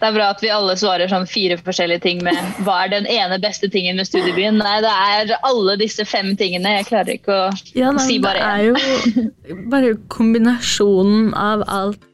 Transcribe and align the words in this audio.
Det 0.00 0.08
er 0.08 0.14
bra 0.16 0.30
at 0.32 0.40
vi 0.40 0.48
alle 0.48 0.74
svarer 0.80 1.10
sånn 1.12 1.26
fire 1.28 1.58
forskjellige 1.60 2.00
ting 2.06 2.22
med 2.24 2.36
hva 2.64 2.78
er 2.86 2.92
den 2.94 3.08
ene 3.10 3.36
beste 3.42 3.68
tingen 3.68 4.00
med 4.00 4.08
studiebyen. 4.08 4.56
Nei, 4.56 4.78
det 4.80 4.92
er 4.92 5.34
alle 5.44 5.74
disse 5.80 6.06
fem 6.08 6.32
tingene. 6.40 6.72
Jeg 6.78 6.88
klarer 6.88 7.18
ikke 7.18 7.36
å 7.36 7.50
Ja, 7.76 7.92
nei, 7.92 8.06
si 8.06 8.16
det 8.24 8.32
er 8.40 8.64
jo 8.70 9.26
bare 9.74 9.92
kombinasjonen 10.08 11.34
av 11.36 11.66
alt. 11.68 12.08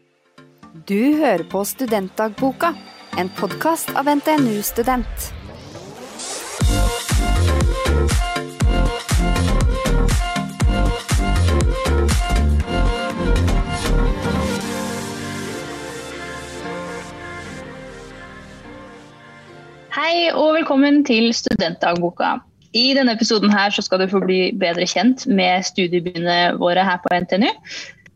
Du 0.86 0.98
hører 1.22 1.46
på 1.50 1.62
Studentdagboka, 1.66 2.74
en 3.18 3.30
podkast 3.38 3.94
av 3.94 4.10
NTNU 4.10 4.58
Student. 4.66 5.30
Hei 20.06 20.28
og 20.30 20.52
velkommen 20.54 21.00
til 21.02 21.32
Studentdagboka. 21.34 22.36
I 22.78 22.92
denne 22.94 23.16
episoden 23.16 23.50
her 23.50 23.72
så 23.74 23.82
skal 23.82 23.98
du 23.98 24.04
få 24.06 24.20
bli 24.22 24.52
bedre 24.54 24.84
kjent 24.86 25.24
med 25.26 25.64
studiebyene 25.66 26.36
våre 26.60 26.84
her 26.86 27.00
på 27.02 27.10
NTNU. 27.24 27.48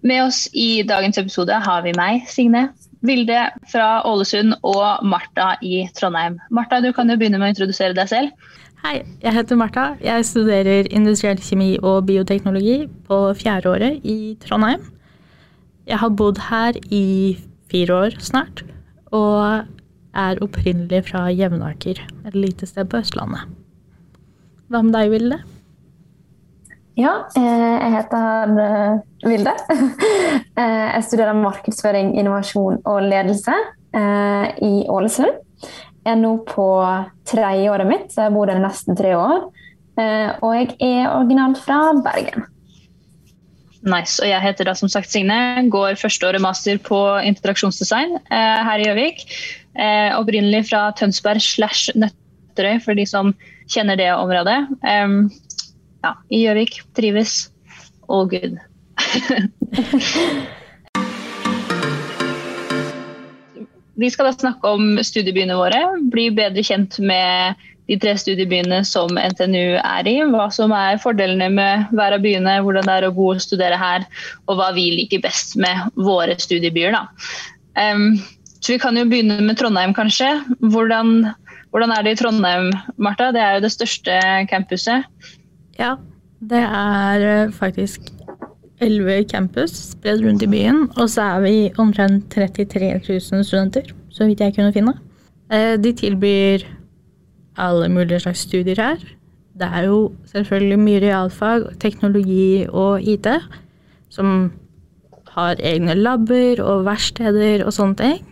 Med 0.06 0.20
oss 0.22 0.44
i 0.54 0.84
dagens 0.86 1.18
episode 1.18 1.56
har 1.64 1.82
vi 1.82 1.90
meg, 1.98 2.28
Signe, 2.30 2.68
Vilde 3.02 3.40
fra 3.72 3.88
Ålesund 4.06 4.54
og 4.60 5.02
Martha 5.02 5.56
i 5.66 5.80
Trondheim. 5.96 6.38
Martha, 6.54 6.78
du 6.78 6.92
kan 6.94 7.10
jo 7.10 7.18
begynne 7.18 7.42
med 7.42 7.48
å 7.48 7.56
introdusere 7.56 7.98
deg 7.98 8.12
selv. 8.12 8.54
Hei, 8.84 9.00
jeg 9.24 9.34
heter 9.40 9.58
Martha. 9.58 9.88
Jeg 9.98 10.28
studerer 10.30 10.92
industriell 10.94 11.42
kjemi 11.42 11.72
og 11.82 12.04
bioteknologi 12.12 12.84
på 13.10 13.20
fjerdeåret 13.42 14.06
i 14.06 14.36
Trondheim. 14.46 14.86
Jeg 15.90 15.98
har 16.04 16.14
bodd 16.22 16.38
her 16.52 16.78
i 16.86 17.34
fire 17.74 18.00
år 18.04 18.18
snart, 18.22 18.62
og 19.10 19.66
er 20.16 20.40
opprinnelig 20.42 21.04
fra 21.10 21.28
Jevnaker, 21.30 22.00
et 22.26 22.34
lite 22.36 22.66
sted 22.66 22.88
på 22.90 23.00
Østlandet. 23.02 23.48
Hva 24.70 24.82
med 24.86 24.94
deg, 24.94 25.10
Vilde? 25.12 25.38
Ja, 26.98 27.12
eh, 27.38 27.76
jeg 27.80 27.92
heter 27.96 28.56
eh, 28.66 28.98
Vilde. 29.28 29.54
Eh, 30.60 30.86
Jeg 30.92 31.04
studerer 31.06 31.36
markedsføring, 31.38 32.10
innovasjon 32.18 32.80
og 32.84 33.04
ledelse 33.06 33.54
eh, 33.96 34.46
i 34.66 34.82
Ålesund. 34.92 35.38
Jeg 36.04 36.12
er 36.12 36.18
nå 36.20 36.34
på 36.44 36.66
tredjeåret 37.28 37.88
mitt, 37.88 38.10
så 38.12 38.26
jeg 38.26 38.34
bor 38.34 38.50
der 38.50 38.60
nesten 38.60 38.98
tre 38.98 39.14
år. 39.16 39.46
Eh, 39.96 40.34
Og 40.42 40.52
jeg 40.58 40.74
er 40.84 41.14
originalt 41.14 41.62
fra 41.64 41.78
Bergen. 42.04 42.44
Nice. 43.86 44.18
Og 44.20 44.28
jeg 44.28 44.42
heter 44.44 44.68
da 44.68 44.74
som 44.76 44.90
sagt 44.92 45.08
Signe. 45.08 45.38
Går 45.72 45.96
førsteåret 45.96 46.42
master 46.44 46.76
på 46.84 46.98
interaksjonsdesign 47.30 48.18
eh, 48.18 48.60
her 48.68 48.82
i 48.82 48.88
Gjøvik. 48.90 49.24
Eh, 49.78 50.18
opprinnelig 50.18 50.68
fra 50.70 50.90
Tønsberg 50.98 51.42
slash 51.44 51.90
Nøtterøy, 51.94 52.80
for 52.82 52.94
de 52.98 53.06
som 53.06 53.34
kjenner 53.70 53.96
det 54.00 54.10
området. 54.14 54.66
Um, 54.82 55.30
ja, 56.02 56.14
I 56.30 56.42
Gjøvik. 56.44 56.80
Trives. 56.98 57.50
All 58.10 58.26
good. 58.30 58.58
Vi 64.00 64.08
skal 64.08 64.30
da 64.30 64.32
snakke 64.32 64.64
om 64.64 64.96
studiebyene 65.04 65.56
våre. 65.58 65.80
Bli 66.10 66.30
bedre 66.32 66.62
kjent 66.64 66.96
med 67.04 67.58
de 67.90 67.98
tre 68.00 68.14
studiebyene 68.18 68.80
som 68.86 69.18
NTNU 69.18 69.76
er 69.76 70.08
i. 70.08 70.16
Hva 70.32 70.46
som 70.54 70.72
er 70.72 71.00
fordelene 71.02 71.50
med 71.52 71.90
hver 71.92 72.16
av 72.16 72.24
byene, 72.24 72.62
hvordan 72.64 72.88
det 72.88 72.94
er 72.96 73.06
å 73.08 73.14
bo 73.14 73.26
og 73.34 73.42
studere 73.44 73.76
her, 73.78 74.06
og 74.48 74.56
hva 74.56 74.70
vi 74.76 74.86
liker 74.94 75.20
best 75.24 75.56
med 75.60 75.90
våre 76.00 76.38
studiebyer. 76.40 76.96
Da. 76.96 77.02
Em, 77.82 78.22
så 78.60 78.74
Vi 78.74 78.78
kan 78.78 78.96
jo 78.96 79.06
begynne 79.08 79.40
med 79.40 79.56
Trondheim, 79.56 79.94
kanskje. 79.96 80.28
Hvordan, 80.60 81.30
hvordan 81.72 81.92
er 81.96 82.02
det 82.04 82.12
i 82.12 82.20
Trondheim, 82.20 82.70
Martha? 82.96 83.30
Det 83.32 83.40
er 83.40 83.54
jo 83.56 83.64
det 83.64 83.72
største 83.72 84.16
campuset. 84.50 85.06
Ja, 85.78 85.94
det 86.40 86.60
er 86.60 87.24
eh, 87.28 87.52
faktisk 87.52 88.10
elleve 88.80 89.24
campus 89.28 89.72
spredd 89.92 90.24
rundt 90.24 90.44
i 90.44 90.48
byen, 90.48 90.86
og 90.96 91.08
så 91.12 91.36
er 91.36 91.40
vi 91.44 91.54
omtrent 91.80 92.28
33 92.32 93.00
000 93.08 93.44
studenter, 93.44 93.92
så 94.12 94.28
vidt 94.28 94.40
jeg 94.40 94.54
kunne 94.56 94.72
finne. 94.72 94.94
Eh, 95.52 95.76
De 95.80 95.92
tilbyr 95.92 96.64
alle 97.60 97.88
mulige 97.88 98.20
slags 98.20 98.44
studier 98.48 98.80
her. 98.80 98.96
Det 99.60 99.68
er 99.68 99.88
jo 99.88 100.12
selvfølgelig 100.32 100.78
mye 100.80 101.00
realfag, 101.04 101.66
teknologi 101.80 102.66
og 102.68 103.02
IT, 103.02 103.26
som 104.08 104.52
har 105.34 105.60
egne 105.60 105.94
labber 105.94 106.62
og 106.64 106.86
verksteder 106.88 107.64
og 107.66 107.72
sånne 107.72 107.96
ting. 108.00 108.29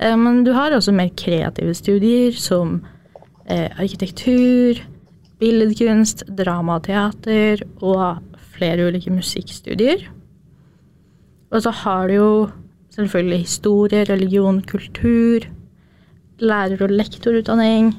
Eh, 0.00 0.16
Men 0.16 0.44
du 0.44 0.52
har 0.56 0.72
også 0.72 0.92
mer 0.96 1.10
kreative 1.16 1.74
studier 1.74 2.32
som 2.32 2.80
eh, 3.46 3.68
arkitektur, 3.76 4.80
billedkunst, 5.40 6.24
dramateater 6.36 7.62
og 7.80 8.20
flere 8.54 8.88
ulike 8.88 9.12
musikkstudier. 9.12 10.08
Og 11.50 11.62
så 11.62 11.70
har 11.70 12.08
du 12.08 12.14
jo 12.14 12.32
selvfølgelig 12.94 13.40
historie, 13.44 14.04
religion, 14.04 14.62
kultur, 14.62 15.46
lærer- 16.40 16.82
og 16.82 16.90
lektorutdanning, 16.90 17.92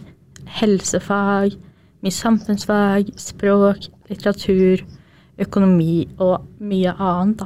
helsefag, 0.60 1.58
mye 2.02 2.12
samfunnsfag, 2.16 3.12
språk, 3.18 3.90
litteratur, 4.10 4.82
økonomi 5.42 6.08
og 6.20 6.48
mye 6.60 6.94
annet, 6.98 7.44
da. 7.44 7.46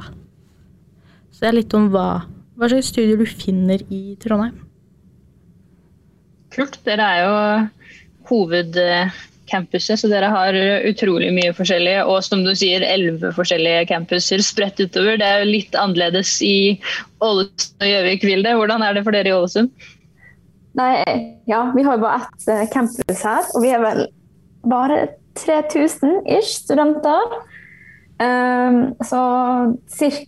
Så 1.30 1.42
det 1.42 1.48
er 1.48 1.58
litt 1.58 1.74
om 1.76 1.90
hva, 1.92 2.24
hva 2.56 2.70
slags 2.72 2.90
studier 2.92 3.20
du 3.20 3.26
finner 3.28 3.82
i 3.92 4.16
Trondheim. 4.22 4.58
Kult. 6.54 6.78
Dere 6.86 7.06
er 7.06 7.24
jo 7.24 7.34
hovedcampuset, 8.30 10.00
så 10.00 10.08
dere 10.10 10.30
har 10.32 10.56
utrolig 10.88 11.28
mye 11.36 11.52
forskjellig. 11.56 11.98
Og 12.08 12.22
som 12.24 12.44
du 12.46 12.54
sier, 12.56 12.84
elleve 12.86 13.32
forskjellige 13.36 13.88
campuser 13.90 14.44
spredt 14.44 14.80
utover. 14.80 15.20
Det 15.20 15.26
er 15.26 15.42
jo 15.42 15.52
litt 15.52 15.76
annerledes 15.76 16.38
i 16.44 16.56
Ålesund 17.24 17.84
og 17.84 17.92
Gjøvik, 17.92 18.24
Vilde. 18.26 18.56
Hvordan 18.56 18.86
er 18.86 18.96
det 18.96 19.04
for 19.06 19.16
dere 19.16 19.32
i 19.32 19.36
Ålesund? 19.36 19.92
Nei, 20.76 20.92
ja, 21.48 21.62
vi 21.72 21.84
har 21.86 21.96
jo 21.96 22.04
bare 22.04 22.24
ett 22.26 22.48
eh, 22.52 22.66
campus 22.68 23.22
her, 23.24 23.46
og 23.56 23.62
vi 23.64 23.70
er 23.72 23.80
vel 23.80 24.02
bare 24.68 25.06
3000 25.40 26.26
ish 26.36 26.58
studenter. 26.64 27.38
Um, 28.16 28.94
så 29.04 29.18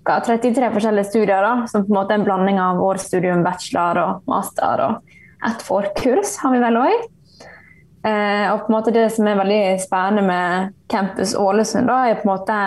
ca. 0.04 0.20
33 0.26 0.70
forskjellige 0.74 1.08
studier, 1.08 1.42
da, 1.42 1.66
som 1.70 1.86
på 1.86 1.92
en 1.92 1.96
måte 1.96 2.12
er 2.12 2.20
en 2.20 2.26
blanding 2.26 2.60
av 2.60 2.82
årsstudium, 2.84 3.44
bachelor 3.46 4.02
og 4.02 4.28
master. 4.28 4.82
Og 4.84 5.48
ett 5.48 5.64
forkurs 5.64 6.36
har 6.42 6.52
vi 6.52 6.60
vel 6.62 6.80
òg. 6.82 7.06
Eh, 8.06 8.46
og 8.52 8.64
på 8.64 8.70
en 8.70 8.76
måte 8.76 8.94
det 8.94 9.08
som 9.10 9.26
er 9.26 9.38
veldig 9.40 9.62
spennende 9.82 10.22
med 10.28 10.74
Campus 10.92 11.34
Ålesund, 11.36 11.88
da, 11.90 12.04
er 12.06 12.20
på 12.20 12.28
en 12.28 12.34
måte 12.34 12.58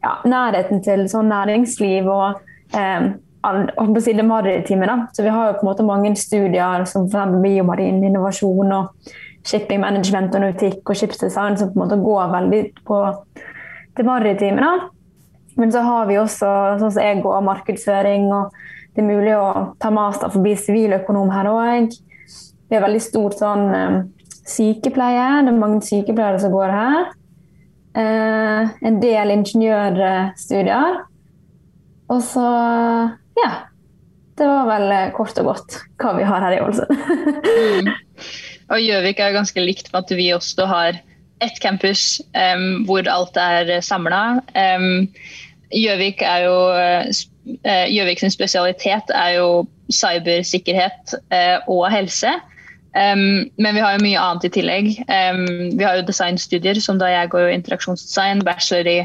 ja, 0.00 0.14
nærheten 0.26 0.82
til 0.84 1.04
sånn 1.12 1.30
næringsliv 1.30 2.08
og 2.10 2.40
um, 2.74 3.12
det 3.40 4.26
maritime. 4.26 4.88
Da. 4.88 4.96
Så 5.12 5.22
vi 5.22 5.32
har 5.32 5.50
jo 5.50 5.58
på 5.60 5.66
en 5.66 5.70
måte 5.70 5.86
mange 5.86 6.14
studier 6.16 6.84
som 6.88 7.06
f.eks. 7.06 7.36
biomarin 7.44 8.02
innovasjon 8.04 8.72
og 8.72 9.12
shipping 9.46 9.80
management 9.80 10.34
og 10.34 10.44
nautikk 10.44 10.90
og 10.90 10.98
skipsdesign 10.98 11.56
som 11.56 11.70
på 11.70 11.78
en 11.78 11.84
måte 11.84 12.00
går 12.02 12.32
veldig 12.34 12.64
på 12.86 12.98
det 13.96 14.06
maritime. 14.06 14.60
Da. 14.60 14.90
Men 15.60 15.72
så 15.72 15.82
har 15.84 16.06
vi 16.08 16.18
også 16.20 16.50
sånn 16.80 16.92
som 16.92 17.02
jeg 17.02 17.22
går 17.24 17.42
markedsføring, 17.46 18.28
og 18.32 18.54
det 18.94 19.02
er 19.02 19.08
mulig 19.08 19.34
å 19.36 19.74
ta 19.82 19.90
master 19.94 20.32
forbi 20.32 20.54
siviløkonom 20.58 21.30
her 21.34 21.50
òg. 21.50 21.94
Vi 22.70 22.76
har 22.76 22.84
veldig 22.86 23.02
stort 23.02 23.38
sånn 23.40 23.64
eh, 23.74 23.96
sykepleie. 24.46 25.28
Det 25.44 25.52
er 25.52 25.58
mange 25.58 25.80
sykepleiere 25.86 26.40
som 26.42 26.54
går 26.54 26.74
her. 26.74 27.08
Eh, 27.98 28.70
en 28.86 29.00
del 29.02 29.34
ingeniørstudier. 29.34 31.02
Og 32.10 32.22
så 32.26 32.46
ja. 33.40 33.50
Det 34.40 34.46
var 34.48 34.68
vel 34.70 34.92
eh, 34.94 35.10
kort 35.12 35.36
og 35.42 35.50
godt 35.50 35.74
hva 36.00 36.14
vi 36.16 36.24
har 36.24 36.46
her 36.46 36.58
i 36.58 36.62
Ålesund. 36.64 36.96
Mm. 37.50 37.88
Og 38.70 38.78
Gjøvik 38.78 39.18
er 39.18 39.32
ganske 39.34 39.62
likt 39.62 39.88
med 39.90 40.04
at 40.04 40.10
vi 40.14 40.28
også 40.34 40.66
har 40.70 40.98
ett 41.40 41.60
campus 41.62 42.20
um, 42.34 42.84
hvor 42.88 43.08
alt 43.08 43.36
er 43.40 43.80
samla. 43.84 44.22
Gjøvik 45.70 46.22
jo 46.42 46.54
eh, 46.74 48.16
sin 48.18 48.32
spesialitet 48.32 49.10
er 49.14 49.36
jo 49.38 49.66
cybersikkerhet 49.92 51.14
uh, 51.30 51.58
og 51.70 51.90
helse. 51.92 52.32
Um, 52.90 53.46
men 53.56 53.76
vi 53.76 53.82
har 53.82 53.94
jo 53.94 54.02
mye 54.02 54.18
annet 54.18 54.48
i 54.48 54.50
tillegg. 54.50 54.88
Vi 54.98 55.84
har 55.84 56.00
jo 56.00 56.06
designstudier, 56.08 56.80
som 56.82 56.98
da 56.98 57.06
jeg 57.06 57.30
går 57.30 57.46
jo 57.46 57.52
interaksjonsdesign, 57.54 58.42
bachelor 58.44 58.90
i 58.90 58.98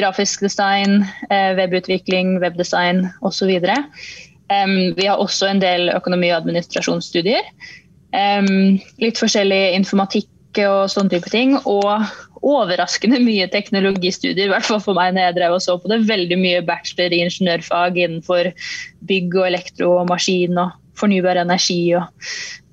grafisk 0.00 0.40
design, 0.40 1.04
uh, 1.28 1.52
webutvikling, 1.60 2.38
webdesign 2.40 3.04
osv. 3.20 3.52
Um, 4.48 4.94
vi 4.96 5.04
har 5.04 5.20
også 5.20 5.50
en 5.50 5.60
del 5.60 5.92
økonomi- 5.92 6.32
og 6.32 6.40
administrasjonsstudier. 6.40 7.52
Litt 8.08 9.18
forskjellig 9.20 9.74
informatikk 9.76 10.30
og 10.66 10.90
sånne 10.92 11.12
type 11.14 11.30
ting. 11.32 11.54
Og 11.68 12.08
overraskende 12.46 13.20
mye 13.22 13.48
teknologistudier, 13.50 14.46
i 14.46 14.52
hvert 14.52 14.66
fall 14.66 14.82
for 14.82 14.98
meg 14.98 15.14
når 15.14 15.28
jeg 15.28 15.38
drev 15.38 15.56
og 15.56 15.64
så 15.64 15.76
på 15.80 15.90
det. 15.90 16.02
Veldig 16.08 16.38
mye 16.40 16.62
bachelor 16.66 17.14
i 17.14 17.22
ingeniørfag 17.26 17.98
innenfor 17.98 18.52
bygg 19.10 19.36
og 19.38 19.50
elektro 19.50 19.92
og 20.00 20.08
maskin 20.12 20.58
og 20.60 20.74
fornybar 20.98 21.38
energi 21.40 21.82
og 21.98 22.08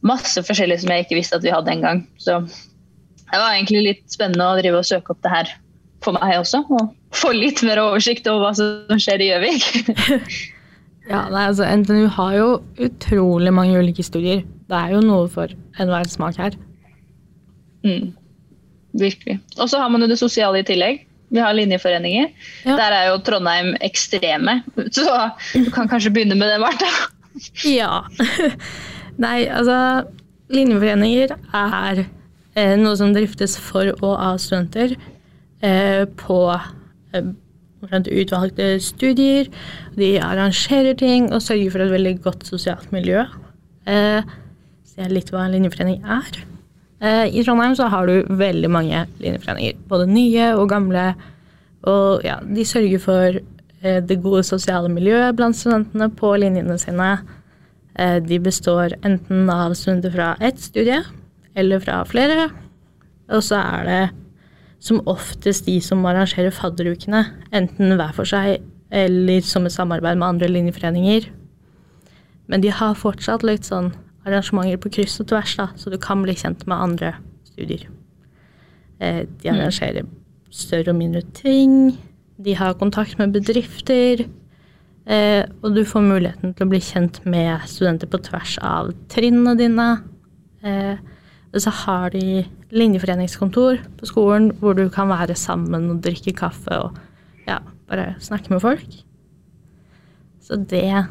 masse 0.06 0.42
forskjellig 0.46 0.80
som 0.82 0.94
jeg 0.94 1.06
ikke 1.06 1.20
visste 1.20 1.38
at 1.40 1.46
vi 1.46 1.54
hadde 1.54 1.74
engang. 1.74 2.04
Så 2.22 2.40
det 2.46 3.42
var 3.42 3.54
egentlig 3.54 3.86
litt 3.88 4.04
spennende 4.14 4.48
å 4.48 4.58
drive 4.60 4.82
og 4.82 4.88
søke 4.88 5.14
opp 5.14 5.24
det 5.26 5.34
her 5.34 5.54
for 6.06 6.18
meg 6.18 6.38
også. 6.40 6.62
Og 6.70 6.94
få 7.16 7.34
litt 7.36 7.64
mer 7.66 7.82
oversikt 7.82 8.28
over 8.30 8.48
hva 8.48 8.54
som 8.58 9.02
skjer 9.02 9.24
i 9.24 9.32
Gjøvik. 9.32 9.66
ja, 11.12 11.26
nei, 11.34 11.48
altså 11.48 11.66
NTNU 11.66 12.06
har 12.18 12.38
jo 12.38 12.48
utrolig 12.86 13.54
mange 13.56 13.82
ulike 13.82 14.06
studier. 14.06 14.46
Det 14.70 14.78
er 14.78 14.96
jo 14.96 15.02
noe 15.06 15.28
for 15.32 15.52
enhver 15.82 16.10
smak 16.10 16.40
her. 16.42 16.58
Mm. 17.86 18.14
Virkelig. 18.96 19.40
Og 19.60 19.70
så 19.70 19.82
har 19.82 19.92
man 19.92 20.04
jo 20.06 20.10
det 20.10 20.20
sosiale 20.20 20.62
i 20.62 20.68
tillegg. 20.68 21.04
Vi 21.34 21.42
har 21.42 21.56
linjeforeninger. 21.58 22.30
Ja. 22.66 22.76
Der 22.80 22.96
er 22.96 23.08
jo 23.10 23.22
Trondheim 23.26 23.74
ekstreme. 23.84 24.62
Så 24.94 25.06
du 25.54 25.72
kan 25.74 25.90
kanskje 25.92 26.14
begynne 26.16 26.38
med 26.40 26.52
det, 26.54 26.60
Marta? 26.64 26.90
ja. 27.68 28.04
Nei, 29.26 29.46
altså 29.48 30.06
Linjeforeninger 30.52 31.34
er 31.56 32.04
eh, 32.04 32.76
noe 32.78 32.94
som 33.00 33.14
driftes 33.16 33.56
for 33.58 33.90
og 33.96 34.14
av 34.14 34.40
studenter 34.44 34.94
eh, 35.66 36.04
på 36.20 36.40
eh, 36.54 37.32
utvalgte 37.90 38.76
studier. 38.84 39.50
De 39.98 40.16
arrangerer 40.22 40.98
ting 41.00 41.32
og 41.32 41.42
sørger 41.42 41.74
for 41.74 41.86
et 41.86 41.96
veldig 41.96 42.18
godt 42.26 42.46
sosialt 42.48 42.92
miljø. 42.96 43.26
Eh, 43.90 44.36
se 44.86 45.10
litt 45.12 45.34
hva 45.34 45.48
en 45.48 45.56
linjeforening 45.58 46.04
er. 46.06 46.44
Eh, 47.06 47.38
I 47.38 47.44
Trondheim 47.44 47.76
så 47.78 47.90
har 47.92 48.08
du 48.08 48.26
veldig 48.40 48.70
mange 48.72 49.06
linjeforeninger. 49.22 49.78
Både 49.90 50.08
nye 50.10 50.52
og 50.58 50.70
gamle. 50.72 51.12
Og 51.86 52.26
ja, 52.26 52.40
de 52.42 52.66
sørger 52.66 53.02
for 53.04 53.38
eh, 53.38 54.02
det 54.02 54.22
gode 54.24 54.46
sosiale 54.48 54.90
miljøet 54.90 55.36
blant 55.38 55.58
studentene 55.58 56.10
på 56.18 56.34
linjene 56.42 56.80
sine. 56.82 57.12
Eh, 58.00 58.18
de 58.26 58.40
består 58.42 58.98
enten 59.06 59.50
av 59.54 59.76
studenter 59.78 60.16
fra 60.16 60.34
ett 60.42 60.62
studie 60.64 61.04
eller 61.56 61.84
fra 61.84 62.02
flere. 62.10 62.50
Og 63.30 63.44
så 63.46 63.60
er 63.62 63.90
det 63.90 64.04
som 64.86 65.04
oftest 65.10 65.66
de 65.70 65.80
som 65.82 66.04
arrangerer 66.06 66.54
fadderukene, 66.54 67.24
enten 67.56 67.96
hver 67.98 68.14
for 68.18 68.30
seg 68.30 68.60
eller 68.94 69.46
som 69.46 69.66
et 69.66 69.74
samarbeid 69.74 70.20
med 70.20 70.28
andre 70.28 70.50
linjeforeninger. 70.52 71.30
Men 72.48 72.62
de 72.62 72.74
har 72.74 72.98
fortsatt 72.98 73.46
litt 73.46 73.66
sånn 73.66 73.94
arrangementer 74.26 74.82
på 74.82 74.92
kryss 74.98 75.20
og 75.22 75.30
tvers, 75.32 75.56
da, 75.60 75.70
så 75.78 75.94
du 75.94 76.00
kan 76.02 76.24
bli 76.26 76.36
kjent 76.38 76.66
med 76.70 76.78
andre 76.78 77.14
studier. 77.48 77.86
Eh, 79.00 79.24
de 79.26 79.52
mm. 79.52 79.56
arrangerer 79.56 80.08
større 80.56 80.94
og 80.94 81.00
mindre 81.00 81.22
ting. 81.36 81.96
De 82.42 82.56
har 82.58 82.78
kontakt 82.80 83.20
med 83.20 83.36
bedrifter. 83.36 84.26
Eh, 85.06 85.44
og 85.62 85.76
du 85.76 85.84
får 85.86 86.02
muligheten 86.02 86.56
til 86.56 86.66
å 86.66 86.72
bli 86.72 86.82
kjent 86.82 87.22
med 87.30 87.68
studenter 87.70 88.10
på 88.10 88.22
tvers 88.26 88.58
av 88.66 88.90
trinnene 89.12 89.54
dine. 89.60 89.90
Eh, 90.66 90.96
og 91.54 91.62
så 91.62 91.72
har 91.86 92.16
de 92.16 92.44
linjeforeningskontor 92.76 93.84
på 94.00 94.10
skolen 94.10 94.50
hvor 94.60 94.76
du 94.76 94.88
kan 94.92 95.12
være 95.12 95.38
sammen 95.40 95.92
og 95.94 96.02
drikke 96.04 96.34
kaffe 96.36 96.80
og 96.88 96.98
ja, 97.48 97.62
bare 97.88 98.16
snakke 98.24 98.52
med 98.52 98.64
folk. 98.64 98.98
Så 100.44 100.58
det 100.60 101.06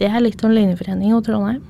det 0.00 0.10
er 0.10 0.22
litt 0.24 0.44
om 0.44 0.52
linjeforening 0.54 1.14
og 1.16 1.24
Trondheim. 1.26 1.64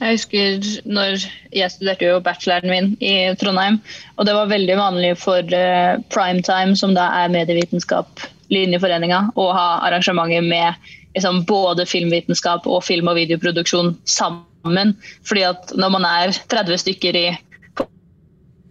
Jeg 0.00 0.16
husker 0.16 0.66
når 0.90 1.22
jeg 1.54 1.70
studerte 1.72 2.08
jo 2.08 2.18
bacheloren 2.24 2.72
min 2.72 2.90
i 3.04 3.14
Trondheim. 3.38 3.78
Og 4.18 4.26
det 4.26 4.34
var 4.36 4.50
veldig 4.50 4.76
vanlig 4.80 5.12
for 5.22 5.54
uh, 5.54 6.00
primetime, 6.14 6.74
som 6.78 6.96
da 6.96 7.06
er 7.22 7.32
medievitenskap, 7.34 8.26
linjeforeninga, 8.52 9.20
å 9.38 9.48
ha 9.54 9.68
arrangementer 9.86 10.44
med 10.44 10.74
liksom, 11.14 11.44
både 11.48 11.86
filmvitenskap 11.88 12.66
og 12.66 12.84
film- 12.86 13.10
og 13.10 13.18
videoproduksjon 13.20 13.94
sammen. 14.08 14.94
Fordi 15.28 15.46
at 15.52 15.74
når 15.78 15.94
man 15.96 16.08
er 16.08 16.34
30 16.52 16.82
stykker 16.84 17.20
i 17.20 17.26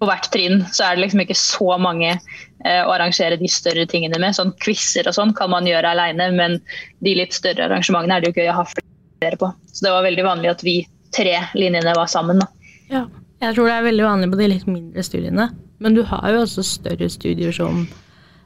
på 0.04 0.10
hvert 0.10 0.28
trinn 0.34 0.66
så 0.76 0.86
er 0.86 0.98
det 0.98 1.06
liksom 1.06 1.24
ikke 1.24 1.38
så 1.40 1.78
mange 1.80 2.12
eh, 2.12 2.82
å 2.84 2.92
arrangere 2.92 3.40
de 3.40 3.50
større 3.52 3.86
tingene 3.90 4.20
med. 4.20 4.36
Sånn 4.36 4.52
Quizer 4.64 5.08
og 5.08 5.16
sånn 5.16 5.32
kan 5.38 5.52
man 5.54 5.68
gjøre 5.70 5.94
alene, 5.96 6.30
men 6.36 6.60
de 7.06 7.16
litt 7.22 7.36
større 7.36 7.70
arrangementene 7.70 8.18
er 8.18 8.24
det 8.24 8.34
jo 8.34 8.42
gøy 8.42 8.52
å 8.52 8.58
ha 8.60 8.66
flere 8.68 9.40
på. 9.40 9.52
Så 9.72 9.88
det 9.88 9.94
var 9.96 10.08
veldig 10.08 10.26
vanlig 10.28 10.52
at 10.52 10.64
vi 10.68 10.78
tre 11.16 11.38
linjene 11.56 11.96
var 11.96 12.10
sammen. 12.12 12.42
Da. 12.44 12.50
Ja, 12.92 13.04
jeg 13.46 13.56
tror 13.56 13.70
det 13.70 13.76
er 13.78 13.86
veldig 13.88 14.08
vanlig 14.08 14.32
på 14.34 14.40
de 14.42 14.50
litt 14.52 14.66
mindre 14.68 15.06
studiene. 15.06 15.52
Men 15.84 15.96
du 15.96 16.04
har 16.08 16.26
jo 16.32 16.44
også 16.44 16.66
større 16.68 17.10
studier 17.12 17.56
som 17.56 17.86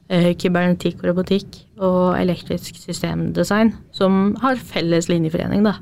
eh, 0.09 0.33
kybernetikk 0.37 1.01
og 1.01 1.11
robotikk 1.11 1.57
og 1.77 2.17
elektrisk 2.19 2.77
systemdesign, 2.81 3.73
som 3.95 4.35
har 4.43 4.61
felles 4.61 5.09
linjeforening, 5.11 5.65
da. 5.65 5.77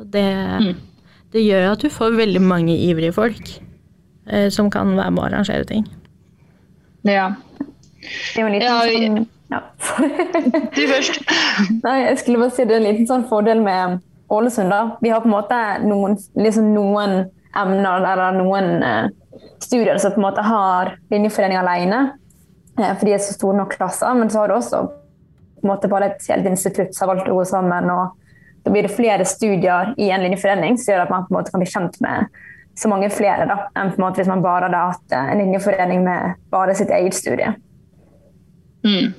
Og 0.00 0.06
det, 0.14 0.28
mm. 0.64 0.70
det 1.34 1.44
gjør 1.44 1.72
at 1.72 1.82
du 1.82 1.90
får 1.92 2.16
veldig 2.18 2.42
mange 2.42 2.78
ivrige 2.78 3.14
folk. 3.18 3.52
Eh, 4.26 4.48
som 4.50 4.70
kan 4.70 4.92
være 4.96 5.10
med 5.10 5.22
å 5.22 5.26
arrangere 5.28 5.64
ting. 5.68 5.86
Ja. 7.08 7.32
Det 8.00 8.40
er 8.40 8.44
jo 8.44 8.52
liten 8.52 8.66
ja, 8.68 8.80
sånn 8.84 9.28
ja. 9.50 9.60
Du 10.76 10.82
først. 10.86 11.20
Nei, 11.86 11.96
jeg 12.04 12.20
skulle 12.22 12.44
bare 12.44 12.54
si 12.54 12.66
det 12.68 12.76
er 12.76 12.82
en 12.82 12.88
liten 12.88 13.08
sånn 13.08 13.26
fordel 13.30 13.62
med 13.64 13.98
Ålesund. 14.30 14.70
da. 14.70 14.96
Vi 15.02 15.10
har 15.10 15.24
på 15.24 15.30
en 15.30 15.34
måte 15.34 15.58
noen, 15.82 16.16
liksom 16.38 16.70
noen 16.74 17.24
emner 17.58 18.06
eller 18.12 18.36
noen 18.38 18.84
eh, 18.86 19.08
studier 19.64 19.98
som 19.98 20.14
på 20.14 20.20
en 20.20 20.28
måte 20.28 20.44
har 20.46 20.94
linjeforening 21.10 21.58
alene, 21.58 22.00
eh, 22.78 22.92
for 22.92 23.08
de 23.08 23.16
er 23.16 23.24
så 23.24 23.34
store 23.34 23.58
nok 23.58 23.74
klasser. 23.74 24.14
Men 24.14 24.30
så 24.30 24.44
har 24.44 24.52
du 24.52 24.58
også 24.60 24.84
på 24.86 25.66
en 25.66 25.72
måte 25.72 25.90
bare 25.90 26.12
et 26.12 26.30
helt 26.30 26.46
institutt 26.52 26.94
som 26.94 27.08
har 27.08 27.16
valgt 27.16 27.32
å 27.32 27.40
gå 27.40 27.48
sammen. 27.48 27.90
og 27.90 28.14
Da 28.62 28.70
blir 28.70 28.86
det 28.86 28.94
flere 28.94 29.26
studier 29.26 29.94
i 29.98 30.12
en 30.14 30.22
linjeforening, 30.22 30.78
som 30.78 30.94
gjør 30.94 31.08
at 31.08 31.12
man 31.12 31.26
på 31.26 31.34
en 31.34 31.40
måte 31.40 31.52
kan 31.52 31.64
bli 31.64 31.72
kjent 31.72 31.98
med 32.04 32.30
så 32.80 32.88
mange 32.88 33.10
flere 33.12 33.46
da, 33.48 33.56
enn 33.76 33.92
på 33.92 34.00
en 34.00 34.06
måte 34.06 34.22
hvis 34.22 34.30
man 34.30 34.44
bare 34.44 34.68
hadde 34.68 34.84
hatt 34.90 35.16
eh, 35.16 35.32
en 35.32 35.42
linjeforening 35.42 36.04
med 36.06 36.36
bare 36.52 36.76
sitt 36.78 36.92
eget 36.94 37.16
studie. 37.16 37.52
Mm. 38.86 39.12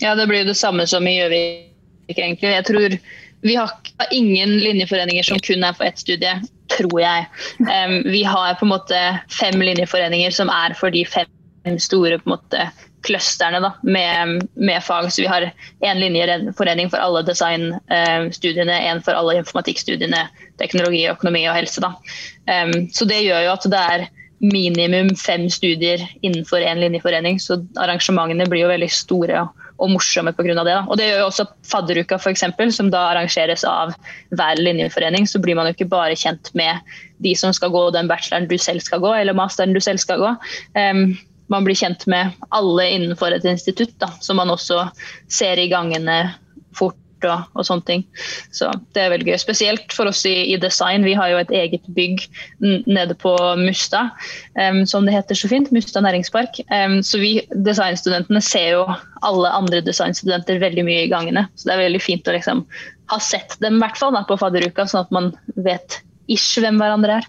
Ja, 0.00 0.14
det 0.14 0.28
blir 0.30 0.44
jo 0.44 0.52
det 0.52 0.58
samme 0.58 0.86
som 0.86 1.06
i 1.08 1.16
Gjøvik, 1.18 2.14
egentlig. 2.16 2.52
Jeg 2.54 2.66
tror 2.68 2.98
vi 3.40 3.54
har 3.54 3.70
ingen 4.10 4.58
linjeforeninger 4.58 5.22
som 5.22 5.38
kun 5.38 5.64
er 5.64 5.74
for 5.76 5.86
ett 5.86 5.98
studie, 5.98 6.34
tror 6.74 7.00
jeg. 7.00 7.26
Um, 7.60 8.00
vi 8.06 8.22
har 8.26 8.54
på 8.58 8.66
en 8.66 8.72
måte 8.72 9.02
fem 9.40 9.60
linjeforeninger 9.62 10.34
som 10.34 10.50
er 10.52 10.74
for 10.78 10.94
de 10.94 11.04
fem 11.06 11.78
store 11.78 12.18
på 12.18 12.30
en 12.30 12.36
måte 12.36 12.68
clusterne 13.06 13.60
da, 13.62 13.72
med, 13.82 14.44
med, 14.54 14.82
fag. 14.84 15.12
Så 15.12 15.22
vi 15.22 15.30
har 15.30 15.50
én 15.84 16.00
linjeforening 16.02 16.90
for 16.90 17.02
alle 17.02 17.24
designstudiene, 17.26 18.78
uh, 18.78 18.90
én 18.90 19.02
for 19.04 19.18
alle 19.18 19.38
informatikkstudiene, 19.42 20.26
teknologi, 20.58 21.04
økonomi 21.10 21.46
og 21.48 21.58
helse. 21.58 21.82
Da. 21.84 21.94
Um, 22.50 22.88
så 22.94 23.08
det 23.08 23.22
gjør 23.24 23.46
jo 23.46 23.54
at 23.54 23.68
det 23.70 23.84
er 23.94 24.08
minimum 24.38 25.14
fem 25.18 25.48
studier 25.50 26.02
innenfor 26.22 26.62
én 26.62 26.78
linjeforening, 26.82 27.40
så 27.42 27.58
arrangementene 27.82 28.46
blir 28.50 28.64
jo 28.66 28.70
veldig 28.70 28.90
store 28.92 29.40
og, 29.42 29.64
og 29.82 29.90
morsomme 29.94 30.32
pga. 30.34 30.54
det. 30.54 30.66
Da. 30.70 30.82
Og 30.86 30.98
det 30.98 31.08
gjør 31.08 31.24
jo 31.24 31.30
også 31.30 31.46
fadderuka, 31.66 32.18
f.eks., 32.18 32.44
som 32.76 32.90
da 32.94 33.08
arrangeres 33.12 33.64
av 33.66 33.94
hver 34.30 34.62
linjeforening. 34.62 35.26
Så 35.26 35.42
blir 35.42 35.58
man 35.58 35.68
jo 35.68 35.74
ikke 35.76 35.90
bare 35.90 36.18
kjent 36.18 36.52
med 36.58 36.78
de 37.24 37.34
som 37.38 37.54
skal 37.54 37.74
gå 37.74 37.88
den 37.94 38.10
bacheloren 38.10 38.46
du 38.50 38.58
selv 38.62 38.82
skal 38.86 39.02
gå, 39.02 39.10
eller 39.14 39.36
masteren 39.38 39.74
du 39.74 39.82
selv 39.82 40.02
skal 40.02 40.22
gå. 40.22 40.34
Um, 40.78 41.18
man 41.52 41.66
blir 41.66 41.78
kjent 41.78 42.06
med 42.10 42.36
alle 42.54 42.88
innenfor 42.94 43.34
et 43.34 43.46
institutt, 43.48 43.94
da, 44.02 44.12
som 44.20 44.40
man 44.40 44.52
også 44.52 44.86
ser 45.32 45.60
i 45.60 45.68
gangene 45.72 46.22
fort. 46.76 46.96
Og, 47.18 47.48
og, 47.58 47.64
sånne 47.66 47.82
ting. 47.82 48.02
Så 48.54 48.68
det 48.94 49.00
er 49.02 49.08
veldig 49.10 49.32
gøy. 49.32 49.38
Spesielt 49.42 49.90
for 49.90 50.06
oss 50.06 50.20
i, 50.22 50.52
i, 50.52 50.58
design. 50.62 51.02
Vi 51.02 51.16
har 51.18 51.32
jo 51.32 51.40
et 51.40 51.50
eget 51.50 51.88
bygg 51.96 52.20
nede 52.62 53.16
på 53.18 53.32
Mustad, 53.58 54.12
um, 54.54 54.84
som 54.86 55.02
det 55.02 55.16
heter 55.16 55.34
så 55.34 55.50
fint. 55.50 55.72
Mustad 55.74 56.06
næringspark. 56.06 56.60
Um, 56.70 57.00
så 57.02 57.18
vi 57.18 57.32
designstudentene 57.66 58.38
ser 58.38 58.68
jo 58.76 58.84
alle 59.26 59.50
andre 59.50 59.82
designstudenter 59.82 60.62
veldig 60.62 60.84
mye 60.86 61.08
i 61.08 61.10
gangene. 61.10 61.48
Så 61.58 61.66
det 61.66 61.74
er 61.74 61.82
veldig 61.88 62.04
fint 62.06 62.30
å 62.30 62.36
liksom 62.38 62.62
ha 63.10 63.18
sett 63.18 63.58
dem 63.64 63.80
i 63.80 63.82
hvert 63.82 63.98
fall 63.98 64.14
da, 64.14 64.22
på 64.28 64.38
fadderuka, 64.38 64.86
sånn 64.86 65.08
at 65.08 65.18
man 65.18 65.32
vet 65.58 65.98
ish 66.30 66.62
hvem 66.62 66.78
hverandre 66.78 67.18
er. 67.18 67.28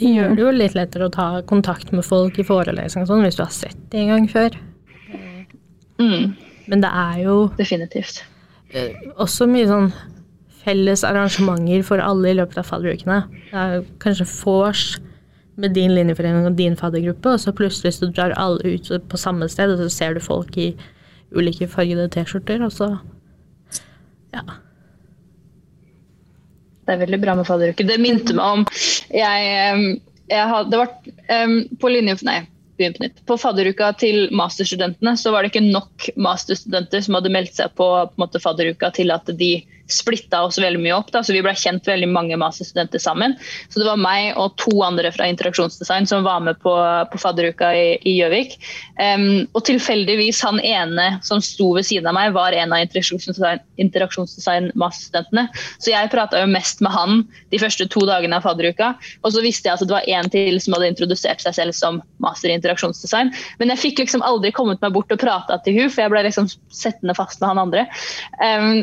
Det 0.00 0.08
gjør 0.08 0.36
det 0.36 0.42
jo 0.42 0.52
litt 0.54 0.76
lettere 0.76 1.08
å 1.08 1.12
ta 1.12 1.26
kontakt 1.48 1.92
med 1.92 2.04
folk 2.06 2.38
i 2.40 2.46
forelesning 2.46 3.06
sånn, 3.08 3.24
hvis 3.26 3.36
du 3.38 3.44
har 3.44 3.52
sett 3.54 3.78
det 3.92 4.00
en 4.00 4.12
gang 4.14 4.28
før. 4.30 4.56
Mm. 6.00 6.32
Men 6.72 6.82
det 6.82 6.90
er 7.02 7.20
jo 7.26 7.36
Definitivt. 7.58 8.22
Eh, 8.72 8.96
også 9.20 9.46
mye 9.50 9.68
sånn 9.68 9.90
felles 10.62 11.02
arrangementer 11.04 11.82
for 11.86 12.02
alle 12.02 12.30
i 12.30 12.36
løpet 12.38 12.60
av 12.62 12.68
fadderukene. 12.70 13.22
Det 13.50 13.64
er 13.64 13.86
kanskje 14.02 14.28
vors 14.30 14.84
med 15.60 15.74
din 15.76 15.92
linjeforening 15.94 16.48
og 16.48 16.56
din 16.56 16.76
faddergruppe, 16.78 17.34
og 17.34 17.42
så 17.42 17.52
plutselig 17.52 17.96
så 17.98 18.08
drar 18.08 18.34
alle 18.40 18.76
ut 18.76 18.88
på 19.08 19.20
samme 19.20 19.48
sted, 19.52 19.74
og 19.74 19.82
så 19.82 19.88
ser 19.92 20.16
du 20.16 20.22
folk 20.24 20.56
i 20.56 20.72
ulike 21.36 21.68
fargede 21.68 22.08
T-skjorter, 22.12 22.64
og 22.64 22.72
så 22.72 22.94
Ja. 24.32 24.40
Det 26.82 26.94
er 26.94 26.98
veldig 26.98 27.20
bra 27.20 27.34
med 27.34 27.46
fadderuke. 27.46 27.86
Det 27.86 28.00
minte 28.00 28.34
meg 28.34 28.44
om 28.44 28.64
jeg, 29.12 30.00
jeg 30.32 30.48
hadde 30.54 30.80
vært 30.80 31.12
på 31.80 31.92
linje 31.92 32.16
Nei, 32.26 32.40
begynn 32.78 32.96
på 32.96 33.04
nytt. 33.04 33.22
På 33.28 33.38
fadderuka 33.40 33.92
til 34.00 34.26
masterstudentene 34.36 35.14
så 35.20 35.32
var 35.34 35.44
det 35.44 35.52
ikke 35.52 35.64
nok 35.68 36.08
masterstudenter 36.16 37.04
som 37.04 37.18
hadde 37.18 37.32
meldt 37.34 37.56
seg 37.58 37.74
på, 37.78 37.88
på 38.08 38.22
måte, 38.22 38.42
fadderuka 38.42 38.92
til 38.96 39.14
at 39.14 39.28
de 39.38 39.52
splitta 39.92 40.42
oss 40.46 40.58
veldig 40.60 40.80
mye 40.82 40.94
opp. 40.96 41.10
Da, 41.14 41.18
så 41.22 41.32
Vi 41.36 41.42
ble 41.44 41.54
kjent 41.58 41.88
veldig 41.88 42.08
mange 42.12 42.36
masterstudenter 42.40 42.98
sammen. 43.02 43.30
Så 43.68 43.80
det 43.80 43.88
var 43.88 43.98
meg 44.00 44.22
og 44.40 44.48
to 44.60 44.82
andre 44.84 45.12
fra 45.14 45.26
interaksjonsdesign 45.30 46.06
som 46.08 46.24
var 46.26 46.40
med 46.44 46.56
på, 46.62 46.74
på 47.12 47.18
fadderuka 47.20 47.66
i 47.76 48.12
Gjøvik. 48.16 48.50
Um, 48.98 49.46
og 49.52 49.64
tilfeldigvis 49.68 50.42
han 50.46 50.58
ene 50.60 51.06
som 51.26 51.38
sto 51.44 51.68
ved 51.76 51.84
siden 51.88 52.08
av 52.10 52.14
meg, 52.16 52.26
var 52.36 52.52
en 52.56 52.72
av 52.74 52.80
interaksjonsdesign-masterstudentene. 52.82 55.44
Så 55.78 55.88
jeg 55.92 56.12
prata 56.12 56.40
jo 56.42 56.48
mest 56.50 56.80
med 56.84 56.92
han 56.94 57.12
de 57.52 57.58
første 57.62 57.84
to 57.92 58.00
dagene 58.08 58.36
av 58.38 58.42
fadderuka. 58.46 58.88
Og 59.22 59.28
så 59.34 59.40
visste 59.44 59.68
jeg 59.68 59.74
at 59.76 59.84
det 59.86 59.94
var 59.94 60.08
en 60.08 60.26
til 60.32 60.54
som 60.62 60.72
hadde 60.76 60.90
introdusert 60.92 61.40
seg 61.44 61.52
selv 61.58 61.72
som 61.76 61.94
master 62.22 62.48
i 62.50 62.56
interaksjonsdesign. 62.58 63.28
Men 63.60 63.66
jeg 63.74 63.82
fikk 63.86 63.96
liksom 64.04 64.26
aldri 64.26 64.50
kommet 64.54 64.82
meg 64.84 64.94
bort 64.94 65.12
og 65.14 65.22
prata 65.22 65.54
til 65.64 65.74
hun, 65.78 65.88
for 65.92 66.00
jeg 66.04 66.12
ble 66.12 66.20
liksom 66.28 66.46
settende 66.72 67.18
fast 67.18 67.36
med 67.42 67.48
han 67.52 67.62
andre. 67.66 67.82
Um, 68.40 68.78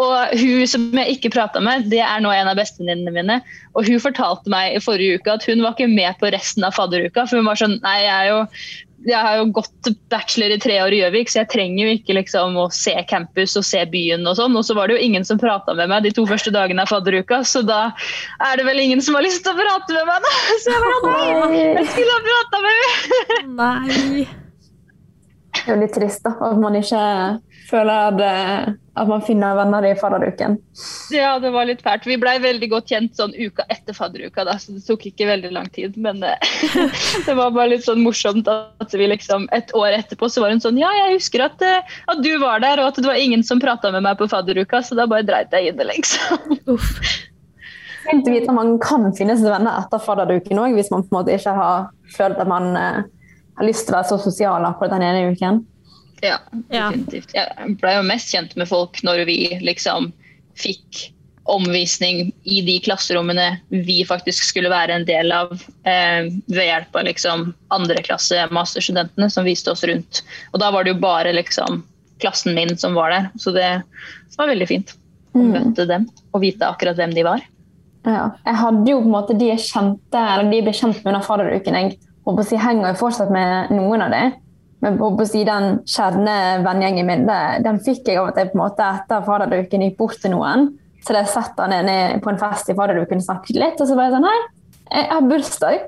og 0.00 0.16
hun 0.40 0.66
som 0.68 0.86
jeg 0.98 1.16
ikke 1.16 1.32
prata 1.34 1.62
med, 1.64 1.88
det 1.92 2.02
er 2.04 2.22
nå 2.22 2.32
en 2.34 2.50
av 2.50 2.58
bestevenninnene 2.58 3.14
mine. 3.14 3.40
Og 3.76 3.88
hun 3.88 4.02
fortalte 4.02 4.52
meg 4.52 4.76
i 4.76 4.84
forrige 4.84 5.20
uke 5.20 5.34
at 5.38 5.46
hun 5.48 5.64
var 5.64 5.76
ikke 5.76 5.90
med 5.92 6.20
på 6.20 6.32
resten 6.34 6.66
av 6.66 6.76
fadderuka. 6.76 7.26
For 7.28 7.40
hun 7.40 7.50
var 7.50 7.60
sånn 7.60 7.78
Nei, 7.80 7.98
jeg 8.04 8.14
er 8.14 8.30
jo 8.32 8.40
jeg 9.08 9.16
har 9.16 9.38
jo 9.38 9.46
gått 9.56 9.88
bachelor 10.12 10.52
i 10.52 10.58
tre 10.60 10.74
år 10.84 10.92
i 10.92 10.98
Gjøvik, 11.00 11.30
så 11.32 11.40
jeg 11.40 11.50
trenger 11.54 11.86
jo 11.86 11.92
ikke 11.96 12.16
liksom 12.18 12.56
å 12.60 12.66
se 12.74 12.92
campus 13.08 13.56
og 13.56 13.64
se 13.64 13.80
byen 13.88 14.26
og 14.28 14.36
sånn. 14.36 14.56
Og 14.58 14.66
så 14.66 14.76
var 14.76 14.90
det 14.90 14.98
jo 14.98 15.06
ingen 15.06 15.24
som 15.24 15.40
prata 15.40 15.74
med 15.76 15.88
meg 15.92 16.04
de 16.04 16.12
to 16.16 16.26
første 16.28 16.52
dagene 16.52 16.84
av 16.84 16.92
fadderuka, 16.92 17.40
så 17.48 17.64
da 17.64 17.80
er 18.50 18.60
det 18.60 18.66
vel 18.68 18.82
ingen 18.82 19.00
som 19.04 19.16
har 19.16 19.24
lyst 19.24 19.44
til 19.46 19.54
å 19.54 19.60
prate 19.60 19.96
med 19.96 20.10
meg, 20.10 20.26
da. 20.26 20.34
Så 20.60 20.74
jeg 20.74 20.84
bare 20.84 21.14
Nei, 21.14 21.64
jeg 21.80 21.88
skulle 21.94 22.18
ha 22.18 22.26
prata 22.28 22.62
med 22.66 22.84
henne! 22.84 23.56
Nei. 23.56 24.28
Det 25.60 25.64
er 25.66 25.74
jo 25.74 25.80
litt 25.80 25.96
trist 25.96 26.22
da, 26.24 26.34
at 26.46 26.60
man 26.60 26.76
ikke 26.78 27.00
føler 27.70 28.14
det, 28.16 28.36
at 29.00 29.08
man 29.08 29.22
finner 29.24 29.56
venner 29.56 29.86
i 29.88 29.94
fadderuken. 29.96 30.58
Ja, 31.14 31.38
det 31.40 31.50
var 31.54 31.68
litt 31.68 31.80
fælt. 31.84 32.04
Vi 32.08 32.18
blei 32.20 32.34
veldig 32.42 32.68
godt 32.72 32.90
kjent 32.92 33.16
sånn 33.16 33.32
uka 33.32 33.64
etter 33.72 33.96
fadderuka, 33.96 34.44
da, 34.44 34.58
så 34.60 34.74
det 34.76 34.84
tok 34.84 35.06
ikke 35.08 35.28
veldig 35.30 35.52
lang 35.56 35.70
tid. 35.72 35.96
Men 36.00 36.20
eh, 36.26 36.50
det 37.26 37.36
var 37.38 37.54
bare 37.56 37.72
litt 37.72 37.86
sånn 37.86 38.02
morsomt 38.04 38.50
at 38.50 38.96
vi 38.96 39.08
liksom 39.08 39.48
et 39.56 39.72
år 39.78 39.96
etterpå 40.02 40.28
så 40.28 40.44
var 40.44 40.52
hun 40.52 40.62
sånn 40.62 40.78
Ja, 40.80 40.90
jeg 41.04 41.16
husker 41.16 41.46
at, 41.46 41.64
eh, 41.64 41.96
at 42.12 42.20
du 42.24 42.32
var 42.42 42.60
der, 42.64 42.82
og 42.82 42.92
at 42.92 43.00
det 43.00 43.08
var 43.08 43.20
ingen 43.20 43.44
som 43.46 43.62
prata 43.62 43.92
med 43.94 44.04
meg 44.04 44.20
på 44.20 44.28
fadderuka, 44.30 44.82
så 44.84 44.98
da 44.98 45.08
bare 45.10 45.26
dreit 45.28 45.56
jeg 45.56 45.72
i 45.72 45.74
det, 45.76 45.88
liksom. 45.94 46.60
Uff. 46.74 46.92
Fint 48.04 48.28
å 48.28 48.34
vite 48.34 48.48
at 48.48 48.56
man 48.56 48.76
kan 48.82 49.08
finne 49.16 49.36
seg 49.38 49.52
venner 49.52 49.80
etter 49.80 50.02
fadderuken 50.02 50.60
òg, 50.60 50.76
hvis 50.76 50.92
man 50.92 51.06
på 51.06 51.12
en 51.12 51.20
måte 51.20 51.36
ikke 51.36 51.56
har 51.56 51.90
følt 52.12 52.40
at 52.40 52.48
man 52.50 52.72
eh, 52.76 53.02
har 53.60 53.68
lyst 53.68 53.86
til 53.86 53.94
å 53.94 54.00
være 54.00 54.12
så 54.12 54.20
sosial 54.20 54.64
akkurat 54.68 54.96
den 54.96 55.08
ene 55.08 55.32
uken. 55.32 55.64
Ja, 56.24 56.38
definitivt. 56.52 57.32
Jeg 57.34 57.76
ble 57.80 57.94
jo 57.96 58.04
mest 58.06 58.32
kjent 58.34 58.56
med 58.60 58.68
folk 58.70 59.00
når 59.06 59.24
vi 59.28 59.38
liksom 59.64 60.10
fikk 60.60 61.08
omvisning 61.50 62.28
i 62.46 62.60
de 62.62 62.76
klasserommene 62.84 63.46
vi 63.72 64.00
faktisk 64.06 64.44
skulle 64.44 64.70
være 64.70 65.00
en 65.00 65.06
del 65.08 65.32
av, 65.34 65.52
eh, 65.88 66.28
ved 66.46 66.66
hjelp 66.66 66.96
av 66.96 67.06
liksom 67.08 67.46
andre 67.74 68.02
klasse 68.06 68.44
masterstudentene 68.54 69.30
som 69.32 69.48
viste 69.48 69.72
oss 69.72 69.84
rundt. 69.88 70.22
Og 70.52 70.60
da 70.62 70.70
var 70.70 70.84
det 70.84 70.94
jo 70.94 71.02
bare 71.02 71.32
liksom 71.34 71.82
klassen 72.20 72.54
min 72.54 72.76
som 72.78 72.94
var 72.94 73.10
der, 73.10 73.30
så 73.40 73.54
det 73.56 73.70
var 74.36 74.50
veldig 74.52 74.68
fint 74.68 74.92
å 75.34 75.40
mm. 75.40 75.48
møte 75.54 75.88
dem 75.88 76.06
og 76.30 76.44
vite 76.44 76.68
akkurat 76.68 77.00
hvem 77.00 77.16
de 77.16 77.24
var. 77.26 77.42
Ja. 78.06 78.30
Jeg 78.46 78.56
hadde 78.60 78.92
jo 78.92 79.00
på 79.00 79.08
en 79.08 79.16
måte 79.16 79.36
de 79.36 79.50
jeg 79.50 79.64
kjente, 79.64 80.20
eller 80.20 80.48
de 80.50 80.60
jeg 80.60 80.68
ble 80.68 80.76
kjent 80.76 81.02
med 81.02 81.12
under 81.12 81.26
fadderuken. 81.26 81.76
Jeg 81.76 81.98
håper 82.28 82.44
å 82.44 82.48
si, 82.48 82.60
henger 82.60 82.92
jo 82.92 83.00
fortsatt 83.02 83.32
med 83.34 83.74
noen 83.74 84.06
av 84.06 84.14
dem. 84.14 84.38
Men 84.80 84.96
på 84.96 85.10
å 85.12 85.26
si, 85.28 85.42
den 85.44 85.80
kjernevennegjengen 85.88 87.08
min 87.08 87.26
det, 87.28 87.40
den 87.66 87.80
fikk 87.84 88.08
jeg 88.08 88.20
av 88.20 88.30
at 88.30 88.38
jeg 88.40 88.52
på 88.52 88.56
en 88.58 88.62
måte 88.62 88.86
etter 88.86 89.26
fadderuken 89.26 89.84
gikk 89.84 89.98
bort 90.00 90.20
til 90.22 90.32
noen. 90.34 90.70
Så 91.04 91.16
jeg 91.16 91.32
satt 91.32 91.60
han 91.60 91.74
ned 91.86 92.20
på 92.24 92.32
en 92.32 92.40
fest 92.40 92.68
i 92.72 92.76
fadderuken 92.76 93.20
og 93.20 93.26
snakket 93.26 93.60
litt, 93.60 93.80
og 93.80 93.88
så 93.88 93.96
var 93.96 94.08
jeg 94.08 94.16
sånn 94.16 94.30
Hei, 94.30 94.38
jeg 94.90 95.10
har 95.12 95.26
bursdag. 95.30 95.82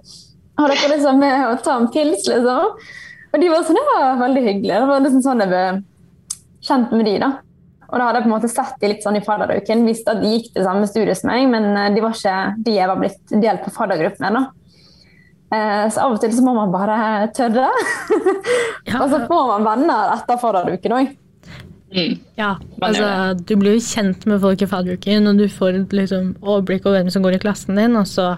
Har 0.61 0.71
dere 0.71 0.91
liksom 0.93 1.17
med 1.19 1.47
å 1.49 1.55
ta 1.65 1.79
en 1.81 1.89
pils, 1.93 2.27
liksom? 2.29 2.77
Og 3.33 3.41
de 3.41 3.49
var 3.49 3.65
sånn 3.67 3.81
Ja, 3.81 4.13
veldig 4.21 4.45
hyggelig. 4.45 4.77
Det 4.77 4.91
var 4.93 5.03
liksom 5.05 5.25
sånn 5.25 5.43
jeg 5.43 5.53
ble 5.53 5.65
kjent 6.63 6.93
med 6.95 7.09
de, 7.09 7.17
da. 7.25 7.33
Og 7.93 7.99
da 7.99 8.07
hadde 8.07 8.21
jeg 8.21 8.25
på 8.25 8.31
en 8.31 8.35
måte 8.37 8.49
sett 8.49 8.77
de 8.81 8.89
litt 8.89 9.05
sånn 9.05 9.19
i 9.19 9.25
fadderuken. 9.25 9.85
Visste 9.89 10.15
at 10.15 10.23
de 10.23 10.31
gikk 10.33 10.53
til 10.55 10.65
samme 10.65 10.89
studie 10.89 11.17
som 11.19 11.29
meg, 11.29 11.45
men 11.53 11.73
eh, 11.77 11.91
de 11.93 12.05
var 12.05 12.17
ikke 12.17 12.37
de 12.65 12.77
jeg 12.79 12.89
var 12.89 13.01
blitt 13.01 13.35
delt 13.43 13.65
på 13.67 13.73
faddergruppen 13.75 14.37
med. 14.39 14.53
Eh, 15.53 15.87
så 15.93 16.07
av 16.07 16.15
og 16.15 16.23
til 16.23 16.33
så 16.33 16.45
må 16.45 16.55
man 16.57 16.73
bare 16.75 17.29
tørre. 17.37 17.71
Ja. 18.83 18.99
og 18.99 19.13
så 19.13 19.21
får 19.29 19.45
man 19.47 19.67
venner 19.67 20.09
etter 20.17 20.39
fadderuken 20.43 20.95
òg. 20.97 21.11
Mm. 21.93 22.17
Ja, 22.35 22.57
altså 22.81 23.07
du 23.39 23.53
blir 23.61 23.77
jo 23.77 23.85
kjent 23.85 24.25
med 24.27 24.41
folk 24.43 24.65
i 24.65 24.69
fadderuken, 24.69 25.29
og 25.29 25.39
du 25.39 25.45
får 25.53 25.77
liksom 25.93 26.33
overblikk 26.41 26.89
over 26.89 26.99
hvem 26.99 27.13
som 27.13 27.25
går 27.25 27.37
i 27.37 27.41
klassen 27.45 27.79
din, 27.79 27.95
og 28.01 28.09
så 28.11 28.33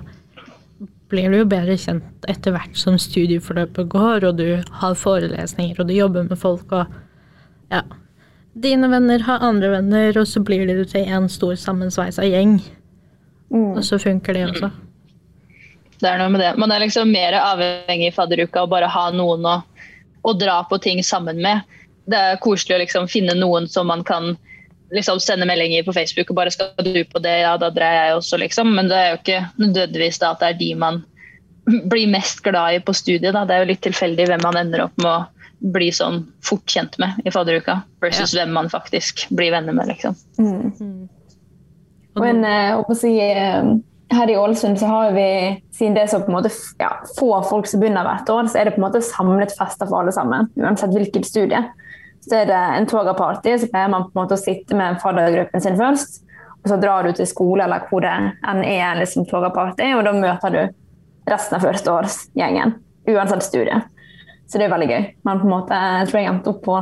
blir 1.13 1.31
du 1.31 1.39
jo 1.39 1.49
bedre 1.49 1.79
kjent 1.81 2.29
etter 2.31 2.55
hvert 2.55 2.77
som 2.79 2.99
studieforløpet 3.01 3.89
går, 3.93 4.27
og 4.29 4.41
du 4.41 4.49
har 4.81 4.97
forelesninger, 4.99 5.79
og 5.79 5.89
du 5.89 5.95
jobber 5.97 6.27
med 6.29 6.41
folk, 6.41 6.67
og 6.75 7.71
ja. 7.73 7.85
Dine 8.55 8.87
venner 8.91 9.25
har 9.27 9.43
andre 9.43 9.73
venner, 9.73 10.15
og 10.21 10.29
så 10.31 10.43
blir 10.45 10.69
det 10.69 10.91
til 10.93 11.09
en 11.11 11.25
stor 11.33 11.57
sammensveisa 11.59 12.27
gjeng. 12.29 12.61
Mm. 13.51 13.73
Og 13.73 13.83
så 13.87 13.99
funker 13.99 14.37
det 14.37 14.45
også. 14.51 14.71
Det 16.05 16.11
er 16.13 16.21
noe 16.21 16.33
med 16.35 16.43
det. 16.43 16.51
Man 16.61 16.73
er 16.75 16.83
liksom 16.85 17.09
mer 17.09 17.33
avhengig 17.39 18.11
i 18.11 18.15
fadderuka 18.15 18.65
av 18.65 18.73
bare 18.75 18.91
ha 18.93 19.07
noen 19.15 19.47
å, 19.49 19.55
å, 20.21 20.35
dra 20.37 20.59
på 20.69 20.77
ting 20.85 21.01
sammen 21.07 21.41
med. 21.41 21.65
Det 22.05 22.19
er 22.21 22.43
koselig 22.45 22.77
å 22.77 22.81
liksom 22.83 23.09
finne 23.09 23.37
noen 23.39 23.65
som 23.73 23.89
man 23.89 24.05
kan 24.05 24.35
liksom 24.93 25.23
sende 25.25 25.49
meldinger 25.49 25.87
på 25.87 25.95
Facebook 25.97 26.29
og 26.31 26.37
bare 26.37 26.53
'skal 26.53 26.85
du 26.85 27.01
på 27.09 27.23
det', 27.25 27.41
ja 27.41 27.57
da 27.57 27.71
drar 27.73 27.95
jeg 27.97 28.17
også, 28.19 28.37
liksom. 28.43 28.75
Men 28.77 28.93
det 28.93 28.99
er 29.01 29.09
jo 29.11 29.21
ikke 29.23 29.41
nødvendigvis 29.65 30.21
da 30.21 30.35
at 30.35 30.45
det 30.45 30.51
er 30.51 30.59
de 30.61 30.75
man 30.75 31.01
blir 31.93 32.13
mest 32.13 32.45
glad 32.45 32.75
i 32.75 32.85
på 32.85 32.93
studiet. 32.93 33.33
Da. 33.33 33.47
Det 33.49 33.57
er 33.57 33.65
jo 33.65 33.73
litt 33.73 33.83
tilfeldig 33.89 34.29
hvem 34.29 34.45
man 34.45 34.61
ender 34.61 34.85
opp 34.85 35.01
med 35.01 35.09
å 35.09 35.25
bli 35.73 35.89
sånn 35.89 36.27
fort 36.45 36.69
kjent 36.69 36.99
med 37.01 37.17
i 37.25 37.33
fadderuka, 37.33 37.81
versus 38.05 38.35
ja. 38.35 38.43
hvem 38.43 38.53
man 38.53 38.69
faktisk 38.69 39.25
blir 39.33 39.57
venner 39.57 39.73
med, 39.73 39.89
liksom. 39.89 40.17
Mm. 40.37 40.73
Mm. 40.81 41.09
Og 42.15 42.27
en, 42.29 42.45
jeg 42.45 42.75
håper 42.77 42.93
å 42.93 42.99
si 43.01 43.17
her 44.13 44.31
i 44.31 44.37
Ålesund 44.37 44.81
så 44.81 44.87
har 44.87 45.13
vi, 45.13 45.63
siden 45.73 45.95
det 45.95 46.03
er 46.03 46.11
så 46.13 46.21
på 46.21 46.33
en 46.33 46.37
måte 46.37 46.51
ja, 46.79 46.91
få 47.19 47.31
folk 47.49 47.69
som 47.69 47.81
begynner 47.81 48.07
hvert 48.07 48.31
år, 48.31 48.49
så 48.51 48.61
er 48.61 48.69
det 48.69 48.75
på 48.77 48.83
en 48.83 48.87
måte 48.87 49.03
samlet 49.05 49.55
fester 49.59 49.89
for 49.89 50.03
alle 50.03 50.13
sammen. 50.15 50.51
Uansett 50.61 50.95
hvilket 50.95 51.27
studie. 51.29 51.63
Så 52.25 52.39
er 52.41 52.49
det 52.49 52.61
en 52.79 52.89
toga-party, 52.89 53.57
så 53.61 53.69
pleier 53.73 53.91
man 53.93 54.07
på 54.09 54.15
en 54.15 54.23
måte 54.23 54.37
å 54.37 54.41
sitte 54.41 54.77
med 54.77 55.01
faddergruppen 55.03 55.65
sin 55.65 55.79
først. 55.81 56.23
Og 56.65 56.71
så 56.73 56.79
drar 56.81 57.05
du 57.05 57.13
til 57.13 57.29
skole 57.29 57.67
eller 57.67 57.85
hvor 57.91 58.05
det 58.05 58.13
enn 58.15 58.63
er 58.65 59.01
liksom 59.01 59.27
toga-party, 59.29 59.91
og 59.97 60.05
da 60.07 60.15
møter 60.17 60.55
du 60.55 60.63
resten 61.29 61.59
av 61.59 61.67
førsteårsgjengen. 61.67 62.79
Uansett 63.13 63.45
studie. 63.45 63.83
Så 64.49 64.61
det 64.61 64.69
er 64.69 64.73
veldig 64.73 64.89
gøy. 64.89 65.03
Men 65.25 65.41
på 65.41 65.49
en 65.49 65.55
måte, 65.57 65.81
jeg 66.01 66.09
tror 66.11 66.21
jeg 66.21 66.31
endte 66.33 66.53
opp 66.53 66.63
på 66.65 66.79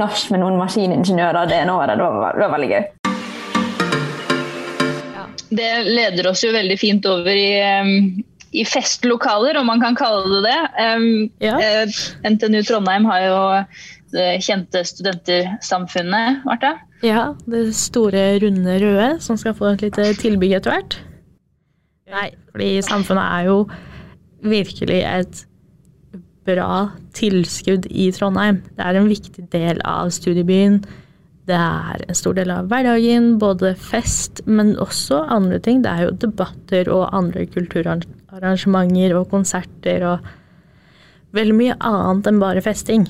nach 0.00 0.24
med 0.30 0.42
noen 0.42 0.58
maskiningeniører 0.58 1.50
det 1.50 1.64
året. 1.70 1.98
Det 1.98 2.42
var 2.46 2.56
veldig 2.58 2.70
gøy 2.70 2.88
det 5.50 5.70
leder 5.86 6.30
oss 6.30 6.44
jo 6.44 6.52
veldig 6.54 6.76
fint 6.80 7.06
over 7.10 7.34
i, 7.34 7.52
i 8.50 8.64
festlokaler, 8.66 9.58
om 9.60 9.66
man 9.70 9.82
kan 9.82 9.98
kalle 9.98 10.40
det 10.40 10.42
det. 10.46 10.60
Ja. 11.46 11.56
Eh, 11.58 12.00
NTNU 12.30 12.62
Trondheim 12.66 13.08
har 13.10 13.24
jo 13.26 13.40
det 14.14 14.30
kjente 14.42 14.82
studentersamfunnet, 14.86 16.42
Martha. 16.46 16.74
Ja, 17.06 17.30
det 17.48 17.70
store, 17.78 18.40
runde 18.42 18.74
røde 18.82 19.12
som 19.24 19.38
skal 19.40 19.54
få 19.56 19.72
et 19.74 19.84
lite 19.86 20.10
tilbygg 20.20 20.58
etter 20.58 20.74
hvert. 20.74 20.98
Nei, 22.10 22.30
fordi 22.50 22.72
samfunnet 22.84 23.22
er 23.38 23.46
jo 23.46 23.56
virkelig 24.42 24.98
et 25.06 25.44
bra 26.48 26.90
tilskudd 27.14 27.86
i 27.90 28.08
Trondheim. 28.16 28.60
Det 28.76 28.84
er 28.84 28.98
en 28.98 29.10
viktig 29.10 29.46
del 29.52 29.80
av 29.86 30.10
studiebyen. 30.14 30.80
Det 31.50 31.58
er 31.58 32.04
en 32.06 32.14
stor 32.14 32.36
del 32.36 32.50
av 32.54 32.68
hverdagen, 32.70 33.32
både 33.42 33.72
fest, 33.74 34.44
men 34.46 34.76
også 34.78 35.24
andre 35.34 35.58
ting. 35.62 35.80
Det 35.82 35.90
er 35.90 36.04
jo 36.06 36.18
debatter 36.22 36.90
og 36.94 37.08
andre 37.16 37.42
kulturarrangementer 37.50 39.16
og 39.18 39.26
konserter 39.32 40.04
og 40.06 40.28
veldig 41.34 41.56
mye 41.58 41.78
annet 41.82 42.30
enn 42.30 42.38
bare 42.42 42.62
festing. 42.62 43.08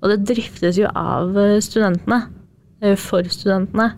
Og 0.00 0.08
det 0.10 0.22
driftes 0.32 0.80
jo 0.80 0.88
av 0.88 1.36
studentene, 1.62 2.22
eh, 2.80 2.96
for 2.96 3.28
studentene. 3.28 3.92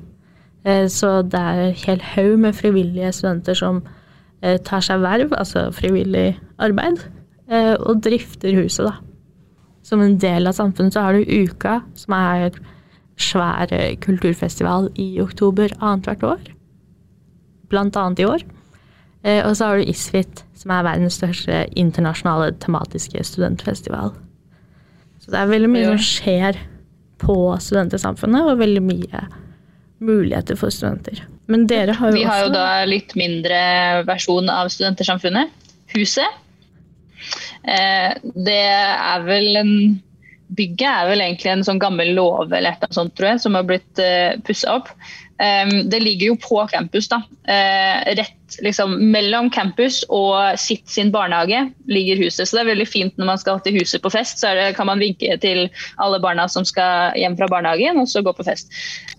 Eh, 0.64 0.86
så 0.90 1.22
det 1.22 1.38
er 1.38 1.62
en 1.68 1.80
hel 1.86 2.02
haug 2.14 2.38
med 2.38 2.58
frivillige 2.58 3.12
studenter 3.12 3.54
som 3.54 3.82
eh, 4.42 4.58
tar 4.58 4.82
seg 4.82 5.00
verv, 5.06 5.32
altså 5.38 5.70
frivillig 5.72 6.38
arbeid, 6.58 6.98
og 7.84 7.98
drifter 8.00 8.54
huset, 8.56 8.86
da. 8.88 8.94
Som 9.84 10.00
en 10.00 10.16
del 10.16 10.48
av 10.48 10.54
samfunnet 10.56 10.94
så 10.94 11.02
har 11.04 11.12
du 11.12 11.28
Uka, 11.28 11.82
som 11.94 12.14
er 12.16 12.56
svær 13.20 13.70
kulturfestival 14.02 14.90
i 15.00 15.20
oktober 15.22 15.72
annethvert 15.80 16.26
år. 16.26 16.42
Blant 17.70 17.96
annet 17.96 18.22
i 18.22 18.28
år. 18.28 18.44
Eh, 19.24 19.40
og 19.46 19.56
så 19.56 19.70
har 19.70 19.80
du 19.80 19.88
Isfit, 19.88 20.44
som 20.58 20.74
er 20.74 20.84
verdens 20.86 21.16
største 21.20 21.64
internasjonale 21.80 22.52
tematiske 22.60 23.24
studentfestival. 23.24 24.12
Så 25.22 25.32
det 25.32 25.40
er 25.40 25.52
veldig 25.52 25.70
mye 25.72 25.86
som 25.94 26.02
skjer 26.04 26.58
på 27.22 27.36
studentsamfunnet, 27.62 28.44
og 28.44 28.60
veldig 28.60 28.82
mye 28.84 29.24
muligheter 30.04 30.58
for 30.60 30.74
studenter. 30.74 31.22
Men 31.48 31.66
dere 31.68 31.94
har 31.96 32.12
jo 32.12 32.18
Vi 32.18 32.26
har 32.28 32.42
jo 32.44 32.52
da 32.52 32.84
litt 32.88 33.14
mindre 33.16 33.58
versjon 34.08 34.50
av 34.52 34.68
Studentersamfunnet. 34.72 35.52
Huset. 35.94 36.40
Eh, 37.64 38.12
det 38.36 38.60
er 38.60 39.24
vel 39.24 39.56
en 39.60 39.74
Bygget 40.54 40.88
er 40.88 41.10
vel 41.10 41.22
egentlig 41.24 41.52
en 41.52 41.64
sånn 41.66 41.80
gammel 41.82 42.12
låve 42.16 42.58
eller 42.58 42.76
et 42.76 42.94
sånt, 42.94 43.14
tror 43.16 43.32
jeg, 43.32 43.44
som 43.44 43.56
har 43.56 43.64
blitt 43.68 44.02
uh, 44.02 44.36
pussa 44.44 44.76
opp. 44.76 44.90
Um, 45.34 45.88
det 45.90 45.98
ligger 45.98 46.30
jo 46.30 46.34
på 46.38 46.60
campus, 46.70 47.08
da. 47.10 47.22
Uh, 47.48 48.04
rett 48.14 48.58
liksom 48.62 48.92
mellom 49.10 49.48
campus 49.50 50.02
og 50.12 50.54
sitt 50.60 50.86
sin 50.90 51.10
barnehage 51.14 51.64
ligger 51.90 52.20
huset. 52.22 52.46
Så 52.46 52.54
det 52.54 52.62
er 52.62 52.70
veldig 52.70 52.86
fint 52.86 53.18
når 53.18 53.30
man 53.32 53.40
skal 53.42 53.58
til 53.64 53.80
huset 53.80 54.04
på 54.04 54.12
fest, 54.14 54.38
så 54.38 54.52
det, 54.54 54.68
kan 54.78 54.86
man 54.86 55.02
vinke 55.02 55.34
til 55.42 55.66
alle 56.02 56.20
barna 56.22 56.46
som 56.52 56.66
skal 56.68 57.16
hjem 57.18 57.34
fra 57.40 57.50
barnehagen, 57.50 57.98
og 57.98 58.06
så 58.10 58.22
gå 58.22 58.34
på 58.36 58.46
fest. 58.46 58.70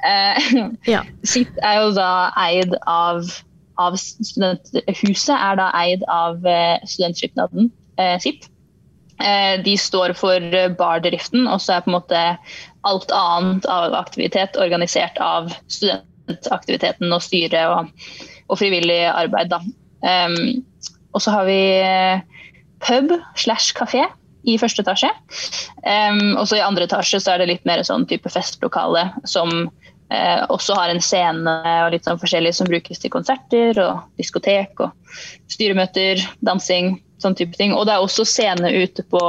Uh, 0.05 0.72
Ja. 0.88 1.03
sitt 1.34 1.51
er 1.65 1.82
jo 1.82 1.91
da 1.98 2.29
eid 2.46 2.77
av, 2.88 3.25
av 3.82 3.98
student, 4.00 4.72
Huset 5.01 5.36
er 5.36 5.60
da 5.60 5.72
eid 5.75 6.05
av 6.12 6.46
eh, 6.48 6.77
studentskipnaden 6.88 7.72
eh, 8.00 8.15
sitt. 8.24 8.48
Eh, 9.20 9.64
De 9.64 9.78
står 9.78 10.14
for 10.18 10.42
eh, 10.42 10.72
bardriften, 10.76 11.48
og 11.48 11.62
så 11.64 11.78
er 11.78 11.86
på 11.86 11.92
en 11.92 11.98
måte 11.98 12.24
alt 12.86 13.14
annet 13.16 13.66
av 13.72 13.96
aktivitet 13.98 14.58
organisert 14.62 15.18
av 15.24 15.50
studentaktiviteten 15.72 17.14
og 17.16 17.24
styret 17.24 17.72
og, 17.72 17.90
og 18.50 18.60
frivillig 18.60 19.06
arbeid. 19.10 19.54
Da. 19.54 19.62
Um, 20.06 20.66
og 21.16 21.24
så 21.24 21.34
har 21.38 21.48
vi 21.48 21.60
eh, 21.80 22.20
pub 22.84 23.16
slash 23.40 23.74
kafé 23.78 24.04
i 24.46 24.60
første 24.62 24.84
etasje. 24.84 25.10
Um, 25.82 26.36
og 26.36 26.46
så 26.50 26.60
i 26.60 26.66
andre 26.66 26.86
etasje 26.86 27.24
så 27.24 27.34
er 27.34 27.42
det 27.42 27.50
litt 27.54 27.66
mer 27.66 27.82
sånn 27.88 28.06
type 28.10 28.30
festlokale 28.30 29.08
som 29.26 29.56
uh, 29.66 30.42
også 30.54 30.76
har 30.78 30.92
en 30.92 31.02
scene 31.02 31.56
og 31.88 31.96
litt 31.96 32.06
sånn 32.06 32.22
forskjellig 32.22 32.54
som 32.60 32.70
brukes 32.70 33.02
til 33.02 33.14
konserter 33.16 33.80
og 33.82 34.04
diskotek 34.20 34.86
og 34.86 34.94
styremøter, 35.50 36.22
dansing, 36.46 37.00
sånn 37.22 37.38
type 37.38 37.58
ting. 37.58 37.74
Og 37.76 37.88
det 37.88 37.96
er 37.96 38.04
også 38.04 38.26
scene 38.28 38.72
ute 38.76 39.06
på, 39.12 39.22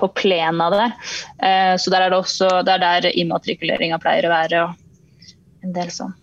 på 0.00 0.10
plena 0.18 0.70
der. 0.72 0.96
Eh, 1.42 1.74
så 1.80 1.92
der 1.92 2.06
er 2.06 2.12
det 2.12 2.22
også 2.22 2.50
det 2.66 2.76
er 2.76 2.86
der 2.86 3.12
immatrikuleringa 3.12 4.00
pleier 4.02 4.28
å 4.28 4.34
være 4.34 4.64
og 4.66 5.62
en 5.62 5.76
del 5.76 5.92
sånn. 5.94 6.14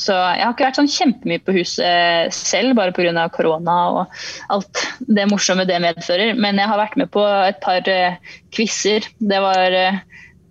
Så 0.00 0.14
jeg 0.14 0.40
har 0.40 0.54
ikke 0.54 0.64
vært 0.64 0.78
sånn 0.78 0.88
kjempemye 0.88 1.42
på 1.44 1.54
huset 1.58 2.32
selv, 2.32 2.72
bare 2.78 2.94
pga. 2.96 3.26
korona 3.34 3.76
og 3.90 4.20
alt 4.54 4.84
det 5.12 5.26
morsomme 5.28 5.66
det 5.68 5.80
medfører. 5.82 6.32
Men 6.38 6.60
jeg 6.60 6.70
har 6.70 6.80
vært 6.80 6.96
med 6.96 7.10
på 7.12 7.24
et 7.26 7.60
par 7.60 7.84
uh, 7.84 8.16
quizer. 8.54 9.04
Det 9.18 9.40
var 9.44 9.76
eh, 9.76 10.00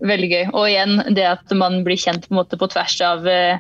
veldig 0.05 0.29
gøy. 0.29 0.45
Og 0.53 0.67
igjen, 0.69 1.01
det 1.15 1.25
at 1.31 1.55
man 1.57 1.81
blir 1.87 1.97
kjent 1.97 2.27
på, 2.27 2.33
en 2.35 2.41
måte 2.43 2.59
på 2.59 2.69
tvers 2.69 2.99
av 3.05 3.25
eh, 3.31 3.57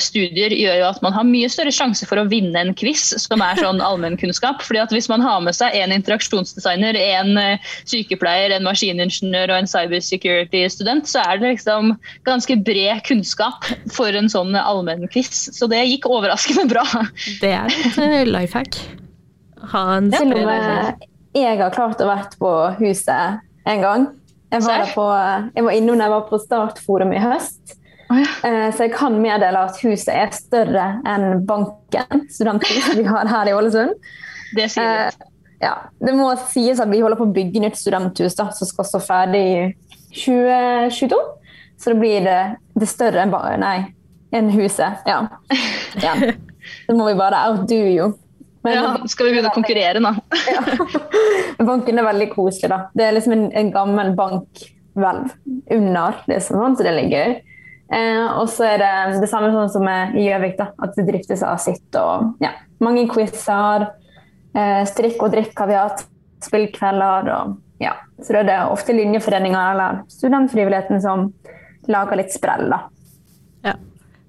studier, 0.00 0.50
gjør 0.54 0.78
jo 0.80 0.86
at 0.88 1.00
man 1.04 1.14
har 1.14 1.26
mye 1.28 1.48
større 1.52 1.72
sjanse 1.74 2.06
for 2.08 2.18
å 2.18 2.26
vinne 2.30 2.58
en 2.58 2.72
quiz 2.76 3.12
som 3.22 3.42
er 3.44 3.60
sånn 3.60 3.82
allmennkunnskap. 3.84 4.62
Fordi 4.64 4.82
at 4.82 4.94
hvis 4.94 5.08
man 5.10 5.22
har 5.24 5.42
med 5.44 5.56
seg 5.56 5.76
en 5.78 5.94
interaksjonsdesigner, 5.94 6.98
en 6.98 7.38
eh, 7.40 7.70
sykepleier, 7.90 8.56
en 8.56 8.66
maskiningeniør 8.66 9.54
og 9.54 9.60
en 9.60 9.70
cybersecurity-student, 9.70 11.08
så 11.10 11.22
er 11.22 11.40
det 11.42 11.54
liksom 11.54 11.94
ganske 12.26 12.58
bred 12.66 13.04
kunnskap 13.06 13.68
for 13.94 14.14
en 14.16 14.30
sånn 14.32 14.56
allmennquiz. 14.58 15.48
Så 15.54 15.70
det 15.70 15.84
gikk 15.86 16.10
overraskende 16.10 16.66
bra. 16.72 16.84
Det 17.42 17.54
er 17.54 17.70
et 17.70 18.02
eh, 18.02 18.20
life 18.28 18.58
hack. 18.58 18.78
Ha 19.74 19.86
en 19.96 20.10
ja, 20.12 20.20
Selv 20.20 20.36
om 20.36 21.08
jeg 21.34 21.58
har 21.58 21.72
klart 21.74 22.02
å 22.02 22.06
vært 22.06 22.36
på 22.38 22.50
huset 22.78 23.40
en 23.66 23.80
gang. 23.82 24.10
Jeg 24.54 24.62
var, 24.62 24.84
på, 24.94 25.06
jeg 25.56 25.64
var 25.66 25.74
innom 25.74 25.98
da 25.98 26.06
jeg 26.06 26.12
var 26.12 26.28
på 26.28 26.38
Startforum 26.38 27.14
i 27.14 27.22
høst. 27.22 27.74
Eh, 28.10 28.70
Så 28.74 28.84
jeg 28.86 28.92
kan 28.94 29.14
meddele 29.22 29.62
at 29.68 29.78
huset 29.82 30.10
er 30.14 30.30
større 30.36 30.86
enn 31.08 31.44
banken, 31.48 32.26
studenthuset 32.30 32.98
vi 32.98 33.04
har 33.08 33.26
her 33.30 33.48
i 33.50 33.54
Ålesund. 33.56 33.94
Det 34.54 34.68
sier 34.70 34.84
Eh, 34.84 35.06
litt. 35.06 35.30
Ja, 35.64 35.74
det 36.04 36.12
må 36.18 36.28
sies 36.50 36.80
at 36.82 36.90
vi 36.90 37.00
holder 37.00 37.16
på 37.16 37.24
å 37.24 37.32
bygge 37.32 37.60
nytt 37.62 37.78
studenthus 37.80 38.34
da, 38.36 38.50
som 38.52 38.68
skal 38.68 38.84
stå 38.84 39.00
ferdig 39.00 39.44
i 39.44 39.74
2022. 40.12 41.16
Så 41.80 41.90
det 41.94 41.98
blir 42.00 42.20
det, 42.26 42.56
det 42.78 42.88
større 42.90 43.22
enn 43.24 43.32
bare, 43.32 43.56
nei, 43.58 43.78
enn 44.34 44.50
huset. 44.52 45.00
Ja. 45.08 45.22
ja. 46.02 46.14
Det 46.88 46.94
må 46.96 47.04
vi 47.10 47.14
bare 47.18 47.40
outdo, 47.50 47.76
jo. 47.76 48.06
Men 48.64 48.74
Ja, 48.78 48.92
skal 49.08 49.26
vi 49.26 49.32
begynne 49.34 49.50
å 49.50 49.56
konkurrere 49.56 50.00
nå? 50.00 50.14
ja. 50.54 50.62
Banken 51.64 51.98
er 52.00 52.06
veldig 52.06 52.30
koselig. 52.32 52.70
da. 52.72 52.78
Det 52.96 53.04
er 53.04 53.12
liksom 53.16 53.34
en, 53.36 53.42
en 53.52 53.72
gammel 53.74 54.14
bankhvelv 54.16 55.34
under, 55.76 56.22
det 56.28 56.38
er 56.38 56.44
sånn, 56.46 56.76
så 56.76 56.86
det 56.86 56.92
er 56.94 56.96
litt 57.02 57.12
gøy. 57.12 57.34
Eh, 57.92 58.26
og 58.40 58.48
så 58.48 58.64
er 58.72 58.80
det 58.80 59.20
det 59.20 59.28
samme 59.28 59.50
sånn 59.52 59.72
som 59.72 59.88
i 59.88 60.24
Gjøvik, 60.24 60.60
at 60.62 60.96
det 60.96 61.06
driftes 61.10 61.42
av 61.44 61.60
sitt. 61.62 61.84
og 62.00 62.40
ja, 62.42 62.54
Mange 62.80 63.06
quizer. 63.10 63.90
Eh, 64.54 64.82
strikk 64.88 65.22
og 65.22 65.34
drikk 65.34 65.58
har 65.58 65.70
vi 65.70 65.78
hatt. 65.78 66.06
Spillkvelder. 66.44 67.28
og 67.32 67.56
ja, 67.80 67.94
Så 68.20 68.32
det 68.44 68.52
er 68.52 68.70
ofte 68.70 68.92
linjeforeninger 68.92 69.72
eller 69.72 70.02
studentfrivilligheten 70.08 71.00
som 71.00 71.32
lager 71.88 72.16
litt 72.20 72.32
sprell. 72.32 72.68
da. 72.70 72.80
Ja. 73.64 73.74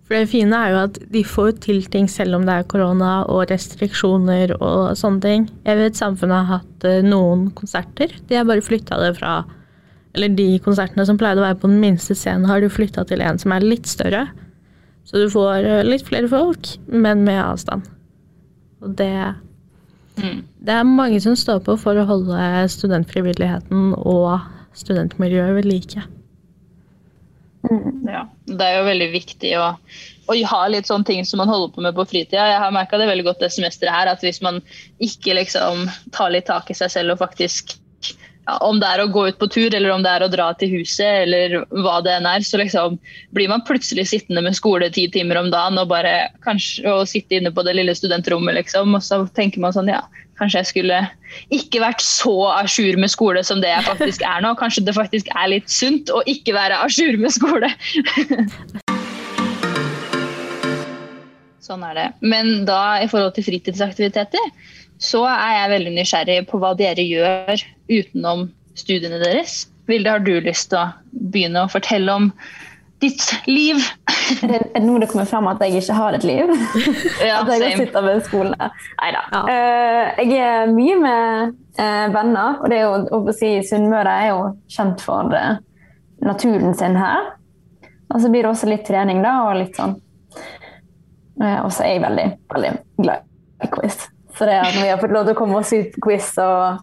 For 0.06 0.14
det 0.14 0.30
fine 0.30 0.54
er 0.54 0.70
jo 0.72 0.82
at 0.84 1.00
de 1.12 1.24
får 1.26 1.60
til 1.66 1.84
ting 1.90 2.08
selv 2.08 2.36
om 2.36 2.46
det 2.46 2.54
er 2.54 2.68
korona 2.70 3.26
og 3.26 3.50
restriksjoner 3.50 4.54
og 4.60 4.94
sånne 5.00 5.22
ting. 5.22 5.50
Jeg 5.66 5.78
vet 5.78 5.98
samfunnet 5.98 6.46
har 6.46 6.60
hatt 6.60 6.86
eh, 6.86 7.02
noen 7.02 7.50
konserter. 7.58 8.14
De 8.30 8.38
har 8.38 8.46
bare 8.46 8.62
flytta 8.62 9.00
det 9.02 9.16
fra 9.18 9.44
Eller 10.16 10.32
de 10.32 10.48
konsertene 10.64 11.06
som 11.08 11.20
pleide 11.20 11.42
å 11.42 11.46
være 11.46 11.60
på 11.60 11.70
den 11.70 11.82
minste 11.84 12.16
scenen, 12.16 12.48
har 12.48 12.64
du 12.64 12.70
flytta 12.72 13.04
til 13.10 13.24
en 13.26 13.40
som 13.42 13.52
er 13.52 13.66
litt 13.66 13.90
større. 13.92 14.26
Så 15.06 15.22
du 15.22 15.28
får 15.30 15.68
eh, 15.68 15.84
litt 15.86 16.06
flere 16.08 16.30
folk, 16.32 16.72
men 16.88 17.26
med 17.28 17.42
avstand. 17.44 17.90
Og 18.84 18.96
det 19.02 19.12
Det 20.16 20.72
er 20.72 20.88
mange 20.88 21.20
som 21.20 21.36
står 21.36 21.60
på 21.66 21.76
for 21.76 22.00
å 22.00 22.06
holde 22.08 22.40
studentfrivilligheten 22.72 23.90
og 24.00 24.40
studentmiljøet 24.80 25.58
ved 25.58 25.68
like. 25.68 26.04
Ja, 28.08 28.22
det 28.48 28.64
er 28.64 28.78
jo 28.78 28.86
veldig 28.88 29.10
viktig 29.12 29.52
å, 29.60 29.68
å 30.32 30.36
ha 30.52 30.62
litt 30.72 30.88
sånne 30.88 31.08
ting 31.10 31.28
som 31.28 31.42
man 31.42 31.52
holder 31.52 31.74
på 31.76 31.84
med 31.84 31.98
på 31.98 32.06
fritida. 32.08 32.48
Jeg 32.52 32.62
har 32.64 32.74
merka 32.76 33.00
det 33.02 33.10
veldig 33.10 33.26
godt 33.28 33.44
det 33.44 33.52
semesteret 33.56 33.96
her, 33.96 34.12
at 34.14 34.24
hvis 34.24 34.42
man 34.46 34.62
ikke 35.04 35.36
liksom 35.40 35.88
tar 36.16 36.32
litt 36.34 36.48
tak 36.48 36.72
i 36.72 36.78
seg 36.78 36.94
selv 36.94 37.16
og 37.16 37.24
faktisk 37.26 37.76
ja, 38.46 38.58
Om 38.62 38.80
det 38.82 38.90
er 38.90 39.02
å 39.02 39.08
gå 39.10 39.28
ut 39.30 39.40
på 39.42 39.48
tur, 39.50 39.74
eller 39.74 39.92
om 39.94 40.04
det 40.06 40.12
er 40.12 40.26
å 40.26 40.32
dra 40.32 40.52
til 40.60 40.70
huset, 40.78 41.24
eller 41.26 41.64
hva 41.74 41.98
det 42.06 42.14
enn 42.14 42.28
er, 42.30 42.46
så 42.46 42.60
liksom 42.62 43.00
blir 43.36 43.50
man 43.50 43.64
plutselig 43.66 44.08
sittende 44.12 44.44
med 44.46 44.58
skole 44.58 44.92
ti 44.94 45.08
timer 45.12 45.40
om 45.42 45.50
dagen 45.54 45.82
og 45.82 45.90
bare 45.90 46.30
kanskje 46.46 46.86
og 46.92 47.10
sitte 47.10 47.40
inne 47.40 47.54
på 47.54 47.66
det 47.66 47.74
lille 47.78 47.96
studentrommet, 47.98 48.58
liksom. 48.60 48.94
Og 48.98 49.04
så 49.06 49.24
tenker 49.38 49.64
man 49.64 49.74
sånn, 49.76 49.90
ja, 49.90 50.04
kanskje 50.40 50.62
jeg 50.62 50.72
skulle 50.74 51.02
ikke 51.56 51.82
vært 51.84 52.04
så 52.06 52.36
à 52.54 52.64
jour 52.68 53.00
med 53.02 53.12
skole 53.14 53.44
som 53.48 53.64
det 53.64 53.72
jeg 53.72 53.88
faktisk 53.88 54.26
er 54.28 54.46
nå. 54.46 54.54
Kanskje 54.60 54.86
det 54.86 54.98
faktisk 54.98 55.32
er 55.34 55.52
litt 55.56 55.72
sunt 55.72 56.14
å 56.14 56.22
ikke 56.30 56.54
være 56.56 56.78
à 56.78 56.90
jour 56.92 57.18
med 57.22 57.34
skole. 57.34 57.72
Sånn 61.66 61.82
er 61.82 61.96
det. 61.98 62.10
Men 62.22 62.66
da 62.68 63.00
i 63.02 63.08
forhold 63.10 63.34
til 63.38 63.48
fritidsaktiviteter, 63.48 64.52
så 65.02 65.24
er 65.28 65.56
jeg 65.60 65.72
veldig 65.76 65.96
nysgjerrig 65.98 66.38
på 66.50 66.60
hva 66.62 66.74
dere 66.78 67.04
gjør 67.04 67.64
utenom 67.92 68.48
studiene 68.78 69.20
deres. 69.22 69.66
Vilde, 69.90 70.12
har 70.12 70.24
du 70.24 70.34
lyst 70.44 70.72
til 70.72 70.82
å 70.82 70.88
begynne 71.12 71.66
å 71.66 71.72
fortelle 71.72 72.16
om 72.16 72.30
ditt 73.04 73.22
liv? 73.50 73.82
Er 74.42 74.48
det, 74.52 74.62
er 74.78 74.84
nå 74.86 74.98
det 75.02 75.10
kommer 75.12 75.28
fram 75.30 75.50
at 75.52 75.62
jeg 75.64 75.82
ikke 75.82 75.98
har 75.98 76.18
et 76.18 76.26
liv? 76.28 76.50
Ja, 77.28 77.42
at 77.44 77.52
jeg 77.60 77.78
sitter 77.82 78.06
ved 78.06 78.24
skolen. 78.26 78.56
Nei 78.56 79.12
da. 79.16 79.24
Ja. 79.34 79.60
jeg 80.24 80.40
er 80.42 80.74
mye 80.74 80.98
med 81.02 81.54
eh, 81.78 82.08
venner, 82.16 82.62
og 82.62 82.72
det 82.72 82.80
er 82.80 82.88
jo, 82.88 83.20
å 83.20 83.36
si, 83.36 83.52
Sunnmøre 83.68 84.18
er 84.24 84.32
jo 84.32 84.42
kjent 84.72 85.04
for 85.06 85.36
eh, 85.38 85.60
naturen 86.26 86.76
sin 86.78 86.98
her. 87.00 87.36
Og 88.14 88.22
så 88.22 88.32
blir 88.32 88.46
det 88.46 88.52
også 88.54 88.70
litt 88.70 88.86
trening, 88.88 89.22
da, 89.26 89.38
og 89.48 89.60
litt 89.60 89.78
sånn. 89.78 89.98
Eh, 91.42 91.60
og 91.62 91.72
så 91.74 91.86
er 91.86 91.98
jeg 91.98 92.06
veldig, 92.06 92.28
veldig 92.54 92.76
glad 93.02 93.26
i 93.66 93.72
quiz. 93.74 94.06
Så 94.36 94.48
det 94.50 94.58
når 94.64 94.82
vi 94.82 94.90
har 94.92 95.00
fått 95.00 95.14
lov 95.16 95.28
til 95.28 95.36
å 95.36 95.40
komme 95.40 95.62
oss 95.62 95.72
ut 95.76 95.94
på 95.96 96.10
quiz, 96.10 96.34
og 96.42 96.82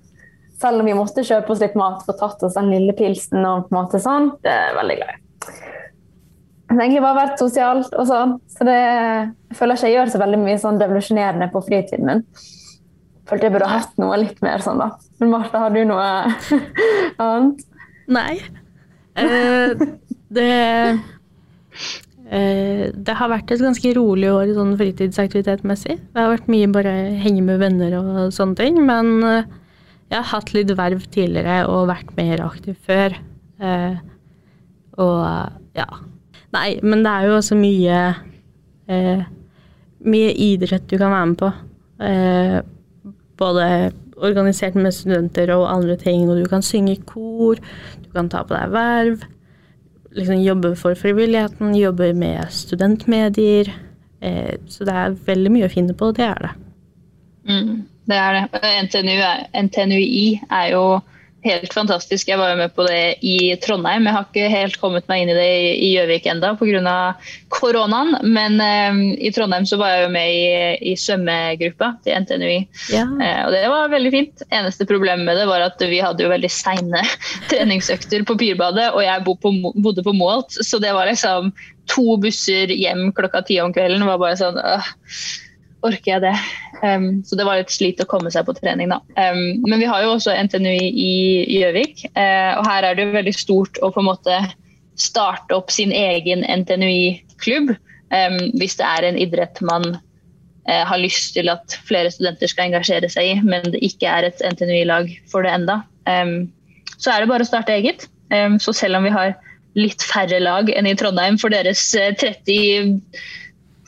selv 0.63 0.81
om 0.81 0.89
vi 0.89 0.97
måtte 0.97 1.25
kjøpe 1.27 1.53
oss 1.53 1.61
litt 1.63 1.77
mat, 1.79 2.05
få 2.07 2.15
tatt 2.17 2.43
oss 2.47 2.57
den 2.57 2.71
lille 2.73 2.95
pilsen 2.97 3.45
og 3.45 3.67
på 3.67 3.75
en 3.75 3.81
måte 3.81 4.01
sånn, 4.03 4.33
det 4.45 4.55
er 4.55 4.79
veldig 4.79 4.97
glad 5.01 5.13
i. 5.13 5.21
Det 6.73 6.79
har 6.79 6.87
egentlig 6.87 7.05
bare 7.05 7.19
vært 7.19 7.41
sosialt 7.43 7.93
og 8.01 8.07
sånn. 8.09 8.31
Så 8.49 8.65
det, 8.65 8.79
jeg 9.53 9.59
føler 9.59 9.77
ikke 9.77 9.91
jeg 9.91 9.97
gjør 9.99 10.13
så 10.15 10.21
veldig 10.23 10.39
mye 10.41 10.61
sånn 10.63 10.81
revolusjonerende 10.81 11.51
på 11.53 11.61
fritiden 11.67 12.09
min. 12.09 12.23
Følte 13.29 13.47
jeg 13.47 13.55
burde 13.55 13.69
hatt 13.69 14.01
noe 14.01 14.17
litt 14.23 14.41
mer 14.45 14.65
sånn, 14.65 14.81
da. 14.81 14.89
Men 15.21 15.35
Martha, 15.35 15.61
har 15.67 15.75
du 15.75 15.83
noe 15.91 16.07
annet? 17.27 17.61
Nei. 18.13 18.39
Eh, 19.21 19.85
det 20.33 20.49
Det 22.33 23.15
har 23.19 23.29
vært 23.29 23.51
et 23.53 23.61
ganske 23.61 23.91
rolig 23.99 24.31
år 24.33 24.55
sånn 24.57 24.71
fritidsaktivitetmessig. 24.81 25.99
Det 26.01 26.17
har 26.23 26.31
vært 26.33 26.49
mye 26.49 26.71
bare 26.73 26.95
henge 27.21 27.43
med 27.45 27.61
venner 27.61 27.99
og 27.99 28.33
sånne 28.33 28.57
ting. 28.57 28.79
Men 28.89 29.11
eh, 29.29 29.51
jeg 30.09 30.17
har 30.17 30.31
hatt 30.31 30.55
litt 30.57 30.73
verv 30.79 31.05
tidligere 31.13 31.67
og 31.69 31.91
vært 31.93 32.15
mer 32.17 32.41
aktiv 32.47 32.79
før. 32.89 33.19
Eh, 33.61 34.01
og 34.97 35.77
ja. 35.77 35.89
Nei, 36.57 36.69
men 36.81 37.05
det 37.05 37.13
er 37.13 37.29
jo 37.29 37.37
også 37.37 37.57
mye 37.61 38.01
Eh, 38.91 39.23
mye 40.03 40.33
idrett 40.35 40.89
du 40.91 40.97
kan 40.99 41.13
være 41.13 41.27
med 41.27 41.39
på. 41.39 41.51
Eh, 42.03 42.59
både 43.39 43.93
organisert 44.23 44.75
med 44.75 44.95
studenter 44.95 45.55
og 45.55 45.71
andre 45.71 45.97
ting, 45.97 46.29
og 46.31 46.39
du 46.39 46.49
kan 46.49 46.63
synge 46.63 46.93
i 46.93 47.03
kor, 47.07 47.59
du 48.03 48.11
kan 48.15 48.29
ta 48.29 48.43
på 48.43 48.55
deg 48.55 48.75
verv. 48.75 49.23
Liksom 50.13 50.43
jobber 50.43 50.75
for 50.77 50.99
frivilligheten, 50.99 51.75
jobber 51.79 52.13
med 52.13 52.51
studentmedier. 52.53 53.71
Eh, 54.21 54.55
så 54.69 54.85
det 54.85 54.93
er 54.93 55.17
veldig 55.27 55.53
mye 55.55 55.69
å 55.69 55.73
finne 55.73 55.97
på, 55.99 56.11
det 56.17 56.27
er 56.27 56.45
det. 56.47 56.53
Mm, 57.49 57.73
det 58.11 58.19
er 58.19 58.37
det. 58.37 58.61
NTNU 58.87 59.17
NTNUI 59.65 60.27
er 60.51 60.69
jo 60.75 60.85
helt 61.45 61.75
fantastisk. 61.75 62.29
Jeg 62.31 62.39
var 62.39 62.53
jo 62.53 62.59
med 62.61 62.73
på 62.75 62.85
det 62.87 63.19
i 63.27 63.55
Trondheim. 63.63 64.07
Jeg 64.07 64.17
har 64.17 64.27
ikke 64.29 64.51
helt 64.53 64.79
kommet 64.81 65.09
meg 65.11 65.25
inn 65.25 65.33
i 65.33 65.37
det 65.37 65.49
i 65.83 65.91
Gjøvik 65.97 66.29
ennå 66.31 66.53
pga. 66.61 66.95
koronaen. 67.53 68.15
Men 68.23 68.61
eh, 68.63 69.01
i 69.27 69.33
Trondheim 69.35 69.67
så 69.69 69.79
var 69.81 69.95
jeg 69.95 70.07
jo 70.07 70.13
med 70.15 70.31
i, 70.31 70.93
i 70.93 70.95
svømmegruppa 70.99 71.93
til 72.05 72.25
NTNUI. 72.25 72.59
Ja. 72.95 73.05
Eh, 73.05 73.43
og 73.47 73.53
det 73.57 73.65
var 73.75 73.93
veldig 73.93 74.15
fint. 74.15 74.47
Eneste 74.51 74.87
problemet 74.89 75.27
med 75.27 75.41
det 75.41 75.49
var 75.51 75.67
at 75.67 75.83
vi 75.83 76.01
hadde 76.03 76.25
jo 76.25 76.33
veldig 76.33 76.53
seine 76.53 77.05
treningsøkter 77.51 78.27
på 78.29 78.39
Pyrbadet, 78.39 78.91
og 78.93 79.03
jeg 79.05 79.27
bodde 79.27 79.43
på, 79.43 79.75
bodde 79.83 80.07
på 80.07 80.17
Målt, 80.17 80.59
så 80.63 80.79
det 80.83 80.95
var 80.95 81.11
liksom 81.11 81.53
to 81.91 82.17
busser 82.23 82.71
hjem 82.71 83.11
klokka 83.17 83.43
ti 83.47 83.59
om 83.63 83.73
kvelden. 83.75 84.05
Det 84.05 84.13
var 84.13 84.23
bare 84.23 84.39
sånn 84.39 84.61
øh, 84.63 84.93
orker 85.87 86.15
jeg 86.15 86.23
det? 86.25 86.35
Um, 86.83 87.23
så 87.27 87.39
det 87.39 87.47
var 87.47 87.61
litt 87.61 87.73
slit 87.73 88.01
å 88.03 88.09
komme 88.11 88.31
seg 88.33 88.47
på 88.47 88.55
trening, 88.59 88.93
da. 88.93 89.01
Um, 89.17 89.63
men 89.67 89.83
vi 89.83 89.89
har 89.91 90.05
jo 90.05 90.15
også 90.17 90.35
NTNUI 90.49 90.89
i 90.89 91.13
Gjøvik, 91.59 92.07
uh, 92.17 92.59
og 92.59 92.67
her 92.69 92.89
er 92.89 92.99
det 92.99 93.07
jo 93.07 93.17
veldig 93.17 93.35
stort 93.37 93.83
å 93.83 93.93
på 93.95 94.03
en 94.03 94.11
måte 94.11 94.39
starte 95.01 95.57
opp 95.57 95.73
sin 95.73 95.93
egen 95.95 96.45
NTNUI-klubb. 96.47 97.75
Um, 98.13 98.41
hvis 98.61 98.77
det 98.81 98.89
er 98.89 99.09
en 99.09 99.21
idrett 99.21 99.63
man 99.65 99.87
uh, 99.95 100.83
har 100.91 101.01
lyst 101.01 101.33
til 101.37 101.53
at 101.53 101.79
flere 101.89 102.11
studenter 102.13 102.51
skal 102.51 102.71
engasjere 102.71 103.11
seg 103.13 103.31
i, 103.31 103.39
men 103.47 103.71
det 103.75 103.81
ikke 103.87 104.11
er 104.11 104.29
et 104.29 104.43
NTNUI-lag 104.43 105.11
for 105.31 105.47
det 105.47 105.55
enda. 105.55 105.83
så 106.99 107.13
er 107.13 107.23
det 107.23 107.31
bare 107.31 107.45
å 107.45 107.47
starte 107.47 107.73
eget. 107.73 108.09
så 108.59 108.73
selv 108.75 108.99
om 108.99 109.05
vi 109.07 109.13
har 109.15 109.37
litt 109.79 110.05
færre 110.05 110.41
lag 110.43 110.71
enn 110.73 110.89
i 110.89 110.97
Trondheim 110.99 111.39
for 111.41 111.53
deres 111.53 111.83
30 111.95 112.53
eh, 112.53 112.91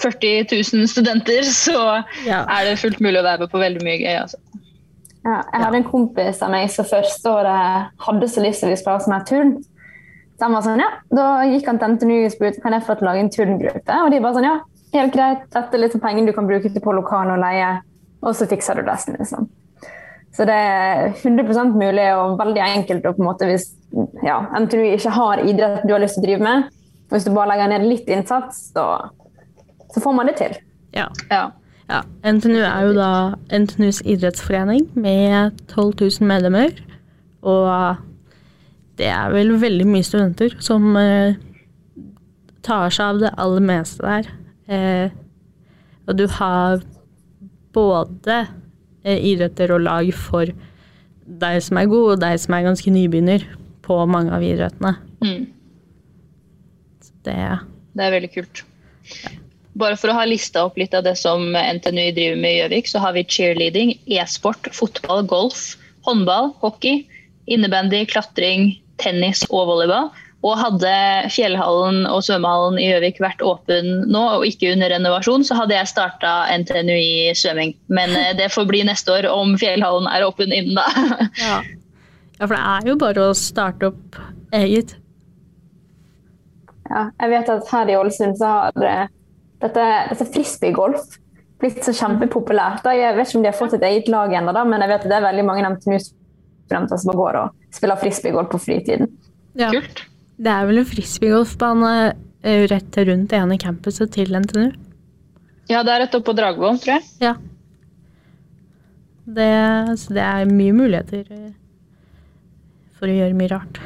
40 0.03 0.47
000 0.51 0.89
studenter, 0.91 1.43
så 1.47 1.79
ja. 2.27 2.43
er 2.43 2.71
det 2.71 2.81
fullt 2.81 3.01
mulig 3.05 3.21
å 3.21 3.27
være 3.27 3.45
med 3.45 3.53
på 3.53 3.63
veldig 3.63 3.85
mye 3.87 4.01
gøy. 4.01 4.17
Altså. 4.25 4.41
Ja, 5.25 5.39
jeg 5.53 5.63
hadde 5.63 5.81
en 5.81 5.87
kompis 5.89 6.43
av 6.45 6.53
meg 6.53 6.69
som 6.73 6.89
første 6.89 7.31
året 7.31 7.95
hadde 8.05 8.29
så 8.29 8.43
lyst 8.45 8.65
til 8.65 8.75
å 8.75 8.81
spille 8.81 9.07
sånn 9.07 9.27
turn. 9.29 9.57
Så 10.35 10.49
han 10.49 10.57
var 10.57 10.65
sånn, 10.67 10.83
ja, 10.83 10.91
Da 11.15 11.27
gikk 11.47 11.69
han 11.71 11.79
til 11.81 11.95
NTNU 11.95 12.17
og 12.25 12.33
spurte 12.35 12.61
kan 12.61 12.75
jeg 12.75 12.85
få 12.85 12.97
lage 13.07 13.23
en 13.23 13.33
turngruppe. 13.33 13.99
Og 14.03 14.11
de 14.13 14.21
bare 14.21 14.37
sånn, 14.37 14.49
ja, 14.51 14.57
helt 14.99 15.15
greit, 15.15 15.45
dette 15.55 15.79
er 15.79 15.85
litt 15.85 15.99
penger 16.03 16.29
du 16.29 16.35
kan 16.37 16.49
bruke 16.51 16.71
til 16.71 16.85
på 16.85 16.97
lokal 16.97 17.33
og 17.35 17.41
leie, 17.43 17.71
og 18.25 18.35
så 18.37 18.49
fikser 18.51 18.81
du 18.81 18.89
resten. 18.89 19.17
liksom. 19.21 19.49
Så 20.35 20.45
det 20.49 20.55
er 20.59 21.13
100% 21.15 21.77
mulig 21.79 22.09
og 22.19 22.33
veldig 22.41 22.63
enkelt 22.65 23.05
Og 23.07 23.15
på 23.15 23.23
en 23.23 23.29
måte 23.29 23.47
hvis 23.47 23.69
ja, 24.27 24.41
NTNU 24.59 24.97
ikke 24.97 25.13
har 25.15 25.43
idrett 25.47 25.85
du 25.87 25.93
har 25.95 26.03
lyst 26.03 26.19
til 26.19 26.25
å 26.25 26.27
drive 26.27 26.43
med. 26.43 26.73
Hvis 27.13 27.29
du 27.29 27.31
bare 27.31 27.53
legger 27.53 27.71
ned 27.71 27.87
litt 27.87 28.09
innsats, 28.11 28.73
så 28.75 28.87
så 29.95 30.03
får 30.03 30.17
man 30.17 30.31
det 30.31 30.39
til. 30.41 30.57
Ja. 30.95 31.07
ja. 31.31 31.45
ja. 31.91 32.01
NTNU 32.27 32.61
er 32.61 32.89
jo 32.89 32.95
da 32.97 33.11
NTNUs 33.55 34.03
idrettsforening 34.03 34.89
med 34.99 35.55
12 35.71 35.95
000 36.01 36.29
medlemmer. 36.29 36.75
Og 37.45 37.97
det 38.99 39.11
er 39.11 39.33
vel 39.35 39.55
veldig 39.61 39.87
mye 39.91 40.07
studenter 40.07 40.57
som 40.63 40.95
eh, 40.99 41.37
tar 42.65 42.95
seg 42.95 43.07
av 43.07 43.23
det 43.23 43.33
aller 43.45 43.67
meste 43.71 44.05
der. 44.07 44.31
Eh, 44.67 45.15
og 46.09 46.19
du 46.19 46.27
har 46.39 46.83
både 47.75 48.39
eh, 49.05 49.19
idretter 49.33 49.75
og 49.75 49.85
lag 49.87 50.11
for 50.17 50.51
deg 51.25 51.61
som 51.65 51.81
er 51.81 51.89
god, 51.89 52.15
og 52.15 52.23
deg 52.23 52.41
som 52.41 52.57
er 52.57 52.67
ganske 52.67 52.93
nybegynner 52.93 53.47
på 53.85 53.97
mange 54.09 54.33
av 54.35 54.45
idrettene. 54.45 54.97
Mm. 55.25 55.47
Det, 57.25 57.39
det 57.97 58.05
er 58.05 58.15
veldig 58.19 58.31
kult. 58.35 58.67
Ja. 59.25 59.39
Bare 59.75 59.97
for 59.99 60.13
å 60.13 60.19
ha 60.19 60.27
lista 60.29 60.65
opp 60.69 60.77
litt 60.79 60.95
av 60.95 61.03
det 61.07 61.17
som 61.19 61.55
NTNU 61.55 62.13
driver 62.15 62.39
med 62.39 62.53
i 62.53 62.59
Gjøvik, 62.61 62.91
så 62.91 63.01
har 63.03 63.17
vi 63.17 63.25
cheerleading, 63.27 63.97
e-sport, 64.07 64.69
fotball, 64.75 65.25
golf, 65.27 65.73
håndball, 66.07 66.53
hockey, 66.63 67.03
innebandy, 67.51 68.05
klatring, 68.07 68.77
tennis 69.03 69.43
og 69.51 69.67
volleyball. 69.73 70.13
Og 70.45 70.59
hadde 70.61 70.93
fjellhallen 71.33 72.03
og 72.05 72.21
svømmehallen 72.27 72.77
i 72.79 72.91
Gjøvik 72.91 73.19
vært 73.25 73.43
åpen 73.43 73.89
nå 74.13 74.23
og 74.37 74.45
ikke 74.47 74.75
under 74.75 74.93
renovasjon, 74.93 75.47
så 75.49 75.57
hadde 75.57 75.75
jeg 75.79 75.91
starta 75.91 76.35
NTNU 76.53 76.95
i 76.95 77.33
svømming. 77.35 77.73
Men 77.89 78.13
eh, 78.19 78.35
det 78.37 78.51
får 78.53 78.69
bli 78.69 78.83
neste 78.87 79.15
år 79.15 79.31
om 79.33 79.57
fjellhallen 79.59 80.07
er 80.13 80.27
åpen 80.29 80.53
innen 80.53 80.77
da. 80.77 80.85
ja. 81.47 81.57
ja, 81.65 82.45
for 82.45 82.55
det 82.55 82.61
er 82.61 82.93
jo 82.93 82.99
bare 83.01 83.27
å 83.31 83.35
starte 83.41 83.91
opp 83.91 84.21
eget. 84.55 84.99
Ja, 86.93 87.09
jeg 87.23 87.33
vet 87.33 87.51
at 87.57 87.71
her 87.73 87.91
i 87.91 87.97
Ålesund 87.97 88.37
så 88.39 88.53
har 88.53 88.77
det 88.77 88.97
dette, 89.65 89.85
dette 90.13 90.27
frisbeegolf 90.29 91.19
blitt 91.63 91.85
så 91.87 91.95
kjempepopulært. 91.97 92.85
Jeg 92.93 93.17
vet 93.17 93.29
ikke 93.29 93.39
om 93.41 93.45
de 93.45 93.51
har 93.51 93.57
fått 93.57 93.77
et 93.79 93.87
eget 93.89 94.11
lag 94.13 94.33
ennå, 94.37 94.53
men 94.69 94.85
jeg 94.85 94.93
vet 94.93 95.07
at 95.07 95.11
det 95.11 95.17
er 95.19 95.27
veldig 95.29 95.47
mange 95.49 95.71
NTNU-studenter 95.75 97.01
som 97.01 97.17
går 97.17 97.41
og 97.41 97.75
spiller 97.75 98.01
frisbeegolf 98.01 98.51
på 98.53 98.61
fritiden. 98.67 99.11
Ja. 99.59 99.71
Kult. 99.73 100.05
Det 100.35 100.51
er 100.51 100.69
vel 100.69 100.83
en 100.83 100.89
frisbeegolfbane 100.91 101.95
eh, 102.43 102.65
rett 102.71 103.01
rundt 103.09 103.31
det 103.31 103.41
ene 103.41 103.59
campuset 103.63 104.13
til 104.15 104.35
NTNU? 104.35 104.73
Ja, 105.71 105.81
det 105.87 105.95
er 105.95 106.05
rett 106.05 106.17
oppe 106.19 106.33
på 106.33 106.37
Dragvoll, 106.37 106.81
tror 106.83 106.99
jeg. 106.99 107.07
Ja. 107.23 107.37
Det, 109.25 109.51
så 110.03 110.17
det 110.17 110.25
er 110.25 110.51
mye 110.51 110.75
muligheter 110.77 111.25
eh, 111.33 111.53
for 112.99 113.09
å 113.09 113.15
gjøre 113.15 113.39
mye 113.39 113.53
rart. 113.55 113.81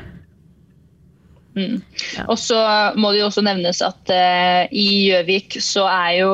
Mm. 1.58 1.82
Ja. 2.16 2.24
Og 2.28 2.38
så 2.38 2.92
må 2.98 3.12
det 3.12 3.20
jo 3.22 3.26
også 3.28 3.42
nevnes 3.46 3.82
at 3.84 4.10
uh, 4.12 4.62
i 4.70 5.08
Gjøvik 5.08 5.56
så 5.64 5.84
er 5.90 6.12
jo 6.20 6.30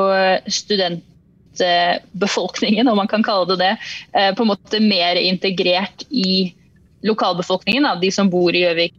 studentbefolkningen, 0.58 2.88
om 2.90 2.96
man 3.00 3.08
kan 3.10 3.22
kalle 3.24 3.46
det 3.54 3.60
det, 3.62 3.74
uh, 4.16 4.32
på 4.36 4.42
en 4.44 4.52
måte 4.52 4.76
mer 4.84 5.14
integrert 5.20 5.98
i 6.10 6.54
lokalbefolkningen, 7.04 7.86
av 7.88 8.00
de 8.04 8.10
som 8.12 8.30
bor 8.32 8.54
i 8.54 8.62
Gjøvik 8.64 8.94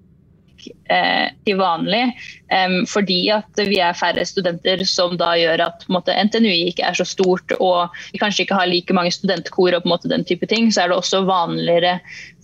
uh, 0.89 1.27
til 1.45 1.57
vanlig. 1.61 2.03
Um, 2.49 2.85
fordi 2.89 3.29
at 3.33 3.61
vi 3.69 3.79
er 3.81 3.97
færre 3.97 4.25
studenter, 4.25 4.83
som 4.89 5.17
da 5.19 5.37
gjør 5.37 5.59
at 5.69 5.85
måte, 5.91 6.13
NTNU 6.13 6.51
ikke 6.71 6.85
er 6.85 6.95
så 6.97 7.05
stort 7.07 7.51
og 7.57 7.89
vi 8.13 8.19
kanskje 8.21 8.43
ikke 8.45 8.59
har 8.59 8.67
like 8.69 8.93
mange 8.97 9.13
studentkor 9.13 9.73
og 9.73 9.81
på 9.83 9.87
en 9.89 9.95
måte 9.95 10.11
den 10.11 10.25
type 10.25 10.45
ting, 10.49 10.63
så 10.73 10.79
er 10.83 10.87
det 10.89 10.99
også 10.99 11.17
vanligere 11.29 11.93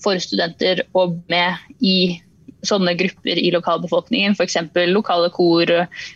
for 0.02 0.14
studenter 0.22 0.76
å 0.98 1.02
bli 1.14 1.20
med 1.32 1.52
i 1.86 1.98
sånne 2.68 2.94
grupper 3.00 3.40
i 3.40 3.52
lokalbefolkningen. 3.54 4.36
F.eks. 4.38 4.58
lokale 4.92 5.32
kor 5.34 5.72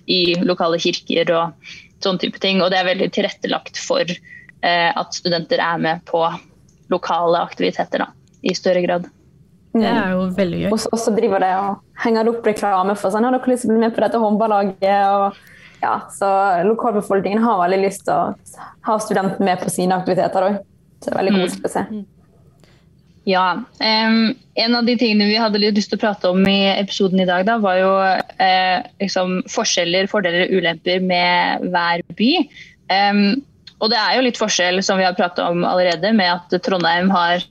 i 0.06 0.22
lokale 0.46 0.80
kirker 0.82 1.32
og 1.36 1.72
sånne 2.04 2.22
type 2.22 2.42
ting. 2.44 2.62
Og 2.64 2.72
det 2.74 2.82
er 2.82 2.90
veldig 2.90 3.10
tilrettelagt 3.16 3.80
for 3.82 4.06
eh, 4.06 4.92
at 4.92 5.18
studenter 5.18 5.62
er 5.64 5.82
med 5.82 6.06
på 6.10 6.24
lokale 6.94 7.42
aktiviteter 7.42 8.06
da, 8.06 8.12
i 8.46 8.54
større 8.58 8.84
grad. 8.86 9.10
Det 9.76 9.90
er 9.90 10.14
jo 10.14 10.30
veldig 10.38 10.62
gøy. 10.62 10.70
Og 10.72 11.00
så 11.02 11.12
driver 11.16 11.44
det 11.44 11.52
og 11.60 11.82
henger 12.06 12.30
opp 12.32 12.46
reklame 12.48 12.96
for 12.96 13.12
sånn, 13.12 13.28
ja, 13.28 13.34
dere 13.34 13.52
lyst 13.52 13.66
til 13.66 13.74
å 13.74 13.76
bli 13.76 13.84
med 13.84 13.96
på 13.96 14.04
dette 14.06 14.22
håndballaget. 14.22 14.86
Og, 15.18 15.42
ja, 15.82 15.98
så 16.16 16.30
lokalbefolkningen 16.70 17.44
har 17.44 17.60
veldig 17.60 17.82
lyst 17.84 18.06
til 18.08 18.16
å 18.16 18.62
ha 18.88 18.98
studentene 19.04 19.50
med 19.50 19.60
på 19.60 19.74
sine 19.74 19.98
aktiviteter 19.98 20.48
òg. 20.48 20.62
Så 21.02 21.10
det 21.10 21.16
er 21.16 21.20
veldig 21.20 21.42
koselig 21.42 21.68
å 21.68 21.74
se. 21.74 21.84
Mm. 21.92 22.06
Ja. 23.26 23.64
Um, 23.82 24.36
en 24.54 24.76
av 24.78 24.86
de 24.86 24.94
tingene 25.02 25.26
vi 25.32 25.40
hadde 25.42 25.60
lyst 25.60 25.90
til 25.90 25.98
å 25.98 26.04
prate 26.04 26.30
om 26.30 26.46
i 26.46 26.70
episoden 26.76 27.24
i 27.24 27.28
dag, 27.28 27.48
da, 27.48 27.58
var 27.62 27.80
jo 27.80 27.92
uh, 27.98 28.86
liksom 29.02 29.40
forskjeller, 29.50 30.10
fordeler 30.12 30.46
og 30.46 30.62
ulemper 30.62 31.02
med 31.02 31.66
hver 31.74 32.06
by. 32.20 32.30
Um, 32.94 33.42
og 33.82 33.90
det 33.92 33.98
er 34.00 34.16
jo 34.16 34.28
litt 34.28 34.40
forskjell, 34.40 34.80
som 34.86 35.02
vi 35.02 35.08
har 35.08 35.18
pratet 35.18 35.42
om 35.44 35.66
allerede, 35.68 36.14
med 36.16 36.38
at 36.38 36.54
Trondheim 36.64 37.10
har 37.14 37.44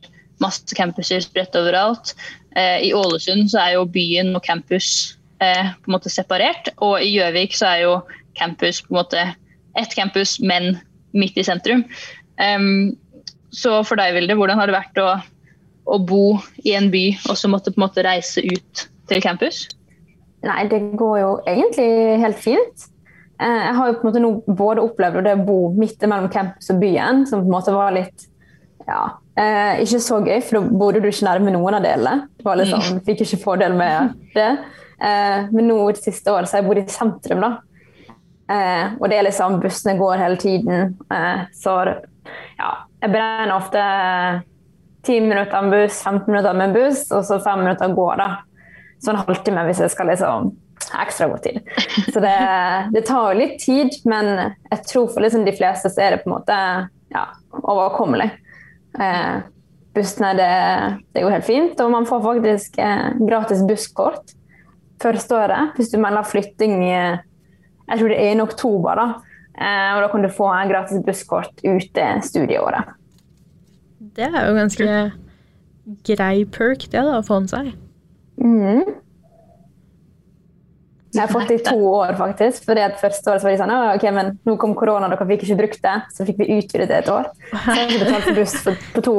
masse 0.42 0.78
campuser 0.78 1.22
spredt 1.26 1.58
overalt. 1.58 2.14
Uh, 2.54 2.78
I 2.78 2.94
Ålesund 2.94 3.50
så 3.50 3.66
er 3.66 3.74
jo 3.74 3.90
byen 3.90 4.30
og 4.38 4.46
campus 4.46 5.18
uh, 5.42 5.74
på 5.74 5.90
en 5.90 5.98
måte 5.98 6.12
separert. 6.12 6.70
Og 6.78 7.00
i 7.02 7.16
Gjøvik 7.16 7.58
så 7.58 7.74
er 7.74 7.84
jo 7.88 8.00
campus 8.38 8.84
på 8.86 8.94
en 8.94 9.02
måte 9.02 9.28
ett 9.74 9.98
campus, 9.98 10.38
men 10.38 10.76
midt 11.18 11.38
i 11.38 11.46
sentrum. 11.46 11.82
Um, 12.38 12.94
så 13.54 13.80
for 13.86 13.98
deg, 13.98 14.14
Vilde, 14.14 14.38
hvordan 14.38 14.62
har 14.62 14.70
det 14.70 14.78
vært 14.78 15.02
å 15.02 15.12
å 15.84 16.00
bo 16.00 16.38
i 16.64 16.74
en 16.76 16.90
by 16.92 17.06
og 17.28 17.38
så 17.38 17.50
måtte 17.52 17.72
på 17.72 17.80
en 17.80 17.86
måte 17.86 18.04
reise 18.06 18.44
ut 18.44 18.84
til 19.10 19.22
campus? 19.24 19.66
Nei, 20.44 20.64
det 20.68 20.80
går 20.98 21.16
jo 21.20 21.30
egentlig 21.48 22.20
helt 22.20 22.40
fint. 22.40 22.86
Eh, 23.40 23.60
jeg 23.68 23.74
har 23.78 23.88
jo 23.88 23.96
på 23.98 24.04
en 24.04 24.10
måte 24.10 24.22
nå 24.22 24.30
både 24.46 24.84
opplevd 24.84 25.24
det 25.26 25.34
å 25.38 25.44
bo 25.46 25.58
midt 25.76 26.04
mellom 26.04 26.30
campus 26.32 26.70
og 26.72 26.80
byen, 26.82 27.24
som 27.28 27.42
på 27.42 27.48
en 27.48 27.56
måte 27.56 27.74
var 27.74 27.94
litt 27.96 28.28
ja, 28.84 29.02
eh, 29.40 29.82
ikke 29.84 30.00
så 30.04 30.20
gøy, 30.20 30.38
for 30.44 30.58
da 30.58 30.78
bodde 30.80 31.00
du 31.00 31.08
ikke 31.08 31.28
nærme 31.28 31.52
noen 31.54 31.78
av 31.78 31.84
delene. 31.84 32.28
Det 32.36 32.46
var 32.46 32.60
litt 32.60 32.72
mm. 32.72 32.88
sånn, 32.88 33.04
Fikk 33.06 33.24
ikke 33.24 33.42
fordel 33.44 33.76
med 33.78 34.16
det. 34.36 34.50
Eh, 35.00 35.46
men 35.52 35.70
nå 35.70 35.78
det 35.90 36.04
siste 36.04 36.32
året 36.32 36.50
så 36.50 36.58
har 36.58 36.64
jeg 36.64 36.70
bodd 36.70 36.82
i 36.82 36.86
sentrum, 36.92 37.44
da. 37.44 37.52
Eh, 38.54 38.96
og 38.98 39.08
det 39.08 39.18
er 39.18 39.26
liksom 39.26 39.60
bussene 39.62 39.96
går 39.98 40.20
hele 40.20 40.40
tiden. 40.40 40.98
Eh, 41.08 41.46
så 41.56 41.78
ja, 42.58 42.72
jeg 43.00 43.12
beregner 43.12 43.56
ofte 43.56 43.84
10 45.06 45.28
minutter 45.28 45.62
med 45.62 45.74
buss, 45.76 46.02
15 46.02 46.32
minutter 46.32 46.58
med 46.58 46.74
buss, 46.76 47.06
og 47.12 47.24
så 47.28 47.40
5 47.44 47.64
minutter 47.64 47.90
å 47.90 47.96
gå. 47.96 48.10
da. 48.20 48.28
Så 49.02 49.12
en 49.12 49.20
halvtime 49.20 49.64
hvis 49.68 49.82
jeg 49.84 49.92
skal 49.92 50.08
liksom 50.12 50.52
ha 50.92 51.04
ekstra 51.04 51.28
god 51.28 51.42
tid. 51.44 51.60
Så 52.12 52.22
det, 52.24 52.36
det 52.94 53.04
tar 53.08 53.32
jo 53.32 53.40
litt 53.40 53.58
tid, 53.62 53.96
men 54.08 54.30
jeg 54.70 54.86
tror 54.88 55.10
for 55.12 55.24
liksom 55.24 55.44
de 55.46 55.56
fleste 55.56 55.90
så 55.92 56.04
er 56.04 56.14
det 56.14 56.22
på 56.22 56.30
en 56.30 56.36
måte 56.36 56.56
ja, 57.14 57.26
overkommelig. 57.62 58.30
Eh, 59.00 59.36
bussene 59.94 60.32
det, 60.38 60.54
det, 61.12 61.22
jo 61.22 61.30
helt 61.32 61.46
fint, 61.46 61.78
og 61.80 61.92
man 61.94 62.08
får 62.08 62.24
faktisk 62.24 62.80
eh, 62.82 63.12
gratis 63.22 63.62
busskort 63.66 64.34
første 65.02 65.36
året 65.36 65.76
hvis 65.76 65.90
du 65.92 65.98
melder 66.00 66.26
flytting 66.26 66.78
i 66.86 66.94
jeg 66.94 68.00
tror 68.00 68.08
det 68.08 68.18
er 68.22 68.32
i 68.32 68.42
oktober. 68.42 68.96
da. 68.96 69.06
Eh, 69.54 69.90
og 69.94 70.02
da 70.02 70.10
kan 70.10 70.24
du 70.24 70.30
få 70.32 70.48
en 70.50 70.70
gratis 70.70 71.02
busskort 71.04 71.60
ute 71.62 72.06
studieåret. 72.24 72.94
Det 74.14 74.26
er 74.28 74.48
jo 74.48 74.58
ganske 74.58 74.90
grei 76.06 76.44
perk, 76.48 76.86
det 76.92 77.00
da, 77.00 77.18
å 77.18 77.24
få 77.26 77.40
med 77.44 77.52
seg. 77.52 77.72
Mm. 78.40 78.84
Jeg 81.14 81.22
har 81.22 81.30
fått 81.30 81.50
det 81.50 81.60
i 81.60 81.64
to 81.68 81.78
år, 81.92 82.14
faktisk. 82.18 82.64
For 82.66 82.78
at 82.82 82.96
Første 82.98 83.30
året 83.30 83.42
så 83.42 83.46
var 83.46 83.54
de 83.54 83.60
sånn 83.60 83.72
ok, 83.74 84.06
men 84.16 84.32
nå 84.48 84.56
kom 84.60 84.74
korona, 84.78 85.10
dere 85.12 85.26
fikk 85.28 85.44
ikke 85.46 85.58
brukt 85.62 85.82
det. 85.84 85.96
Så 86.14 86.26
fikk 86.26 86.40
vi 86.42 86.56
utvidet 86.56 86.90
det 86.90 87.02
et 87.04 87.10
år. 87.12 87.28
Så 87.52 87.76
jeg 87.78 87.90
har 87.92 88.02
betalt 88.02 88.26
for 88.26 88.40
buss 88.40 88.56
for, 88.64 88.86
på 88.96 89.04
to 89.06 89.14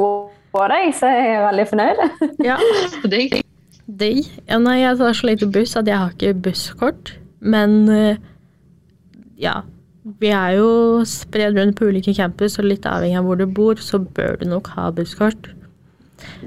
år, 0.56 0.74
så 0.96 1.12
jeg 1.12 1.30
er 1.36 1.46
veldig 1.46 1.68
fornøyd. 1.72 2.02
Ja, 2.44 2.58
digg. 3.14 3.38
Digg. 3.86 4.28
Ja, 4.44 4.58
nei, 4.60 4.80
jeg 4.82 5.00
tar 5.00 5.16
så 5.16 5.30
lite 5.30 5.48
buss 5.52 5.76
at 5.78 5.88
jeg 5.88 6.00
har 6.02 6.12
ikke 6.12 6.34
busskort. 6.48 7.14
Men 7.40 7.78
eh, 7.92 8.20
ja, 9.40 9.60
vi 10.20 10.30
er 10.30 10.56
jo 10.60 11.02
spredd 11.08 11.56
rundt 11.58 11.78
på 11.78 11.88
ulike 11.90 12.14
campus, 12.14 12.60
og 12.60 12.68
litt 12.68 12.86
avhengig 12.86 13.18
av 13.18 13.26
hvor 13.26 13.40
du 13.40 13.46
bor, 13.50 13.80
så 13.82 13.98
bør 13.98 14.38
du 14.40 14.46
nok 14.50 14.70
ha 14.76 14.90
busskort. 14.94 15.50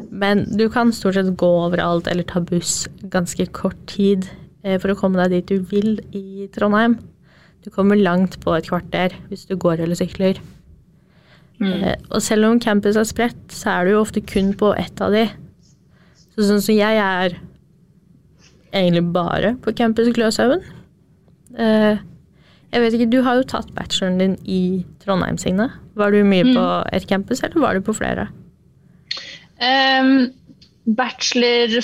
Men 0.09 0.45
du 0.57 0.67
kan 0.71 0.93
stort 0.95 1.17
sett 1.17 1.33
gå 1.39 1.49
overalt 1.65 2.07
eller 2.09 2.25
ta 2.27 2.41
buss 2.41 2.87
ganske 3.13 3.45
kort 3.55 3.79
tid 3.91 4.29
eh, 4.63 4.79
for 4.79 4.93
å 4.93 4.97
komme 4.97 5.19
deg 5.21 5.35
dit 5.35 5.51
du 5.51 5.67
vil 5.71 5.99
i 6.15 6.47
Trondheim. 6.55 6.97
Du 7.65 7.69
kommer 7.73 7.99
langt 7.99 8.39
på 8.41 8.55
et 8.55 8.69
kvarter 8.69 9.13
hvis 9.27 9.45
du 9.49 9.57
går 9.59 9.83
eller 9.83 9.99
sykler. 9.99 10.39
Mm. 11.59 11.83
Eh, 11.83 11.95
og 12.09 12.23
selv 12.23 12.47
om 12.47 12.61
campus 12.63 12.97
er 12.97 13.07
spredt, 13.07 13.41
så 13.51 13.75
er 13.75 13.85
du 13.85 13.93
jo 13.97 14.03
ofte 14.05 14.23
kun 14.23 14.53
på 14.57 14.71
ett 14.79 15.03
av 15.03 15.13
de. 15.15 15.27
Så 16.31 16.47
sånn 16.47 16.63
som 16.63 16.77
jeg 16.77 17.03
er 17.03 17.35
egentlig 18.71 19.03
bare 19.13 19.57
på 19.59 19.75
campus 19.75 20.13
Gløshaugen. 20.15 20.63
Jeg 22.69 22.83
vet 22.83 22.95
ikke, 22.95 23.09
Du 23.09 23.21
har 23.25 23.39
jo 23.39 23.47
tatt 23.49 23.71
bacheloren 23.73 24.19
din 24.21 24.35
i 24.45 24.61
Trondheim, 25.01 25.39
Signe. 25.41 25.69
Var 25.97 26.13
du 26.13 26.21
mye 26.23 26.45
mm. 26.45 26.53
på 26.53 26.65
ett 26.93 27.07
campus, 27.09 27.41
eller 27.43 27.63
var 27.63 27.77
du 27.77 27.85
på 27.85 27.95
flere? 27.97 28.27
Um, 29.59 30.29
bachelor, 30.95 31.81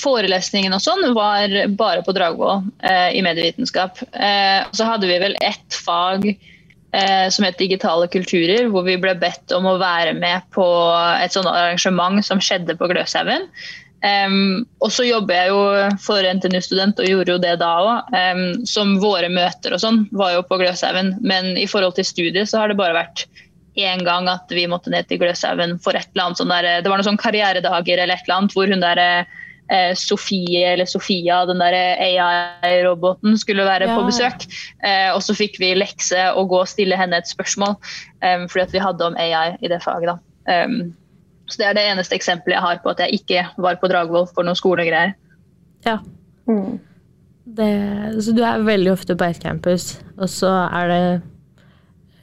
forelesningen 0.00 0.74
og 0.76 0.82
sånn 0.84 1.02
var 1.16 1.52
bare 1.78 2.04
på 2.04 2.14
Dragvoll 2.16 2.68
uh, 2.84 3.08
i 3.10 3.22
medievitenskap. 3.24 3.98
Uh, 4.14 4.62
så 4.76 4.86
hadde 4.88 5.08
vi 5.10 5.18
vel 5.20 5.34
ett 5.44 5.80
fag 5.84 6.28
uh, 6.30 7.26
som 7.32 7.48
het 7.48 7.58
digitale 7.58 8.06
kulturer, 8.12 8.70
hvor 8.70 8.86
vi 8.86 8.98
ble 9.00 9.16
bedt 9.18 9.54
om 9.56 9.66
å 9.66 9.78
være 9.82 10.14
med 10.16 10.46
på 10.54 10.68
et 11.18 11.34
sånt 11.34 11.50
arrangement 11.50 12.22
som 12.24 12.42
skjedde 12.42 12.78
på 12.78 12.88
Gløshaugen. 12.92 13.50
Um, 14.04 14.66
og 14.84 14.92
så 14.92 15.06
jobber 15.06 15.34
jeg 15.34 15.50
jo 15.50 15.60
for 16.04 16.26
NTNU 16.36 16.60
Student 16.62 17.00
og 17.00 17.08
gjorde 17.08 17.32
jo 17.32 17.40
det 17.42 17.54
da 17.62 17.70
òg. 17.80 18.12
Um, 18.12 18.44
som 18.68 18.96
våre 19.02 19.30
møter 19.32 19.74
og 19.74 19.82
sånn 19.82 20.04
var 20.16 20.36
jo 20.36 20.44
på 20.46 20.60
Gløshaugen, 20.60 21.16
men 21.26 21.54
i 21.56 21.66
forhold 21.70 21.96
til 21.96 22.06
studiet 22.06 22.50
så 22.50 22.62
har 22.62 22.70
det 22.70 22.78
bare 22.80 22.96
vært 22.96 23.26
én 23.76 24.04
gang 24.06 24.28
at 24.32 24.52
vi 24.52 24.64
måtte 24.70 24.92
ned 24.92 25.08
til 25.08 25.20
Gløshaugen 25.20 25.76
for 25.82 25.96
et 25.96 26.08
eller 26.14 26.28
annet 26.28 26.40
sånn 26.40 26.52
der, 26.52 26.68
Det 26.84 26.92
var 26.92 27.00
noen 27.00 27.10
sånn 27.10 27.20
karrieredager 27.20 28.00
eller 28.00 28.16
et 28.16 28.28
eller 28.28 28.38
annet 28.38 28.56
hvor 28.56 28.70
hun 28.72 28.84
der 28.84 29.02
eh, 29.02 29.92
Sofie 29.98 30.62
eller 30.72 30.88
Sofia, 30.88 31.42
den 31.48 31.60
der 31.60 31.76
AI-roboten, 31.76 33.36
skulle 33.38 33.66
være 33.66 33.88
ja. 33.90 33.96
på 33.96 34.06
besøk. 34.08 34.46
Eh, 34.84 35.10
og 35.12 35.20
så 35.24 35.36
fikk 35.36 35.58
vi 35.62 35.74
lekse 35.76 36.30
å 36.32 36.46
gå 36.48 36.62
og 36.62 36.70
stille 36.70 36.96
henne 36.96 37.20
et 37.20 37.28
spørsmål, 37.28 37.76
um, 38.22 38.46
fordi 38.48 38.64
at 38.64 38.76
vi 38.76 38.84
hadde 38.84 39.10
om 39.10 39.18
AI 39.20 39.56
i 39.60 39.72
det 39.72 39.82
faget. 39.84 40.14
da. 40.14 40.64
Um, 40.64 40.94
så 41.46 41.62
Det 41.62 41.66
er 41.68 41.78
det 41.78 41.86
eneste 41.92 42.16
eksempelet 42.16 42.56
jeg 42.56 42.64
har 42.64 42.82
på 42.82 42.90
at 42.90 43.00
jeg 43.04 43.20
ikke 43.20 43.46
var 43.62 43.78
på 43.78 43.88
Dragvoll 43.90 44.26
for 44.34 44.46
noen 44.46 44.58
skolegreier. 44.58 45.14
Ja. 45.86 46.00
Mm. 46.50 46.78
Det, 47.56 47.70
så 48.26 48.34
du 48.34 48.42
er 48.42 48.64
veldig 48.66 48.90
ofte 48.90 49.14
på 49.14 49.28
ett 49.28 49.38
campus, 49.42 50.00
og 50.18 50.30
så 50.30 50.50
er 50.66 50.90
det 50.90 51.02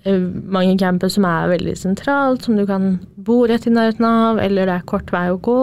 eh, 0.04 0.20
mange 0.52 0.76
campus 0.80 1.16
som 1.16 1.28
er 1.30 1.54
veldig 1.54 1.78
sentralt, 1.80 2.44
som 2.44 2.60
du 2.60 2.66
kan 2.68 2.98
bo 3.16 3.46
rett 3.48 3.68
i 3.70 3.72
nærheten 3.72 4.08
av, 4.10 4.42
eller 4.44 4.68
det 4.68 4.76
er 4.76 4.90
kort 4.92 5.14
vei 5.16 5.30
å 5.32 5.40
gå. 5.40 5.58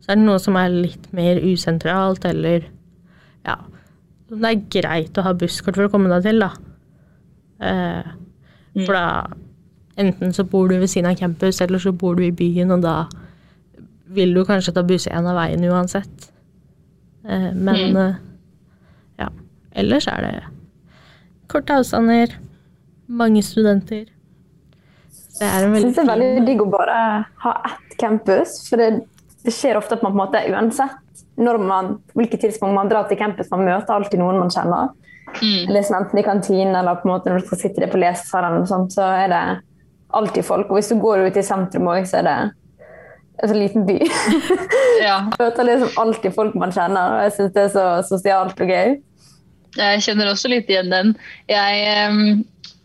Så 0.00 0.12
er 0.12 0.20
det 0.20 0.24
noe 0.24 0.40
som 0.40 0.56
er 0.60 0.72
litt 0.72 1.10
mer 1.16 1.40
usentralt, 1.44 2.24
eller 2.28 2.70
ja 3.44 3.58
Det 4.32 4.48
er 4.48 4.64
greit 4.72 5.18
å 5.20 5.24
ha 5.26 5.34
busskort 5.36 5.76
for 5.76 5.86
å 5.86 5.92
komme 5.92 6.08
deg 6.08 6.24
til, 6.24 6.40
da. 6.40 6.50
Eh, 7.60 8.12
for 8.80 8.88
mm. 8.88 8.96
da 8.96 9.43
Enten 9.96 10.32
så 10.34 10.44
bor 10.44 10.68
du 10.68 10.78
ved 10.78 10.90
siden 10.90 11.10
av 11.10 11.18
campus, 11.18 11.60
eller 11.60 11.78
så 11.78 11.92
bor 11.92 12.16
du 12.18 12.24
i 12.26 12.34
byen, 12.34 12.72
og 12.74 12.82
da 12.82 13.04
vil 14.14 14.34
du 14.34 14.42
kanskje 14.46 14.74
ta 14.74 14.82
buss 14.86 15.06
en 15.10 15.28
av 15.30 15.38
veien 15.38 15.66
uansett. 15.70 16.30
Eh, 17.28 17.52
men 17.54 17.78
mm. 17.92 18.00
Eh, 18.02 18.16
ja. 19.22 19.30
Ellers 19.74 20.08
er 20.10 20.26
det 20.26 20.34
korte 21.50 21.76
avstander, 21.78 22.34
mange 23.06 23.42
studenter. 23.46 24.08
Det 25.38 25.46
er 25.46 25.66
en 25.66 25.74
veldig 25.74 25.90
Jeg 25.90 25.94
syns 25.94 25.96
det 25.98 26.04
er 26.04 26.12
veldig 26.12 26.44
digg 26.46 26.62
å 26.62 26.70
bare 26.72 26.98
ha 27.44 27.54
ett 27.70 27.96
campus, 28.00 28.56
for 28.68 28.82
det, 28.82 29.04
det 29.46 29.54
skjer 29.54 29.78
ofte 29.78 29.98
at 29.98 30.02
man 30.02 30.14
på 30.14 30.18
en 30.18 30.22
måte 30.24 30.44
uansett 30.50 31.00
når 31.34 31.58
man, 31.58 31.96
hvilket 32.14 32.44
tidspunkt 32.44 32.76
man 32.76 32.90
drar 32.90 33.08
til 33.10 33.18
campus, 33.18 33.50
man 33.50 33.64
møter 33.66 33.94
alltid 33.94 34.20
noen 34.22 34.38
man 34.38 34.52
kjenner. 34.54 34.92
Mm. 35.40 35.70
Liksom 35.74 35.96
enten 35.98 36.20
i 36.20 36.26
kantinen 36.26 36.76
eller 36.78 37.00
på 37.00 37.08
en 37.08 37.14
måte 37.14 37.30
når 37.30 37.42
du 37.42 37.48
skal 37.48 37.60
sitte 37.64 37.82
der 37.82 37.90
på 37.90 37.98
lesesalen, 37.98 38.66
så 38.66 39.08
er 39.18 39.32
det 39.32 39.44
alltid 40.18 40.46
folk. 40.46 40.70
Og 40.70 40.78
hvis 40.78 40.92
du 40.92 40.98
går 41.02 41.26
ut 41.26 41.40
i 41.40 41.46
sentrum 41.46 41.90
òg, 41.92 42.06
så 42.08 42.20
er 42.20 42.28
det 42.28 42.36
en 43.42 43.50
så 43.50 43.56
liten 43.56 43.86
by. 43.88 43.98
ja. 45.06 45.18
Møter 45.38 45.68
liksom 45.68 46.00
alltid 46.00 46.36
folk 46.36 46.56
man 46.58 46.74
kjenner, 46.74 47.16
og 47.16 47.26
jeg 47.26 47.36
syns 47.38 47.54
det 47.56 47.66
er 47.66 47.74
så 47.74 47.86
sosialt 48.08 48.60
og 48.62 48.70
gøy. 48.70 48.96
Jeg 49.74 50.02
kjenner 50.06 50.30
også 50.30 50.50
litt 50.52 50.68
igjen 50.70 50.92
den. 50.92 51.14
Jeg 51.50 52.44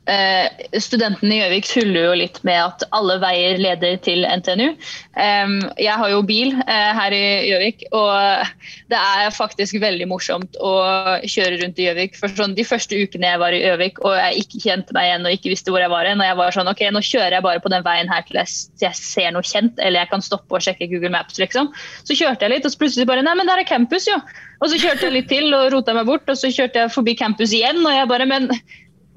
Uh, 0.09 0.47
studentene 0.81 1.35
i 1.35 1.39
Gjøvik 1.43 1.67
tuller 1.69 2.07
jo 2.07 2.13
litt 2.17 2.39
med 2.47 2.57
at 2.57 2.85
alle 2.97 3.19
veier 3.21 3.59
leder 3.61 3.99
til 4.01 4.23
NTNU. 4.25 4.71
Eh, 5.19 5.51
jeg 5.83 5.95
har 6.01 6.09
jo 6.09 6.21
bil 6.25 6.55
eh, 6.63 6.91
her 6.97 7.13
i 7.13 7.21
Gjøvik, 7.49 7.83
og 7.93 8.49
det 8.89 8.97
er 8.97 9.35
faktisk 9.35 9.77
veldig 9.81 10.07
morsomt 10.09 10.57
å 10.63 10.73
kjøre 11.21 11.59
rundt 11.61 11.81
i 11.81 11.85
Gjøvik. 11.85 12.17
For 12.17 12.33
sånn, 12.33 12.55
De 12.57 12.65
første 12.65 12.97
ukene 12.97 13.29
jeg 13.29 13.41
var 13.43 13.53
i 13.53 13.61
Gjøvik 13.61 14.01
og 14.01 14.15
jeg 14.17 14.45
ikke 14.45 14.63
kjente 14.65 14.97
meg 14.97 15.09
igjen 15.09 15.29
og 15.29 15.37
ikke 15.37 15.53
visste 15.53 15.75
hvor 15.75 15.83
jeg 15.83 15.93
var, 15.93 16.09
når 16.09 16.31
jeg 16.31 16.39
var 16.41 16.57
sånn, 16.57 16.71
ok, 16.73 16.83
nå 16.95 17.03
kjører 17.05 17.37
jeg 17.37 17.45
bare 17.45 17.63
på 17.63 17.73
den 17.75 17.85
veien 17.85 18.11
her 18.11 18.25
til 18.27 18.41
jeg, 18.41 18.57
jeg 18.81 18.97
ser 18.97 19.31
noe 19.35 19.45
kjent, 19.45 19.77
eller 19.77 20.01
jeg 20.01 20.13
kan 20.15 20.25
stoppe 20.25 20.57
og 20.57 20.65
sjekke 20.65 20.89
Google 20.89 21.13
Maps, 21.13 21.37
liksom. 21.41 21.71
Så 22.07 22.17
kjørte 22.17 22.47
jeg 22.47 22.55
litt, 22.55 22.67
og 22.67 22.73
så 22.73 22.81
plutselig 22.81 23.09
bare 23.09 23.25
Nei, 23.25 23.37
men 23.37 23.49
der 23.49 23.61
er 23.61 23.69
campus, 23.69 24.09
jo! 24.09 24.17
Og 24.59 24.71
så 24.71 24.79
kjørte 24.79 25.07
jeg 25.07 25.15
litt 25.15 25.29
til 25.31 25.53
og 25.55 25.69
rota 25.75 25.95
meg 25.95 26.07
bort, 26.09 26.27
og 26.31 26.39
så 26.39 26.51
kjørte 26.51 26.85
jeg 26.85 26.93
forbi 26.95 27.15
campus 27.19 27.53
igjen, 27.55 27.83
og 27.83 27.93
jeg 27.95 28.09
bare 28.09 28.27
Men 28.29 28.49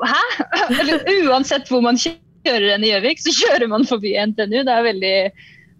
Hæ? 0.00 0.22
Eller, 0.80 1.02
uansett 1.28 1.68
hvor 1.70 1.82
man 1.84 2.00
kjører 2.00 2.72
en 2.74 2.86
i 2.86 2.92
Gjøvik, 2.92 3.20
så 3.22 3.34
kjører 3.36 3.68
man 3.70 3.86
forbi 3.88 4.14
NTNU. 4.18 4.62
Det 4.66 4.72
er 4.72 4.88
veldig 4.88 5.16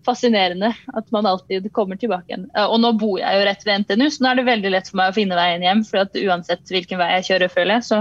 fascinerende 0.07 0.73
at 0.99 1.11
man 1.15 1.27
alltid 1.27 1.69
kommer 1.73 1.99
tilbake 1.99 2.31
igjen. 2.31 2.47
Og 2.67 2.79
nå 2.83 2.93
bor 3.01 3.19
jeg 3.21 3.39
jo 3.39 3.49
rett 3.49 3.67
ved 3.67 3.85
NTNU, 3.85 4.09
så 4.11 4.25
nå 4.25 4.31
er 4.31 4.41
det 4.41 4.49
veldig 4.51 4.73
lett 4.75 4.91
for 4.91 5.01
meg 5.01 5.13
å 5.13 5.19
finne 5.19 5.39
veien 5.39 5.67
hjem. 5.67 5.83
For 5.89 6.23
uansett 6.27 6.73
hvilken 6.73 7.03
vei 7.03 7.11
jeg 7.17 7.29
kjører, 7.31 7.53
føler 7.53 7.79
jeg, 7.79 7.89
så 7.91 8.01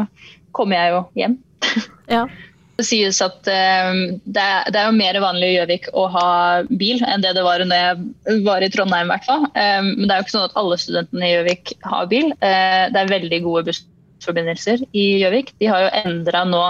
kommer 0.57 0.81
jeg 0.81 0.95
jo 0.95 1.03
hjem. 1.23 1.37
Ja. 2.11 2.25
Det 2.81 2.87
sies 2.87 3.19
at 3.21 3.45
um, 3.45 3.97
det, 4.25 4.41
er, 4.41 4.69
det, 4.71 4.79
er, 4.79 4.87
jo 4.87 4.95
mer 4.97 5.17
vanlig 5.21 5.51
i 5.51 5.57
Gjøvik 5.59 5.89
å 5.93 6.07
ha 6.15 6.29
bil 6.65 7.03
enn 7.05 7.21
det 7.21 7.35
det 7.37 7.43
var 7.45 7.61
når 7.61 7.77
jeg 7.77 8.39
var 8.47 8.63
i 8.65 8.69
Trondheim. 8.73 9.05
I 9.05 9.11
hvert 9.11 9.27
fall. 9.27 9.43
Um, 9.53 9.89
men 9.99 10.07
det 10.07 10.15
er 10.15 10.17
jo 10.17 10.25
ikke 10.25 10.33
sånn 10.33 10.47
at 10.47 10.57
alle 10.57 10.79
studentene 10.81 11.27
i 11.27 11.29
Gjøvik 11.35 11.73
har 11.85 12.07
bil. 12.09 12.31
Uh, 12.41 12.87
det 12.89 13.03
er 13.03 13.11
veldig 13.11 13.41
gode 13.45 13.67
buss 13.69 13.83
bussforbindelser 14.21 14.83
i 14.93 15.21
Gjøvik. 15.21 15.53
De 15.59 15.67
har 15.67 15.85
jo 15.85 15.89
endra 16.05 16.43
nå 16.45 16.61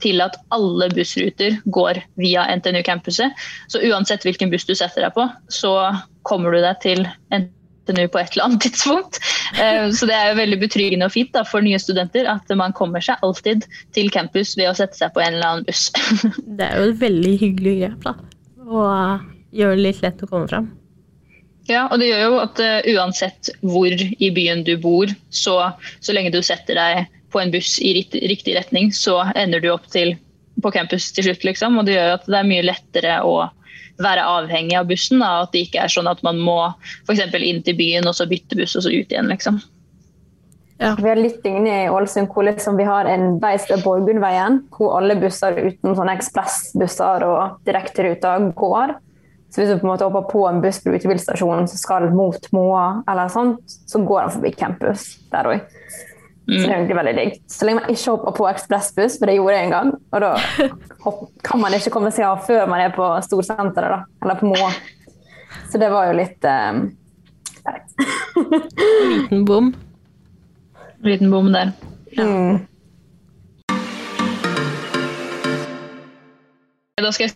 til 0.00 0.20
at 0.20 0.36
alle 0.50 0.88
bussruter 0.94 1.58
går 1.66 2.00
via 2.16 2.46
NTNU-campuset. 2.56 3.32
Så 3.68 3.80
uansett 3.84 4.24
hvilken 4.24 4.50
buss 4.50 4.66
du 4.66 4.74
setter 4.74 5.02
deg 5.02 5.14
på, 5.14 5.28
så 5.48 5.92
kommer 6.22 6.52
du 6.52 6.60
deg 6.60 6.80
til 6.82 7.06
NTNU 7.32 8.08
på 8.08 8.20
et 8.20 8.32
eller 8.34 8.48
annet 8.48 8.62
tidspunkt. 8.66 9.20
Eh, 9.60 9.90
så 9.92 10.08
det 10.08 10.16
er 10.16 10.32
jo 10.32 10.40
veldig 10.40 10.60
betryggende 10.60 11.06
og 11.08 11.14
fint 11.14 11.32
da, 11.36 11.44
for 11.44 11.64
nye 11.64 11.78
studenter 11.78 12.28
at 12.28 12.56
man 12.56 12.74
kommer 12.76 13.04
seg 13.04 13.20
alltid 13.22 13.68
til 13.96 14.10
campus 14.10 14.56
ved 14.56 14.70
å 14.70 14.76
sette 14.76 14.98
seg 14.98 15.12
på 15.14 15.24
en 15.24 15.36
eller 15.36 15.52
annen 15.52 15.68
buss. 15.68 15.90
Det 16.58 16.66
er 16.66 16.80
jo 16.80 16.90
et 16.92 17.04
veldig 17.04 17.36
hyggelig 17.44 17.78
grep, 17.82 18.00
da. 18.08 18.16
Og 18.66 19.56
gjør 19.56 19.76
det 19.76 19.84
litt 19.84 20.02
lett 20.04 20.24
å 20.24 20.28
komme 20.28 20.48
fram. 20.50 20.72
Ja, 21.66 21.86
og 21.90 21.98
det 21.98 22.12
gjør 22.12 22.22
jo 22.22 22.38
at 22.44 22.60
uh, 22.62 22.88
uansett 22.94 23.50
hvor 23.66 23.90
i 23.90 24.30
byen 24.34 24.62
du 24.66 24.76
bor, 24.78 25.10
så, 25.34 25.56
så 25.98 26.14
lenge 26.14 26.30
du 26.34 26.38
setter 26.46 26.78
deg 26.78 27.12
på 27.34 27.42
en 27.42 27.50
buss 27.50 27.76
i 27.82 27.92
riktig, 27.96 28.22
riktig 28.30 28.54
retning, 28.56 28.92
så 28.94 29.18
ender 29.34 29.62
du 29.62 29.72
opp 29.74 29.88
til, 29.92 30.14
på 30.62 30.72
campus 30.74 31.10
til 31.12 31.26
slutt. 31.26 31.44
Liksom. 31.44 31.78
Og 31.80 31.88
det 31.88 31.98
gjør 31.98 32.16
at 32.16 32.28
det 32.30 32.38
er 32.38 32.50
mye 32.52 32.66
lettere 32.66 33.20
å 33.26 33.38
være 34.02 34.26
avhengig 34.28 34.76
av 34.78 34.86
bussen. 34.90 35.22
Da, 35.24 35.42
at 35.44 35.54
det 35.54 35.66
ikke 35.66 35.82
er 35.84 35.92
sånn 35.92 36.10
at 36.10 36.22
man 36.26 36.38
må 36.38 36.60
f.eks. 37.06 37.24
inn 37.40 37.64
til 37.66 37.78
byen 37.78 38.06
og 38.08 38.16
så 38.18 38.28
bytte 38.30 38.58
buss 38.58 38.76
og 38.78 38.86
så 38.86 38.92
ut 38.94 39.10
igjen. 39.10 39.32
liksom. 39.32 39.58
Ja. 40.78 40.92
Vi 41.00 41.08
har 41.08 41.16
litt 41.16 41.44
inne 41.48 41.72
i 41.86 41.88
Ålesund, 41.88 42.28
hvor 42.32 42.44
liksom 42.44 42.76
vi 42.76 42.84
har 42.84 43.08
en 43.08 43.38
vei 43.40 43.54
som 43.60 43.80
Borgundveien, 43.80 44.60
hvor 44.76 44.98
alle 44.98 45.16
busser 45.16 45.56
uten 45.56 45.96
sånne 45.96 46.16
ekspressbusser 46.18 47.24
og 47.24 47.62
direkteruter 47.68 48.50
går. 48.60 48.92
Så 49.50 49.62
hvis 49.62 49.70
du 49.70 49.78
på 49.78 49.86
en 49.86 49.92
måte 49.92 50.04
hopper 50.04 50.26
på 50.30 50.42
en 50.48 50.60
buss 50.60 50.82
på 50.82 50.92
utebilstasjonen 50.92 51.68
som 51.70 51.80
skal 51.80 52.10
mot 52.14 52.50
Moa, 52.52 53.02
eller 53.08 53.30
sånt, 53.32 53.62
så 53.64 54.02
går 54.04 54.26
den 54.26 54.34
forbi 54.34 54.52
campus 54.58 55.06
der 55.32 55.48
òg. 55.52 55.64
Så 56.46 56.60
det 56.60 56.66
er 56.68 56.76
egentlig 56.76 56.96
veldig 56.98 57.14
digg. 57.16 57.38
Så 57.50 57.66
lenge 57.66 57.80
man 57.80 57.90
ikke 57.90 58.12
hopper 58.12 58.34
på 58.36 58.44
ekspressbuss, 58.46 59.16
for 59.18 59.26
det 59.26 59.38
gjorde 59.38 59.56
jeg 59.56 59.66
en 59.66 59.72
gang, 59.74 59.88
og 60.14 60.22
da 60.22 60.32
kan 61.46 61.62
man 61.62 61.74
ikke 61.74 61.90
komme 61.96 62.12
seg 62.14 62.28
av 62.28 62.44
før 62.46 62.68
man 62.70 62.84
er 62.84 62.94
på 62.94 63.08
storsenteret, 63.26 63.96
da, 63.96 64.20
eller 64.22 64.38
på 64.38 64.52
Moa. 64.52 64.70
Så 65.72 65.80
det 65.82 65.90
var 65.90 66.06
jo 66.10 66.20
litt 66.20 66.46
um, 66.46 66.84
Liten 69.10 69.44
bom. 69.48 69.72
Liten 71.02 71.30
bom 71.34 71.50
der. 71.54 71.74
Ja. 72.14 72.24
mm. 72.24 72.62
Da 76.96 77.10
skal 77.12 77.26
jeg 77.26 77.34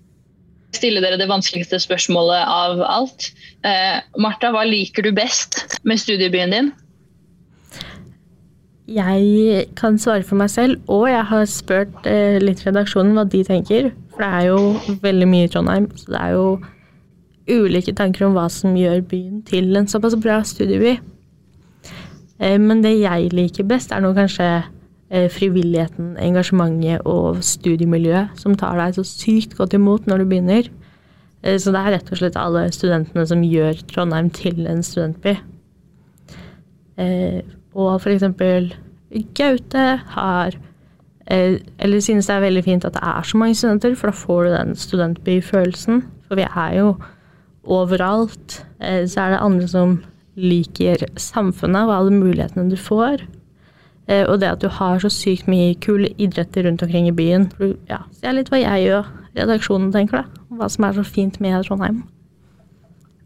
stille 0.80 1.02
dere 1.04 1.20
det 1.20 1.28
vanskeligste 1.30 1.78
spørsmålet 1.82 2.44
av 2.48 2.80
alt. 2.84 3.30
Eh, 3.66 4.00
Martha, 4.20 4.50
hva 4.54 4.64
liker 4.66 5.04
du 5.06 5.12
best 5.16 5.60
med 5.84 6.00
studiebyen 6.00 6.56
din? 6.56 6.72
Jeg 8.90 9.68
kan 9.78 10.00
svare 10.02 10.24
for 10.26 10.40
meg 10.40 10.50
selv, 10.50 10.80
og 10.90 11.06
jeg 11.06 11.22
har 11.30 11.46
spurt 11.46 12.08
eh, 12.10 12.40
litt 12.42 12.64
redaksjonen 12.66 13.14
hva 13.14 13.26
de 13.30 13.44
tenker. 13.46 13.92
For 14.10 14.24
det 14.24 14.30
er 14.40 14.48
jo 14.48 14.96
veldig 15.04 15.28
mye 15.30 15.46
i 15.46 15.52
Trondheim, 15.52 15.86
så 15.94 16.16
det 16.16 16.22
er 16.24 16.34
jo 16.34 16.46
ulike 17.50 17.94
tanker 17.94 18.26
om 18.26 18.34
hva 18.34 18.48
som 18.50 18.74
gjør 18.78 19.04
byen 19.10 19.44
til 19.46 19.78
en 19.78 19.86
såpass 19.90 20.16
bra 20.18 20.40
studieby. 20.46 20.96
Eh, 22.40 22.58
men 22.58 22.82
det 22.82 22.96
jeg 22.98 23.30
liker 23.36 23.68
best, 23.70 23.94
er 23.94 24.02
nå 24.02 24.10
kanskje 24.16 24.48
frivilligheten, 25.10 26.12
engasjementet 26.22 27.02
og 27.08 27.40
studiemiljøet 27.42 28.38
som 28.38 28.54
tar 28.54 28.78
deg 28.78 28.94
så 28.94 29.02
sykt 29.06 29.56
godt 29.58 29.74
imot 29.74 30.06
når 30.06 30.22
du 30.22 30.28
begynner. 30.30 30.68
Eh, 31.42 31.58
Så 31.58 31.72
det 31.72 31.80
er 31.80 31.96
rett 31.96 32.12
og 32.12 32.20
slett 32.20 32.36
alle 32.38 32.68
studentene 32.70 33.26
som 33.26 33.42
gjør 33.42 33.80
Trondheim 33.90 34.30
til 34.30 34.66
en 34.70 34.82
studentby. 34.82 35.36
Eh, 37.00 37.40
og 37.74 38.02
eksempel 38.06 38.74
Gaute 39.34 39.84
har 40.14 40.52
eh, 41.26 41.58
Eller 41.78 42.00
synes 42.00 42.26
det 42.26 42.34
er 42.34 42.44
veldig 42.44 42.64
fint 42.64 42.84
at 42.84 42.94
det 42.94 43.02
er 43.02 43.22
så 43.22 43.38
mange 43.38 43.54
studenter, 43.54 43.94
for 43.94 44.10
da 44.10 44.12
får 44.12 44.44
du 44.44 44.50
den 44.50 44.76
studentbyfølelsen. 44.76 46.04
For 46.28 46.36
vi 46.36 46.46
er 46.46 46.78
jo 46.78 46.94
overalt. 47.64 48.64
Eh, 48.80 49.06
så 49.06 49.20
er 49.20 49.30
det 49.30 49.42
andre 49.42 49.68
som 49.68 50.02
liker 50.36 51.06
samfunnet 51.16 51.88
og 51.88 51.96
alle 51.96 52.14
mulighetene 52.14 52.70
du 52.70 52.76
får. 52.76 53.26
Eh, 54.10 54.24
og 54.26 54.40
det 54.42 54.50
at 54.50 54.62
du 54.62 54.68
har 54.72 54.98
så 55.02 55.10
sykt 55.12 55.48
mye 55.50 55.76
kule 55.82 56.10
idretter 56.18 56.66
rundt 56.66 56.82
omkring 56.82 57.06
i 57.08 57.14
byen. 57.14 57.50
Ja, 57.88 58.02
så 58.10 58.24
det 58.24 58.30
er 58.30 58.38
litt 58.40 58.50
hva 58.50 58.58
jeg 58.62 58.88
og 58.96 59.12
redaksjonen 59.38 59.92
tenker, 59.94 60.24
da. 60.24 60.46
Hva 60.58 60.70
som 60.72 60.88
er 60.88 60.96
så 60.98 61.04
fint 61.06 61.38
med 61.42 61.62
Trondheim. 61.68 62.02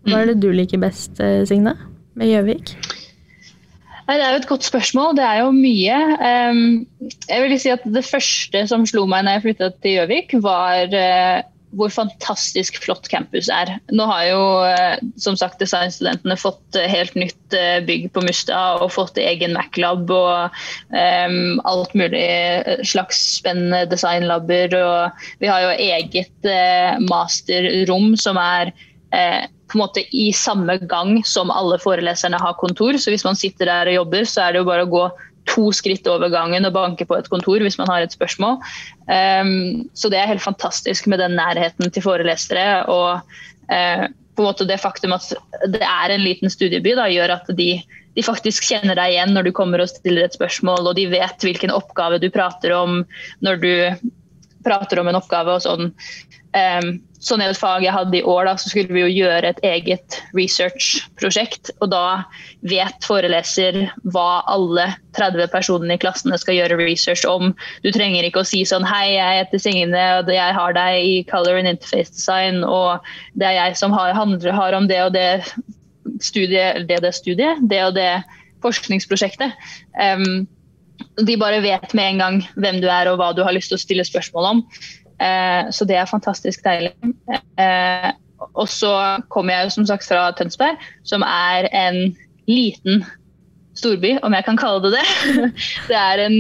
Hva 0.05 0.21
er 0.21 0.33
det 0.33 0.43
du 0.43 0.51
liker 0.53 0.83
best, 0.83 1.17
eh, 1.21 1.47
Signe? 1.49 1.73
Med 2.15 2.29
Gjøvik? 2.29 2.75
Nei, 4.05 4.19
Det 4.19 4.25
er 4.27 4.35
jo 4.35 4.43
et 4.43 4.49
godt 4.51 4.67
spørsmål. 4.69 5.17
Det 5.17 5.25
er 5.25 5.39
jo 5.41 5.51
mye. 5.51 5.97
Jeg 7.29 7.43
vil 7.43 7.59
si 7.59 7.71
at 7.73 7.81
Det 7.89 8.05
første 8.05 8.67
som 8.69 8.85
slo 8.87 9.07
meg 9.07 9.25
når 9.25 9.39
jeg 9.39 9.43
flytta 9.47 9.71
til 9.81 9.97
Gjøvik, 9.97 10.35
var 10.45 10.93
eh, 10.93 11.43
hvor 11.79 11.93
fantastisk 11.93 12.79
flott 12.83 13.09
campus 13.11 13.49
er. 13.53 13.75
Nå 13.95 14.07
har 14.09 14.25
jo 14.29 14.43
eh, 14.69 14.97
som 15.21 15.37
sagt 15.39 15.61
designstudentene 15.63 16.37
fått 16.41 16.79
eh, 16.79 16.89
helt 16.91 17.17
nytt 17.19 17.57
eh, 17.57 17.81
bygg 17.87 18.11
på 18.15 18.25
Mustad 18.25 18.83
og 18.85 18.93
fått 18.95 19.19
egen 19.21 19.57
Mac-lab 19.57 20.11
og 20.15 20.59
um, 20.95 21.61
alt 21.69 21.95
mulig 21.99 22.25
slags 22.87 23.21
spennende 23.39 23.85
designlabber. 23.91 24.77
Og 24.79 25.27
vi 25.43 25.51
har 25.51 25.67
jo 25.67 25.75
eget 25.91 26.49
uh, 26.49 27.01
masterrom 27.11 28.15
som 28.21 28.41
er 28.41 28.73
uh, 29.15 29.45
på 29.71 29.79
en 29.79 29.85
måte 29.85 30.05
i 30.15 30.29
samme 30.37 30.77
gang 30.91 31.19
som 31.27 31.53
alle 31.53 31.81
foreleserne 31.83 32.39
har 32.41 32.59
kontor. 32.61 32.99
Så 33.01 33.15
hvis 33.15 33.27
man 33.27 33.39
sitter 33.39 33.71
der 33.71 33.91
og 33.91 34.01
jobber, 34.03 34.29
så 34.29 34.47
er 34.47 34.55
det 34.55 34.63
jo 34.63 34.69
bare 34.69 34.87
å 34.87 34.93
gå 34.93 35.07
to 35.51 35.71
skritt 35.77 36.07
over 36.11 36.31
gangen 36.33 36.67
og 36.67 36.75
banke 36.77 37.07
på 37.09 37.17
et 37.19 37.29
kontor 37.33 37.63
hvis 37.65 37.79
man 37.81 37.91
har 37.91 38.05
et 38.05 38.15
spørsmål. 38.15 38.61
Um, 39.09 39.85
så 39.97 40.11
det 40.13 40.21
er 40.21 40.31
helt 40.31 40.45
fantastisk 40.45 41.09
med 41.11 41.21
den 41.23 41.37
nærheten 41.39 41.93
til 41.93 42.05
forelesere. 42.05 42.85
Og 42.91 43.21
uh, 43.71 44.05
på 44.35 44.43
en 44.43 44.49
måte 44.49 44.67
det 44.69 44.81
faktum 44.83 45.15
at 45.17 45.31
det 45.71 45.85
er 45.85 46.15
en 46.15 46.25
liten 46.25 46.53
studieby, 46.53 46.97
da, 46.99 47.07
gjør 47.13 47.37
at 47.37 47.51
de, 47.59 47.71
de 48.17 48.27
faktisk 48.27 48.67
kjenner 48.71 48.99
deg 48.99 49.15
igjen 49.15 49.35
når 49.37 49.49
du 49.49 49.55
kommer 49.57 49.85
og 49.85 49.93
stiller 49.93 50.27
et 50.27 50.37
spørsmål, 50.37 50.91
og 50.91 50.99
de 50.99 51.07
vet 51.13 51.47
hvilken 51.47 51.75
oppgave 51.75 52.21
du 52.23 52.31
prater 52.35 52.75
om 52.77 53.03
når 53.45 53.63
du 53.63 53.75
prater 54.65 55.01
om 55.01 55.11
en 55.11 55.21
oppgave. 55.21 55.59
og 55.59 55.65
sånn. 55.67 55.93
Um, 56.55 56.97
sånn 57.25 57.43
er 57.43 57.53
et 57.53 57.59
fag 57.59 57.85
jeg 57.85 57.95
hadde 57.95 58.19
i 58.19 58.23
år, 58.29 58.45
da, 58.49 58.55
så 58.61 58.71
skulle 58.71 58.93
vi 58.93 59.03
jo 59.03 59.11
gjøre 59.25 59.51
et 59.55 59.61
eget 59.65 60.19
research-prosjekt. 60.37 61.73
Og 61.85 61.91
da 61.95 62.25
vet 62.69 63.07
foreleser 63.07 63.81
hva 64.15 64.43
alle 64.51 64.91
30 65.17 65.49
personene 65.53 65.97
i 65.97 66.03
klassene 66.03 66.39
skal 66.41 66.59
gjøre 66.59 66.79
research 66.81 67.25
om. 67.29 67.55
Du 67.85 67.91
trenger 67.95 68.29
ikke 68.29 68.45
å 68.45 68.49
si 68.49 68.65
sånn 68.69 68.87
Hei, 68.89 69.17
jeg 69.17 69.41
heter 69.41 69.63
Signe, 69.63 70.05
og 70.21 70.33
jeg 70.33 70.57
har 70.59 70.77
deg 70.77 71.01
i 71.01 71.15
Color 71.31 71.63
and 71.63 71.73
Interface 71.75 72.13
Design, 72.13 72.63
og 72.69 73.05
det 73.41 73.49
er 73.51 73.59
jeg 73.61 73.79
som 73.81 73.95
har, 73.97 74.13
handler, 74.17 74.53
har 74.55 74.77
om 74.77 74.89
det 74.91 75.01
og 75.07 75.15
det 75.17 75.29
studiet, 76.21 76.85
det 76.89 77.01
det 77.03 77.15
studiet, 77.17 77.63
det 77.71 77.81
og 77.87 77.95
det 77.97 78.11
forskningsprosjektet. 78.65 79.57
Um, 79.97 80.45
de 81.27 81.37
bare 81.39 81.63
vet 81.63 81.95
med 81.95 82.15
en 82.15 82.21
gang 82.23 82.37
hvem 82.59 82.81
du 82.83 82.89
er 82.91 83.11
og 83.11 83.19
hva 83.21 83.33
du 83.35 83.43
har 83.47 83.55
lyst 83.55 83.73
til 83.73 83.79
å 83.79 83.83
stille 83.83 84.07
spørsmål 84.07 84.51
om. 84.51 84.63
Eh, 85.23 85.71
så 85.71 85.87
det 85.87 85.99
er 85.99 86.11
fantastisk 86.11 86.65
deilig. 86.67 86.93
Eh, 87.61 88.11
og 88.55 88.69
så 88.71 88.93
kommer 89.33 89.57
jeg 89.57 89.75
som 89.77 89.87
sagt 89.89 90.07
fra 90.09 90.29
Tønsberg, 90.37 90.81
som 91.07 91.25
er 91.27 91.69
en 91.73 91.99
liten 92.51 93.05
storby, 93.79 94.17
om 94.23 94.35
jeg 94.37 94.47
kan 94.47 94.61
kalle 94.61 94.85
det 94.85 94.99
det. 94.99 95.51
Det 95.91 95.99
er 95.99 96.25
en, 96.27 96.39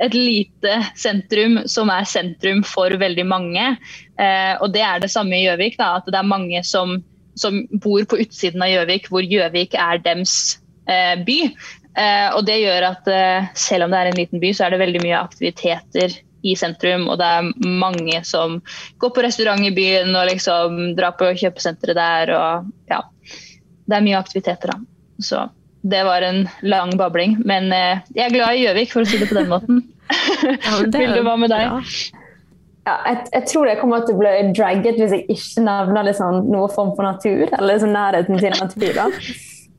et 0.00 0.14
lite 0.16 0.76
sentrum 0.98 1.60
som 1.70 1.90
er 1.92 2.08
sentrum 2.08 2.62
for 2.66 2.94
veldig 3.00 3.26
mange. 3.26 3.74
Eh, 4.20 4.54
og 4.60 4.72
det 4.74 4.84
er 4.86 5.02
det 5.02 5.10
samme 5.12 5.36
i 5.38 5.44
Gjøvik. 5.46 5.78
At 5.82 6.08
det 6.08 6.18
er 6.18 6.28
mange 6.28 6.62
som, 6.66 6.98
som 7.38 7.62
bor 7.82 8.04
på 8.08 8.20
utsiden 8.22 8.62
av 8.64 8.72
Gjøvik, 8.72 9.10
hvor 9.10 9.26
Gjøvik 9.26 9.76
er 9.78 10.02
dems 10.04 10.58
by. 10.90 11.36
Og 12.34 12.40
det 12.48 12.56
gjør 12.62 12.84
at 12.88 13.08
selv 13.58 13.84
om 13.84 13.92
det 13.92 13.98
er 14.00 14.08
en 14.08 14.16
liten 14.18 14.40
by, 14.42 14.48
så 14.56 14.64
er 14.64 14.72
det 14.72 14.80
veldig 14.80 15.02
mye 15.04 15.20
aktiviteter 15.20 16.16
i 16.42 16.56
sentrum. 16.56 17.06
Og 17.10 17.18
det 17.20 17.28
er 17.28 17.50
mange 17.66 18.22
som 18.26 18.58
går 19.00 19.14
på 19.14 19.24
restaurant 19.26 19.64
i 19.66 19.72
byen 19.74 20.14
og 20.14 20.28
liksom 20.30 20.82
drar 20.98 21.16
på 21.18 21.32
kjøpesenteret 21.42 21.98
der. 21.98 22.34
Og 22.36 22.92
ja, 22.92 23.02
det 23.86 23.98
er 23.98 24.06
mye 24.06 24.20
aktiviteter, 24.20 24.74
da. 24.74 24.80
Så 25.20 25.48
det 25.82 26.04
var 26.04 26.22
en 26.22 26.46
lang 26.62 26.96
babling. 26.96 27.38
Men 27.44 27.72
eh, 27.72 28.00
jeg 28.14 28.26
er 28.26 28.34
glad 28.34 28.56
i 28.56 28.64
Gjøvik, 28.64 28.94
for 28.94 29.04
å 29.04 29.10
si 29.10 29.20
det 29.20 29.30
på 29.30 29.38
den 29.40 29.50
måten. 29.52 29.84
Ja, 30.10 30.80
det 30.82 30.98
er 30.98 31.02
Vilde, 31.04 31.22
hva 31.22 31.36
med 31.38 31.52
deg? 31.52 31.92
Ja, 32.88 32.94
jeg, 33.06 33.18
jeg 33.30 33.44
tror 33.52 33.68
jeg 33.68 33.78
kommer 33.78 34.02
til 34.02 34.16
å 34.16 34.18
bli 34.18 34.30
dragget 34.56 34.96
hvis 34.98 35.12
jeg 35.14 35.36
ikke 35.36 35.62
nevner 35.62 36.08
liksom 36.08 36.48
noe 36.50 36.66
form 36.72 36.94
for 36.96 37.06
natur. 37.06 37.44
Eller 37.46 37.76
liksom 37.76 37.92
nærheten 37.94 38.40
til 38.40 38.56
natur. 38.56 38.90
da. 38.96 39.06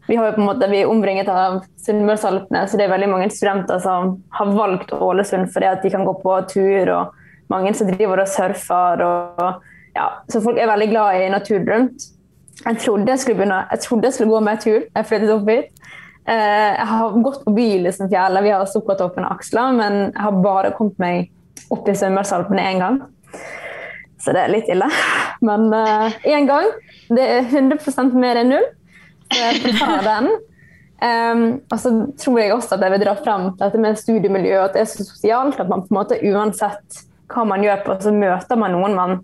Vi 0.07 0.15
har 0.17 0.27
jo 0.27 0.35
på 0.35 0.41
en 0.41 0.47
måte, 0.47 0.69
vi 0.71 0.81
er 0.81 0.89
omringet 0.89 1.30
av 1.30 1.59
Sunnmørsalpene, 1.86 2.63
så 2.67 2.78
det 2.78 2.88
er 2.88 2.93
veldig 2.93 3.09
mange 3.11 3.30
studenter 3.34 3.82
som 3.84 4.15
har 4.34 4.53
valgt 4.55 4.93
Ålesund 4.95 5.51
fordi 5.53 5.69
at 5.69 5.84
de 5.86 5.91
kan 5.93 6.05
gå 6.07 6.15
på 6.23 6.38
tur, 6.49 6.89
og 6.95 7.51
mange 7.53 7.73
som 7.78 7.89
driver 7.91 8.23
og 8.23 8.32
surfer. 8.32 9.03
Og, 9.05 9.61
ja, 9.95 10.07
så 10.32 10.41
folk 10.43 10.59
er 10.59 10.71
veldig 10.71 10.89
glad 10.91 11.19
i 11.21 11.30
natur 11.34 11.61
rundt. 11.67 12.09
Jeg 12.61 12.78
trodde 12.84 13.09
jeg 13.09 13.21
skulle, 13.21 13.39
begynne, 13.39 13.61
jeg 13.71 13.86
trodde 13.86 14.09
jeg 14.09 14.17
skulle 14.17 14.34
gå 14.34 14.41
med 14.47 14.65
tur. 14.65 14.82
Jeg 14.82 15.09
flyttet 15.09 15.34
opp 15.36 15.49
hit. 15.49 15.71
Eh, 16.30 16.71
jeg 16.78 16.89
har 16.91 17.21
gått 17.26 17.45
på 17.45 17.53
liksom, 17.86 18.09
fjellet, 18.11 18.45
vi 18.45 18.53
har 18.53 18.67
Sukkertoppen 18.69 19.26
og 19.26 19.38
Aksla, 19.38 19.69
men 19.78 19.97
jeg 20.09 20.21
har 20.21 20.43
bare 20.43 20.73
kommet 20.78 20.99
meg 21.01 21.71
opp 21.73 21.88
i 21.89 21.97
Sunnmørsalpene 21.97 22.67
én 22.73 22.82
gang. 22.82 23.01
Så 24.21 24.34
det 24.36 24.43
er 24.43 24.53
litt 24.53 24.69
ille. 24.69 24.86
Men 25.47 25.71
én 25.73 26.45
gang. 26.45 26.67
Det 27.09 27.23
er 27.26 27.47
100% 27.49 28.13
mer 28.13 28.38
enn 28.38 28.51
null. 28.53 28.67
Ta 29.79 29.91
den. 30.05 30.32
Um, 31.01 31.45
og 31.73 31.79
så 31.82 31.91
tror 32.21 32.38
jeg 32.38 32.53
også 32.53 32.75
at 32.75 32.84
jeg 32.86 32.93
vil 32.93 33.01
dra 33.01 33.15
frem 33.17 33.47
dette 33.57 33.79
med 33.82 33.97
studiemiljø, 33.97 34.59
at 34.61 34.75
det 34.75 34.84
er 34.84 34.89
så 34.91 35.01
sosialt 35.01 35.57
at 35.57 35.69
man 35.71 35.82
på 35.82 35.89
en 35.89 35.97
måte 35.97 36.19
uansett 36.29 36.99
hva 37.32 37.45
man 37.47 37.63
gjør 37.65 37.82
på, 37.88 37.95
så 38.03 38.13
møter 38.13 38.59
man 38.59 38.75
noen 38.75 38.97
man 38.97 39.15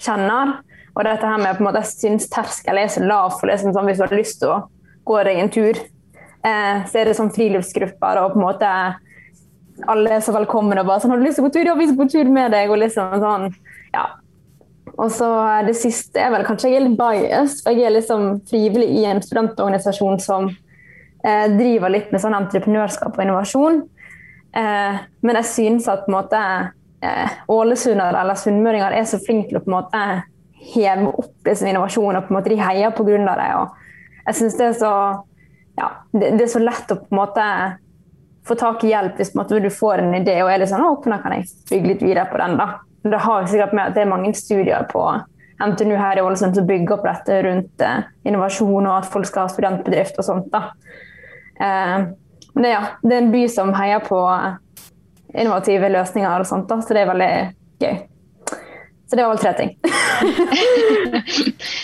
kjenner. 0.00 0.60
Og 0.92 1.04
dette 1.04 1.28
her 1.28 1.40
med 1.40 1.56
på 1.56 1.64
en 1.64 1.68
måte, 1.68 1.82
Jeg 1.82 1.92
syns 1.92 2.28
terskel 2.32 2.80
er 2.80 2.88
så 2.92 3.04
lav 3.04 3.36
for 3.38 3.50
liksom, 3.50 3.74
sånn, 3.74 3.88
hvis 3.88 4.00
du 4.00 4.06
har 4.06 4.16
lyst 4.16 4.40
til 4.40 4.52
å 4.52 4.58
gå 5.08 5.20
deg 5.26 5.40
en 5.40 5.52
tur. 5.52 5.78
Eh, 6.42 6.82
så 6.88 7.00
er 7.00 7.08
det 7.08 7.16
sånn 7.18 7.32
friluftsgrupper 7.32 8.20
og 8.22 8.34
på 8.34 8.40
en 8.40 8.46
måte 8.48 8.72
alle 9.88 10.16
er 10.16 10.24
så 10.24 10.34
velkomne 10.34 10.80
og 10.80 10.86
bare 10.86 11.00
sånn 11.00 11.10
'Har 11.10 11.18
du 11.18 11.24
lyst 11.24 11.36
til 11.38 11.44
å 11.44 11.48
gå 11.48 11.52
tur?' 11.54 11.66
'Ja, 11.66 11.74
vi 11.74 11.86
skal 11.86 11.96
gå 11.96 12.08
tur 12.10 12.30
med 12.30 12.52
deg.' 12.52 12.70
Og 12.70 12.78
liksom 12.78 13.20
sånn, 13.20 13.54
ja. 13.94 14.06
Og 14.92 15.08
så 15.14 15.28
det 15.66 15.74
siste 15.78 16.20
er 16.20 16.32
vel 16.34 16.44
kanskje 16.46 16.72
jeg 16.72 16.80
er 16.80 16.86
litt 16.86 16.98
biased, 16.98 17.62
for 17.64 17.76
jeg 17.76 17.88
er 17.88 17.94
liksom 17.96 18.26
frivillig 18.50 18.90
i 19.00 19.06
en 19.08 19.22
studentorganisasjon 19.24 20.20
som 20.22 20.50
eh, 20.50 21.46
driver 21.54 21.92
litt 21.92 22.12
med 22.12 22.22
sånn 22.22 22.36
entreprenørskap 22.36 23.16
og 23.16 23.24
innovasjon. 23.24 23.80
Eh, 24.52 25.00
men 25.24 25.40
jeg 25.40 25.48
synes 25.48 25.88
at 25.88 26.04
på 26.04 26.12
en 26.12 26.18
måte 26.18 26.42
eh, 27.02 27.38
ålesundere 27.52 28.20
eller 28.20 28.38
sunnmøringer 28.38 28.98
er 28.98 29.08
så 29.08 29.20
flinke 29.22 29.52
til 29.52 29.62
å 29.62 29.64
på 29.64 29.72
en 29.72 29.78
måte 29.78 30.02
heve 30.74 31.10
opp 31.10 31.48
liksom, 31.48 31.70
innovasjon, 31.72 32.18
og 32.18 32.26
på 32.26 32.34
en 32.34 32.38
måte 32.38 32.52
de 32.52 32.60
heier 32.60 32.94
på 32.94 33.06
grunn 33.06 33.26
det. 33.26 33.50
Og 33.58 34.26
jeg 34.26 34.40
synes 34.42 34.58
det 34.58 34.68
er 34.68 34.80
så 34.82 34.94
ja, 35.78 35.88
det, 36.12 36.34
det, 36.36 36.44
er 36.44 36.52
så 36.52 36.60
lett 36.62 36.92
å 36.92 37.00
på 37.00 37.08
en 37.10 37.22
måte 37.22 37.46
få 38.46 38.56
tak 38.58 38.82
i 38.84 38.90
hjelp 38.90 39.18
hvis 39.18 39.36
måte, 39.38 39.60
du 39.62 39.70
får 39.72 40.02
en 40.02 40.16
idé 40.18 40.40
og 40.42 40.50
er 40.50 40.60
litt 40.62 40.70
sånn, 40.72 40.84
å, 40.84 40.96
hvordan 40.98 41.22
kan 41.22 41.36
jeg 41.36 41.48
bygge 41.70 41.92
litt 41.92 42.02
videre 42.04 42.26
på 42.30 42.40
den. 42.42 42.58
da. 42.60 42.68
Det 43.02 43.18
har 43.18 43.46
sikkert 43.50 43.72
med 43.74 43.90
at 43.90 43.96
det 43.96 44.02
er 44.04 44.10
mange 44.10 44.34
studier 44.34 44.86
på 44.90 45.02
NTNU 45.62 45.96
her 45.96 46.18
i 46.18 46.22
Ålesund 46.22 46.56
som 46.56 46.66
bygger 46.66 46.92
opp 46.96 47.04
dette 47.06 47.42
rundt 47.46 47.80
eh, 47.84 47.98
innovasjon 48.26 48.86
og 48.86 48.96
at 48.96 49.06
folk 49.10 49.26
skal 49.28 49.46
ha 49.46 49.52
studentbedrift 49.52 50.18
og 50.18 50.24
sånt. 50.26 50.54
da. 50.54 50.62
Eh, 51.60 51.98
men 52.52 52.68
ja, 52.68 52.82
det 53.02 53.16
er 53.16 53.22
en 53.24 53.32
by 53.32 53.48
som 53.50 53.74
heier 53.74 54.00
på 54.04 54.20
innovative 55.32 55.88
løsninger 55.88 56.40
og 56.44 56.48
sånt, 56.48 56.68
da, 56.68 56.80
så 56.84 56.94
det 56.94 57.00
er 57.04 57.12
veldig 57.12 57.34
gøy. 57.80 57.94
Så 59.08 59.16
det 59.16 59.24
var 59.24 59.32
vel 59.32 59.40
tre 59.40 59.52
ting. 59.56 59.70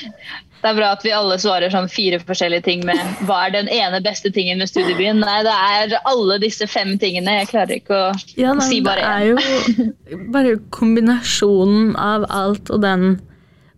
det 0.58 0.70
er 0.70 0.74
bra 0.74 0.88
at 0.96 1.04
vi 1.06 1.12
alle 1.14 1.36
svarer 1.38 1.70
sånn 1.70 1.86
fire 1.90 2.18
forskjellige 2.26 2.64
ting 2.66 2.82
med 2.86 2.98
hva 3.28 3.44
er 3.46 3.54
den 3.54 3.70
ene 3.70 4.00
beste 4.02 4.32
tingen 4.34 4.58
med 4.58 4.70
studiebyen. 4.70 5.20
Nei, 5.22 5.38
det 5.46 5.54
er 5.54 5.94
alle 6.10 6.38
disse 6.42 6.66
fem 6.70 6.96
tingene. 6.98 7.36
Jeg 7.40 7.50
klarer 7.52 7.78
ikke 7.78 7.94
å 7.94 8.08
ja, 8.40 8.56
nei, 8.58 8.66
si 8.66 8.80
bare 8.82 9.04
én. 9.06 9.38
Det 9.38 9.46
er 9.78 10.16
jo 10.16 10.20
bare 10.34 10.56
kombinasjonen 10.74 11.94
av 12.02 12.26
alt 12.34 12.72
og 12.74 12.82
den 12.82 13.06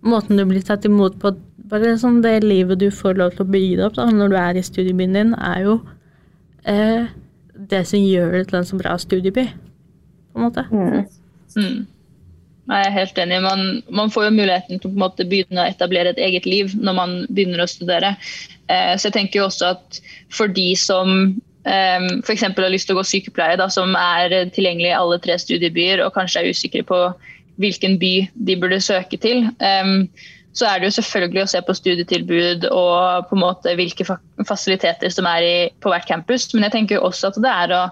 måten 0.00 0.40
du 0.40 0.46
blir 0.48 0.64
tatt 0.64 0.88
imot 0.88 1.20
på. 1.20 1.34
Bare 1.70 1.94
sånn 2.00 2.22
det 2.24 2.40
livet 2.46 2.80
du 2.80 2.88
får 2.94 3.20
lov 3.20 3.36
til 3.36 3.44
å 3.44 3.52
bygge 3.52 3.86
opp 3.86 3.98
da, 4.00 4.08
når 4.10 4.32
du 4.32 4.40
er 4.40 4.58
i 4.58 4.64
studiebyen 4.64 5.18
din, 5.18 5.36
er 5.36 5.66
jo 5.68 5.76
eh, 6.64 7.12
det 7.70 7.84
som 7.86 8.00
gjør 8.00 8.38
det 8.38 8.46
til 8.48 8.62
en 8.62 8.68
så 8.72 8.78
bra 8.80 8.96
studieby, 8.98 9.44
på 10.32 10.40
en 10.40 10.48
måte. 10.48 10.64
Mm. 10.72 11.04
Mm. 11.60 11.80
Jeg 12.68 12.86
er 12.86 12.94
helt 12.94 13.18
enig. 13.18 13.40
Man, 13.42 13.62
man, 13.90 14.10
får 14.12 14.28
jo 14.28 14.36
muligheten 14.36 14.80
til 14.80 14.92
å 14.92 15.10
begynne 15.18 15.62
å 15.62 15.70
etablere 15.70 16.12
et 16.12 16.20
eget 16.22 16.46
liv 16.46 16.74
når 16.78 16.96
man 16.96 17.14
begynner 17.30 17.64
å 17.64 17.70
studere. 17.70 18.14
Eh, 18.70 18.94
så 18.96 19.08
jeg 19.08 19.16
tenker 19.16 19.40
jo 19.40 19.46
også 19.48 19.72
at 19.74 20.00
for 20.34 20.50
de 20.52 20.68
som 20.78 21.32
eh, 21.64 22.08
f.eks. 22.20 22.46
har 22.46 22.72
lyst 22.72 22.90
til 22.90 22.96
å 22.96 23.00
gå 23.00 23.06
sykepleie, 23.10 23.58
da, 23.60 23.70
som 23.72 23.96
er 23.98 24.52
tilgjengelig 24.54 24.92
i 24.92 24.98
alle 24.98 25.18
tre 25.24 25.38
studiebyer 25.40 26.04
og 26.04 26.14
kanskje 26.18 26.44
er 26.44 26.52
usikre 26.54 26.84
på 26.86 27.00
hvilken 27.60 27.98
by 28.00 28.14
de 28.48 28.56
burde 28.60 28.78
søke 28.84 29.18
til, 29.20 29.48
eh, 29.60 29.96
så 30.56 30.66
er 30.66 30.80
det 30.80 30.90
jo 30.90 30.96
selvfølgelig 30.98 31.44
å 31.44 31.50
se 31.50 31.60
på 31.62 31.76
studietilbud 31.78 32.64
og 32.70 33.28
på 33.30 33.36
en 33.36 33.44
måte 33.44 33.74
hvilke 33.78 34.06
fasiliteter 34.46 35.12
som 35.14 35.28
er 35.30 35.46
i, 35.46 35.58
på 35.82 35.92
hvert 35.92 36.08
campus. 36.08 36.48
Men 36.54 36.66
jeg 36.66 36.74
tenker 36.74 36.98
jo 36.98 37.04
også 37.08 37.30
at 37.30 37.38
det 37.42 37.52
er 37.52 37.74
å, 37.76 37.84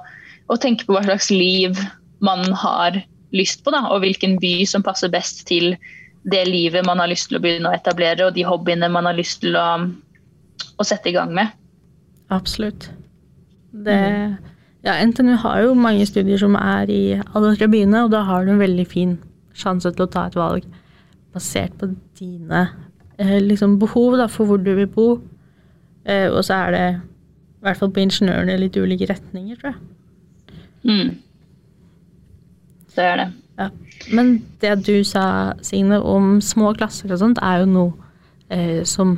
å 0.51 0.59
tenke 0.59 0.87
på 0.87 0.97
hva 0.97 1.05
slags 1.07 1.31
liv 1.31 1.79
man 2.25 2.43
har 2.59 2.99
lyst 3.35 3.65
på, 3.65 3.73
da, 3.75 3.85
og 3.93 4.03
hvilken 4.05 4.37
by 4.41 4.53
som 4.69 4.85
passer 4.85 5.11
best 5.13 5.45
til 5.49 5.75
det 6.29 6.45
livet 6.49 6.85
man 6.87 7.01
har 7.01 7.11
lyst 7.11 7.31
til 7.31 7.39
å 7.39 7.43
begynne 7.45 7.71
å 7.71 7.77
etablere, 7.77 8.27
og 8.27 8.37
de 8.37 8.47
hobbyene 8.47 8.91
man 8.93 9.09
har 9.09 9.17
lyst 9.17 9.43
til 9.45 9.57
å, 9.59 9.67
å 10.77 10.87
sette 10.87 11.11
i 11.11 11.17
gang 11.17 11.33
med. 11.37 11.53
Absolutt. 12.35 12.91
Det, 13.73 13.99
ja, 14.85 14.97
NTNU 15.05 15.37
har 15.45 15.63
jo 15.65 15.77
mange 15.79 16.07
studier 16.09 16.41
som 16.41 16.57
er 16.59 16.91
i 16.93 17.03
alle 17.21 17.55
tre 17.57 17.69
byene, 17.71 18.05
og 18.07 18.13
da 18.15 18.25
har 18.29 18.45
du 18.45 18.55
en 18.55 18.63
veldig 18.63 18.87
fin 18.89 19.17
sjanse 19.59 19.93
til 19.95 20.07
å 20.07 20.11
ta 20.13 20.27
et 20.29 20.39
valg 20.39 20.67
basert 21.35 21.75
på 21.79 21.91
dine 22.19 22.65
eh, 23.21 23.39
liksom, 23.43 23.77
behov 23.81 24.17
da, 24.21 24.29
for 24.33 24.49
hvor 24.49 24.61
du 24.63 24.73
vil 24.79 24.91
bo. 24.91 25.09
Eh, 26.09 26.27
og 26.31 26.43
så 26.47 26.63
er 26.65 26.75
det, 26.75 26.85
i 27.59 27.67
hvert 27.67 27.81
fall 27.81 27.93
på 27.95 28.05
ingeniørene, 28.05 28.59
litt 28.61 28.77
ulike 28.81 29.09
retninger, 29.11 29.61
tror 29.61 29.75
jeg. 29.75 29.81
Mm 30.89 31.17
det 32.99 33.07
gjøre 33.07 33.25
det. 33.25 33.31
Ja. 33.59 33.71
Men 34.15 34.35
det 34.63 34.75
du 34.87 35.03
sa, 35.05 35.25
Signe, 35.67 35.99
om 36.03 36.39
små 36.45 36.73
klasser 36.79 37.13
og 37.13 37.21
sånt, 37.23 37.41
er 37.43 37.63
jo 37.63 37.73
noe 37.73 37.93
eh, 38.55 38.85
som 38.87 39.17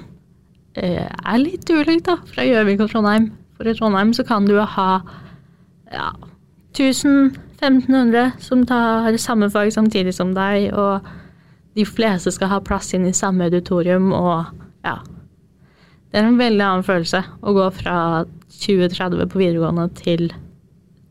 eh, 0.75 1.05
er 1.05 1.43
litt 1.43 1.69
ulikt 1.71 2.09
da, 2.09 2.17
fra 2.31 2.47
Gjøvik 2.47 2.81
og 2.85 2.93
Trondheim. 2.93 3.31
For 3.59 3.69
i 3.69 3.77
Trondheim 3.77 4.15
så 4.17 4.25
kan 4.25 4.49
du 4.49 4.55
jo 4.57 4.65
ha 4.65 4.91
ja, 5.93 6.11
1000-1500 6.79 8.39
som 8.41 8.65
tar 8.67 9.17
samme 9.21 9.51
fag 9.53 9.73
samtidig 9.75 10.15
som 10.17 10.33
deg, 10.37 10.71
og 10.73 11.07
de 11.77 11.87
fleste 11.87 12.33
skal 12.35 12.55
ha 12.55 12.61
plass 12.65 12.95
inn 12.97 13.07
i 13.07 13.17
samme 13.17 13.51
auditorium, 13.51 14.13
og 14.17 14.47
ja. 14.87 14.99
Det 16.11 16.19
er 16.19 16.27
en 16.27 16.41
veldig 16.41 16.65
annen 16.67 16.87
følelse 16.87 17.21
å 17.47 17.53
gå 17.55 17.69
fra 17.77 17.99
2030 18.51 19.29
på 19.31 19.39
videregående 19.39 19.87
til 20.01 20.33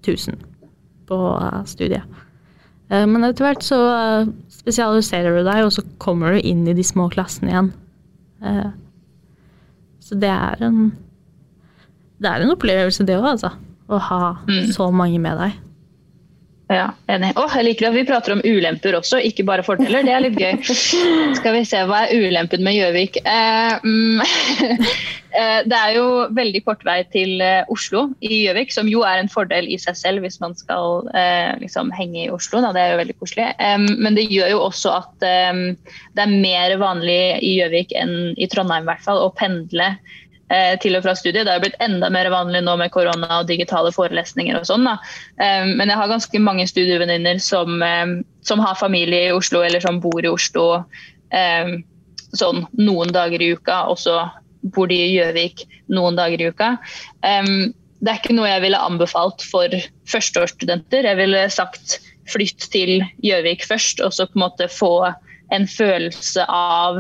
1000 0.03 0.41
på 1.07 1.19
studiet. 1.69 2.18
Eh, 2.89 3.05
men 3.05 3.25
etter 3.25 3.45
hvert 3.45 3.65
så 3.65 3.79
eh, 3.93 4.31
spesialiserer 4.59 5.39
du 5.39 5.43
deg, 5.45 5.63
og 5.65 5.73
så 5.75 5.85
kommer 6.01 6.35
du 6.35 6.43
inn 6.45 6.65
i 6.67 6.75
de 6.77 6.85
små 6.85 7.07
klassene 7.13 7.53
igjen. 7.53 7.71
Eh, 8.45 8.69
så 10.03 10.17
det 10.17 10.31
er 10.33 10.65
en 10.65 10.89
Det 12.19 12.27
er 12.27 12.43
en 12.43 12.51
opplevelse, 12.51 13.05
det 13.07 13.15
òg, 13.15 13.29
altså. 13.37 13.53
Å 13.87 13.97
ha 14.09 14.23
mm. 14.43 14.71
så 14.75 14.89
mange 14.91 15.21
med 15.23 15.37
deg. 15.39 15.53
Ja, 16.69 16.91
enig. 17.09 17.31
Oh, 17.33 17.49
jeg 17.49 17.65
liker 17.65 17.87
at 17.87 17.95
vi 17.95 18.03
prater 18.05 18.35
om 18.35 18.43
ulemper 18.45 18.93
også, 18.99 19.17
ikke 19.25 19.41
bare 19.47 19.63
fordeler. 19.65 20.03
Det 20.05 20.11
er 20.13 20.21
litt 20.21 20.35
gøy. 20.37 20.59
Skal 21.39 21.55
vi 21.55 21.63
se, 21.65 21.79
hva 21.89 22.03
er 22.05 22.27
ulempen 22.27 22.61
med 22.61 22.77
Gjøvik? 22.77 23.17
Eh, 23.23 23.79
mm, 23.81 24.21
eh, 25.39 25.55
det 25.65 25.79
er 25.79 25.95
jo 25.97 26.05
veldig 26.37 26.61
kort 26.67 26.85
vei 26.85 26.99
til 27.09 27.41
eh, 27.41 27.65
Oslo 27.73 28.11
i 28.21 28.43
Gjøvik, 28.43 28.75
som 28.75 28.91
jo 28.91 29.01
er 29.01 29.17
en 29.17 29.31
fordel 29.33 29.65
i 29.65 29.79
seg 29.81 29.97
selv 29.97 30.21
hvis 30.21 30.37
man 30.43 30.53
skal 30.59 31.09
eh, 31.17 31.57
liksom 31.57 31.89
henge 31.97 32.27
i 32.27 32.29
Oslo. 32.29 32.61
Da. 32.61 32.69
Det 32.77 32.85
er 32.85 32.93
jo 32.93 33.01
veldig 33.01 33.17
koselig. 33.17 33.49
Eh, 33.57 33.89
men 33.89 34.21
det 34.21 34.29
gjør 34.29 34.53
jo 34.53 34.63
også 34.69 34.93
at 34.99 35.11
det 35.25 36.21
er 36.21 36.39
mer 36.45 36.77
vanlig 36.77 37.21
i 37.49 37.55
Gjøvik 37.57 37.97
enn 37.97 38.35
i 38.37 38.45
Trondheim 38.51 38.85
i 38.85 38.91
hvert 38.93 39.07
fall, 39.09 39.25
å 39.25 39.33
pendle 39.33 39.95
til 40.81 40.97
og 40.97 41.03
fra 41.05 41.13
studiet. 41.17 41.45
Det 41.45 41.53
har 41.53 41.61
blitt 41.61 41.77
enda 41.83 42.09
mer 42.13 42.29
vanlig 42.33 42.63
nå 42.65 42.73
med 42.79 42.91
korona 42.93 43.41
og 43.41 43.49
digitale 43.49 43.91
forelesninger 43.93 44.57
og 44.57 44.65
sånn. 44.65 44.87
Eh, 44.89 45.65
men 45.69 45.91
jeg 45.91 45.99
har 45.99 46.11
ganske 46.11 46.41
mange 46.41 46.65
studievenninner 46.69 47.41
som, 47.43 47.81
eh, 47.85 48.15
som, 48.41 48.63
har 48.63 48.79
familie 48.79 49.27
i 49.27 49.35
Oslo 49.35 49.61
eller 49.65 49.83
som 49.83 50.01
bor 50.01 50.23
i 50.23 50.31
Oslo 50.31 50.83
sånn 52.33 52.63
noen 52.73 53.11
dager 53.13 53.41
i 53.41 53.51
uka, 53.53 53.83
og 53.85 53.99
så 54.01 54.23
bor 54.73 54.89
de 54.89 54.97
i 54.97 55.11
Gjøvik 55.13 55.61
noen 55.93 56.17
dager 56.17 56.41
i 56.41 56.47
uka. 56.49 56.69
Det 57.21 58.09
er 58.09 58.17
ikke 58.17 58.33
noe 58.33 58.49
jeg 58.49 58.63
ville 58.63 58.81
anbefalt 58.81 59.45
for 59.45 59.69
førsteårsstudenter. 60.09 61.05
Jeg 61.05 61.19
ville 61.19 61.43
sagt 61.53 61.99
flytt 62.33 62.65
til 62.73 63.03
Gjøvik 63.25 63.65
først, 63.69 64.01
og 64.01 64.15
så 64.15 64.25
på 64.25 64.39
en 64.39 64.45
måte 64.47 64.69
få 64.73 64.93
en 65.53 65.69
følelse 65.69 66.45
av 66.49 66.97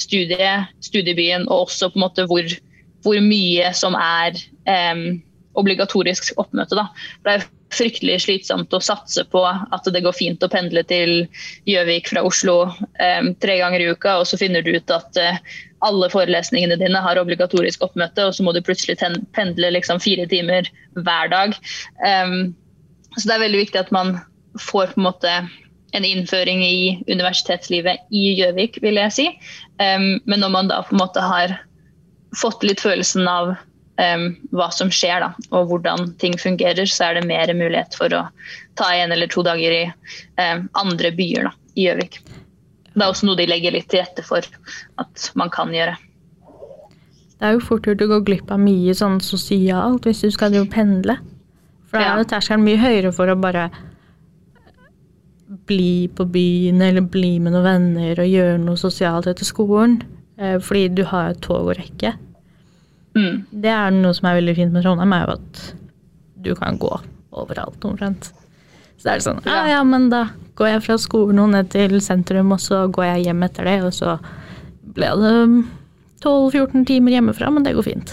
studie, 0.00 0.52
studiebyen, 0.84 1.48
og 1.48 1.68
også 1.68 1.90
på 1.90 2.00
en 2.00 2.06
måte 2.06 2.26
hvor, 2.30 2.58
hvor 3.04 3.22
mye 3.24 3.72
som 3.76 3.96
er 3.98 4.38
um, 4.66 5.20
obligatorisk 5.60 6.32
oppmøte. 6.40 6.78
Da. 6.78 6.86
Det 7.24 7.34
er 7.34 7.48
fryktelig 7.70 8.20
slitsomt 8.24 8.74
å 8.74 8.82
satse 8.82 9.22
på 9.30 9.42
at 9.46 9.88
det 9.94 10.02
går 10.02 10.16
fint 10.16 10.42
å 10.42 10.50
pendle 10.50 10.82
til 10.90 11.24
Gjøvik 11.70 12.10
fra 12.10 12.24
Oslo 12.26 12.56
um, 12.70 13.32
tre 13.42 13.58
ganger 13.60 13.84
i 13.84 13.90
uka, 13.92 14.18
og 14.20 14.28
så 14.30 14.40
finner 14.40 14.64
du 14.66 14.72
ut 14.74 14.94
at 14.94 15.20
uh, 15.20 15.38
alle 15.86 16.10
forelesningene 16.12 16.78
dine 16.80 17.02
har 17.02 17.20
obligatorisk 17.20 17.84
oppmøte, 17.86 18.26
og 18.26 18.36
så 18.36 18.44
må 18.44 18.54
du 18.54 18.62
plutselig 18.64 18.98
pendle 19.36 19.72
liksom, 19.76 20.02
fire 20.02 20.26
timer 20.30 20.68
hver 20.98 21.30
dag. 21.32 21.56
Um, 22.04 22.52
så 23.16 23.26
det 23.26 23.36
er 23.36 23.46
veldig 23.46 23.64
viktig 23.64 23.80
at 23.80 23.94
man 23.94 24.18
får 24.60 24.92
på 24.92 25.00
en 25.00 25.06
måte 25.06 25.34
en 25.96 26.04
innføring 26.06 26.62
i 26.64 27.02
universitetslivet 27.08 28.06
i 28.14 28.34
Gjøvik, 28.38 28.78
vil 28.84 29.00
jeg 29.00 29.14
si. 29.16 29.26
Um, 29.82 30.20
men 30.24 30.42
når 30.42 30.54
man 30.54 30.70
da 30.70 30.82
på 30.86 30.94
en 30.94 31.02
måte 31.02 31.24
har 31.24 31.56
fått 32.38 32.62
litt 32.66 32.82
følelsen 32.82 33.26
av 33.28 33.54
um, 33.54 34.26
hva 34.54 34.68
som 34.74 34.92
skjer, 34.94 35.24
da, 35.24 35.32
og 35.50 35.72
hvordan 35.72 36.12
ting 36.22 36.36
fungerer, 36.38 36.86
så 36.86 37.10
er 37.10 37.18
det 37.18 37.26
mer 37.30 37.52
mulighet 37.56 37.96
for 37.98 38.12
å 38.14 38.26
ta 38.78 38.92
en 38.94 39.14
eller 39.14 39.30
to 39.30 39.44
dager 39.46 39.74
i 39.74 39.82
um, 40.38 40.68
andre 40.78 41.12
byer 41.16 41.50
da, 41.50 41.56
i 41.74 41.88
Gjøvik. 41.88 42.20
Det 42.90 43.02
er 43.02 43.08
også 43.08 43.28
noe 43.28 43.38
de 43.38 43.48
legger 43.50 43.74
litt 43.74 43.90
til 43.90 44.02
rette 44.02 44.22
for 44.26 44.46
at 45.00 45.28
man 45.38 45.50
kan 45.52 45.74
gjøre. 45.74 45.96
Det 47.40 47.48
er 47.48 47.54
jo 47.56 47.62
fort 47.64 47.86
gjort 47.88 48.02
å 48.04 48.08
gå 48.10 48.18
glipp 48.26 48.50
av 48.52 48.60
mye 48.60 48.92
sånn 48.96 49.20
sosialt 49.24 50.04
hvis 50.04 50.26
du 50.26 50.32
skal 50.34 50.56
pendle. 50.68 51.16
For 51.88 51.98
da 51.98 52.10
er 52.12 52.20
jo 52.20 52.26
terskelen 52.28 52.66
mye 52.66 52.78
høyere 52.78 53.12
for 53.14 53.30
å 53.32 53.38
bare 53.40 53.70
bli 55.50 56.08
på 56.14 56.24
byen 56.30 56.82
eller 56.82 57.06
bli 57.10 57.38
med 57.42 57.54
noen 57.54 57.66
venner 57.66 58.22
og 58.22 58.30
gjøre 58.30 58.58
noe 58.62 58.78
sosialt 58.78 59.28
etter 59.30 59.48
skolen. 59.48 60.00
Eh, 60.40 60.58
fordi 60.62 60.88
du 61.00 61.04
har 61.10 61.32
et 61.32 61.40
tog 61.44 61.68
å 61.68 61.76
rekke. 61.76 62.14
Mm. 63.18 63.42
Det 63.50 63.72
er 63.72 63.94
noe 63.94 64.14
som 64.16 64.30
er 64.30 64.38
veldig 64.38 64.56
fint 64.56 64.74
med 64.74 64.86
Trondheim, 64.86 65.12
er 65.12 65.26
jo 65.26 65.38
at 65.38 65.64
du 66.40 66.52
kan 66.56 66.78
gå 66.80 66.92
overalt 67.36 67.84
omtrent. 67.84 68.30
Så 69.00 69.08
det 69.08 69.12
er 69.12 69.24
sånn 69.24 69.42
ja 69.48 69.64
ja, 69.70 69.80
men 69.86 70.08
da 70.12 70.26
går 70.60 70.74
jeg 70.74 70.84
fra 70.84 70.96
skolen 71.00 71.40
og 71.42 71.52
ned 71.54 71.70
til 71.72 71.98
sentrum, 72.04 72.52
og 72.54 72.60
så 72.62 72.84
går 72.92 73.06
jeg 73.14 73.28
hjem 73.28 73.44
etter 73.46 73.68
det, 73.68 73.76
og 73.88 73.94
så 73.96 74.16
ble 74.94 75.08
det 75.20 75.34
12-14 76.20 76.84
timer 76.88 77.16
hjemmefra, 77.16 77.48
men 77.52 77.64
det 77.64 77.74
går 77.76 77.86
fint. 77.86 78.12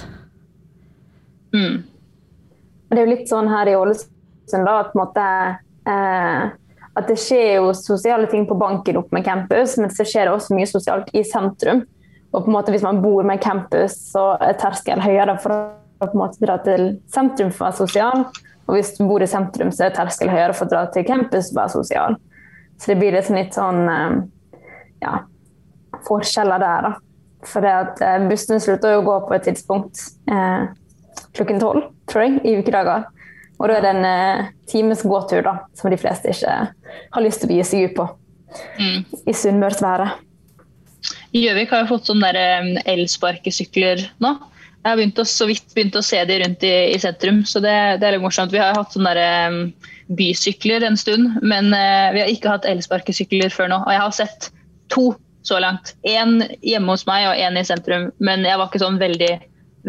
Mm. 1.55 1.83
Det 2.87 2.95
er 2.95 3.03
jo 3.03 3.11
litt 3.11 3.27
sånn 3.27 3.49
her 3.51 3.67
i 3.67 3.75
Ålesund 3.75 4.63
da, 4.67 4.77
at, 4.79 4.93
på 4.93 4.95
en 4.95 5.01
måte, 5.01 5.25
eh, 5.91 6.45
at 6.97 7.09
det 7.11 7.17
skjer 7.21 7.59
jo 7.59 7.73
sosiale 7.77 8.27
ting 8.31 8.47
på 8.49 8.57
banken 8.57 8.97
opp 8.97 9.11
med 9.13 9.25
campus, 9.25 9.75
men 9.77 9.91
så 9.93 10.05
skjer 10.07 10.27
det 10.27 10.33
også 10.33 10.57
mye 10.57 10.69
sosialt 10.69 11.11
i 11.13 11.23
sentrum. 11.27 11.83
Og 12.33 12.43
på 12.43 12.49
en 12.49 12.55
måte 12.57 12.73
hvis 12.73 12.85
man 12.85 13.01
bor 13.03 13.25
med 13.27 13.41
campus, 13.43 13.95
så 14.11 14.31
er 14.43 14.57
terskelen 14.59 15.03
høyere 15.05 15.37
for 15.41 15.53
å 15.53 15.59
på 15.97 16.13
en 16.13 16.21
måte 16.21 16.41
dra 16.43 16.57
til 16.61 16.89
sentrum 17.09 17.49
for 17.49 17.65
å 17.65 17.69
være 17.69 17.79
sosial. 17.79 18.25
Og 18.67 18.75
hvis 18.75 18.93
du 18.97 19.05
bor 19.07 19.23
i 19.23 19.29
sentrum, 19.29 19.71
så 19.73 19.87
er 19.87 19.95
terskelen 19.95 20.35
høyere 20.35 20.55
for 20.57 20.67
å 20.67 20.73
dra 20.75 20.83
til 20.93 21.05
campus 21.07 21.49
for 21.49 21.57
å 21.57 21.61
være 21.63 21.73
sosial. 21.73 22.17
Så 22.77 22.91
det 22.91 22.97
blir 22.99 23.15
liksom 23.15 23.37
litt 23.39 23.57
sånn 23.57 23.89
eh, 23.89 24.17
ja, 25.01 25.13
forskjeller 26.05 26.61
der, 26.61 26.89
da. 26.89 26.93
For 27.47 27.65
det 27.65 27.73
at 27.73 28.03
eh, 28.05 28.27
bussene 28.29 28.61
slutter 28.61 28.93
jo 28.93 29.01
å 29.01 29.07
gå 29.07 29.17
på 29.29 29.37
et 29.37 29.47
tidspunkt 29.49 30.03
eh, 30.29 30.67
klokken 31.37 31.61
tolv, 31.63 31.87
tror 32.11 32.27
jeg, 32.27 32.41
i 32.45 32.57
ukedager. 32.59 33.07
Og 33.57 33.69
da 33.69 33.77
er 33.77 33.85
det 33.85 33.91
en 33.95 34.05
eh, 34.05 34.47
times 34.69 35.01
gåtur 35.07 35.41
da, 35.45 35.57
som 35.77 35.91
de 35.91 35.99
fleste 35.99 36.29
ikke 36.29 36.55
har 37.13 37.23
lyst 37.25 37.41
til 37.41 37.49
å 37.49 37.53
begi 37.55 37.67
seg 37.67 37.89
ut 37.89 37.99
på 37.99 38.07
Mm. 38.79 39.05
i 39.27 39.33
sunnmørsværet. 39.35 40.23
Gjøvik 41.35 41.73
har 41.73 41.83
jo 41.83 41.89
fått 41.91 42.07
sånne 42.09 42.29
der, 42.33 42.37
eh, 42.39 42.93
elsparkesykler 42.93 44.05
nå. 44.23 44.31
Jeg 44.85 44.91
har 44.91 44.97
begynt 44.97 45.19
å, 45.19 45.25
så 45.27 45.47
vidt 45.49 45.73
begynt 45.75 45.97
å 45.99 46.03
se 46.05 46.23
de 46.25 46.39
rundt 46.39 46.63
i, 46.63 46.93
i 46.93 46.97
sentrum, 47.01 47.41
så 47.43 47.59
det, 47.59 47.99
det 47.99 48.07
er 48.07 48.15
litt 48.15 48.23
morsomt. 48.23 48.53
Vi 48.53 48.61
har 48.61 48.73
hatt 48.77 48.93
sånne 48.95 49.13
der, 49.17 49.49
um, 49.51 49.73
bysykler 50.15 50.85
en 50.87 50.95
stund, 50.95 51.41
men 51.43 51.73
uh, 51.75 52.13
vi 52.15 52.21
har 52.23 52.31
ikke 52.31 52.53
hatt 52.53 52.67
elsparkesykler 52.69 53.51
før 53.51 53.67
nå. 53.73 53.81
Og 53.83 53.91
jeg 53.91 54.03
har 54.05 54.15
sett 54.15 54.47
to 54.93 55.09
så 55.43 55.59
langt. 55.59 55.91
Én 56.07 56.39
hjemme 56.63 56.95
hos 56.95 57.03
meg 57.09 57.27
og 57.27 57.35
én 57.35 57.59
i 57.59 57.65
sentrum, 57.67 58.13
men 58.23 58.47
jeg 58.47 58.61
var 58.61 58.69
ikke 58.69 58.83
sånn 58.85 59.01
veldig, 59.01 59.33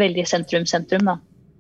veldig 0.03 0.27
sentrum-sentrum. 0.27 1.07
da. 1.07 1.19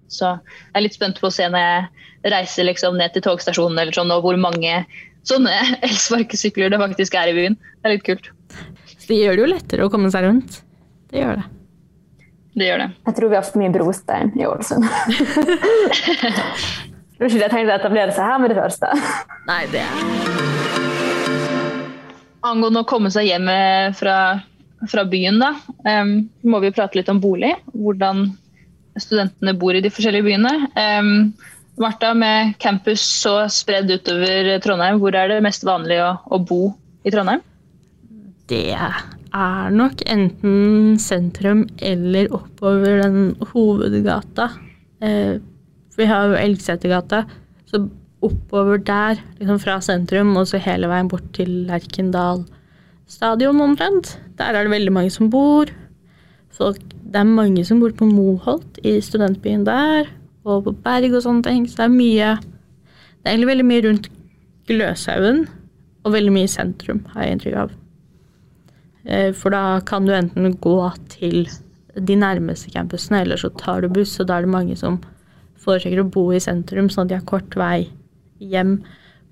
Så 0.08 0.32
jeg 0.34 0.76
er 0.78 0.84
litt 0.86 0.96
spent 0.96 1.20
på 1.20 1.28
å 1.28 1.34
se 1.34 1.46
når 1.52 1.64
jeg 1.64 2.32
reiser 2.34 2.66
liksom 2.68 2.96
ned 2.98 3.14
til 3.14 3.24
togstasjonen 3.26 3.78
eller 3.78 3.94
sånn, 3.94 4.10
og 4.14 4.24
hvor 4.24 4.38
mange 4.40 4.80
sånne 5.28 5.54
elsparkesykler 5.88 6.72
det 6.72 6.80
faktisk 6.80 7.18
er 7.20 7.32
i 7.32 7.36
byen. 7.36 7.58
Det 7.78 7.90
er 7.90 7.96
litt 7.96 8.08
kult. 8.08 8.32
Så 8.96 9.12
det 9.12 9.20
gjør 9.22 9.36
det 9.36 9.44
jo 9.44 9.52
lettere 9.52 9.86
å 9.86 9.92
komme 9.92 10.10
seg 10.12 10.26
rundt. 10.26 10.60
Det 11.12 11.22
gjør 11.22 11.40
det. 11.40 11.46
Det 12.58 12.66
gjør 12.66 12.82
det. 12.82 12.90
Jeg 13.06 13.16
tror 13.18 13.30
vi 13.30 13.38
har 13.38 13.46
for 13.46 13.60
mye 13.60 13.74
brostein 13.76 14.32
i 14.34 14.46
Ålesund. 14.48 14.84
Det 17.18 17.24
var 17.24 17.32
ikke 17.32 17.38
det 17.38 17.46
jeg 17.46 17.50
tenkte 17.50 17.72
å 17.74 17.78
etablere 17.80 18.12
seg 18.14 18.28
her 18.30 18.38
med 18.38 18.52
det 18.52 18.58
første. 18.60 18.88
Nei, 19.48 19.62
det 19.72 19.80
er 19.82 19.88
Angående 22.46 22.84
å 22.84 22.86
komme 22.86 23.10
seg 23.10 23.26
hjem 23.26 23.48
eh, 23.50 23.88
fra, 23.98 24.16
fra 24.86 25.02
byen, 25.10 25.40
da, 25.42 25.48
um, 25.82 26.12
må 26.46 26.60
vi 26.62 26.70
prate 26.76 26.94
litt 27.00 27.10
om 27.10 27.18
bolig. 27.18 27.50
Hvordan 27.74 28.28
studentene 29.02 29.54
bor 29.58 29.76
i 29.76 29.82
de 29.84 29.92
forskjellige 29.92 30.26
byene. 30.26 30.54
Um, 30.78 31.12
Martha, 31.78 32.10
med 32.18 32.56
campus 32.62 33.04
så 33.22 33.40
spredd 33.52 33.90
utover 33.92 34.56
Trondheim, 34.64 34.98
hvor 35.02 35.14
er 35.14 35.30
det 35.30 35.44
mest 35.46 35.66
vanlig 35.66 36.00
å, 36.02 36.16
å 36.26 36.40
bo 36.42 36.72
i 37.06 37.12
Trondheim? 37.14 37.44
Det 38.48 38.72
er 38.74 39.70
nok 39.74 40.02
enten 40.08 40.96
sentrum 41.02 41.66
eller 41.84 42.32
oppover 42.34 43.02
den 43.04 43.36
hovedgata. 43.52 44.48
Eh, 45.04 45.38
vi 45.98 46.06
har 46.08 46.30
jo 46.30 46.38
Elgsetergata, 46.38 47.24
så 47.68 47.84
oppover 48.24 48.80
der, 48.82 49.20
liksom 49.38 49.60
fra 49.62 49.78
sentrum 49.84 50.32
og 50.40 50.48
så 50.50 50.58
hele 50.62 50.88
veien 50.90 51.10
bort 51.10 51.26
til 51.36 51.68
Lerkendal 51.68 52.42
stadion 53.08 53.60
omtrent. 53.62 54.16
Der 54.40 54.54
er 54.54 54.66
det 54.66 54.74
veldig 54.74 54.94
mange 54.94 55.12
som 55.14 55.30
bor. 55.30 55.70
Folk, 56.54 56.80
det 57.08 57.20
er 57.22 57.28
mange 57.28 57.64
som 57.64 57.80
bor 57.80 57.94
på 57.96 58.06
Moholt, 58.08 58.80
i 58.84 58.98
studentbyen 59.00 59.64
der, 59.64 60.10
og 60.44 60.66
på 60.66 60.74
Berg 60.84 61.14
og 61.16 61.24
sånne 61.24 61.44
ting. 61.46 61.66
Så 61.68 61.80
det 61.80 61.86
er 61.88 61.94
mye 61.96 62.30
Det 63.18 63.26
er 63.26 63.34
egentlig 63.34 63.48
veldig 63.48 63.66
mye 63.66 63.82
rundt 63.84 64.06
Gløshaugen, 64.68 65.40
og 66.04 66.12
veldig 66.14 66.32
mye 66.32 66.46
i 66.46 66.52
sentrum, 66.52 67.00
har 67.12 67.24
jeg 67.24 67.34
inntrykk 67.34 67.56
av. 67.64 67.72
Eh, 69.04 69.32
For 69.32 69.50
da 69.50 69.80
kan 69.84 70.06
du 70.06 70.12
enten 70.14 70.54
gå 70.62 70.76
til 71.08 71.48
de 71.98 72.16
nærmeste 72.16 72.70
campusene, 72.70 73.24
eller 73.24 73.36
så 73.36 73.50
tar 73.58 73.82
du 73.82 73.88
buss, 73.88 74.20
og 74.20 74.28
da 74.28 74.38
er 74.38 74.46
det 74.46 74.54
mange 74.54 74.76
som 74.78 75.00
foretrekker 75.58 76.04
å 76.04 76.10
bo 76.10 76.28
i 76.32 76.40
sentrum, 76.40 76.88
sånn 76.88 77.08
at 77.08 77.10
de 77.10 77.18
har 77.18 77.26
kort 77.28 77.56
vei 77.58 77.88
hjem 78.38 78.78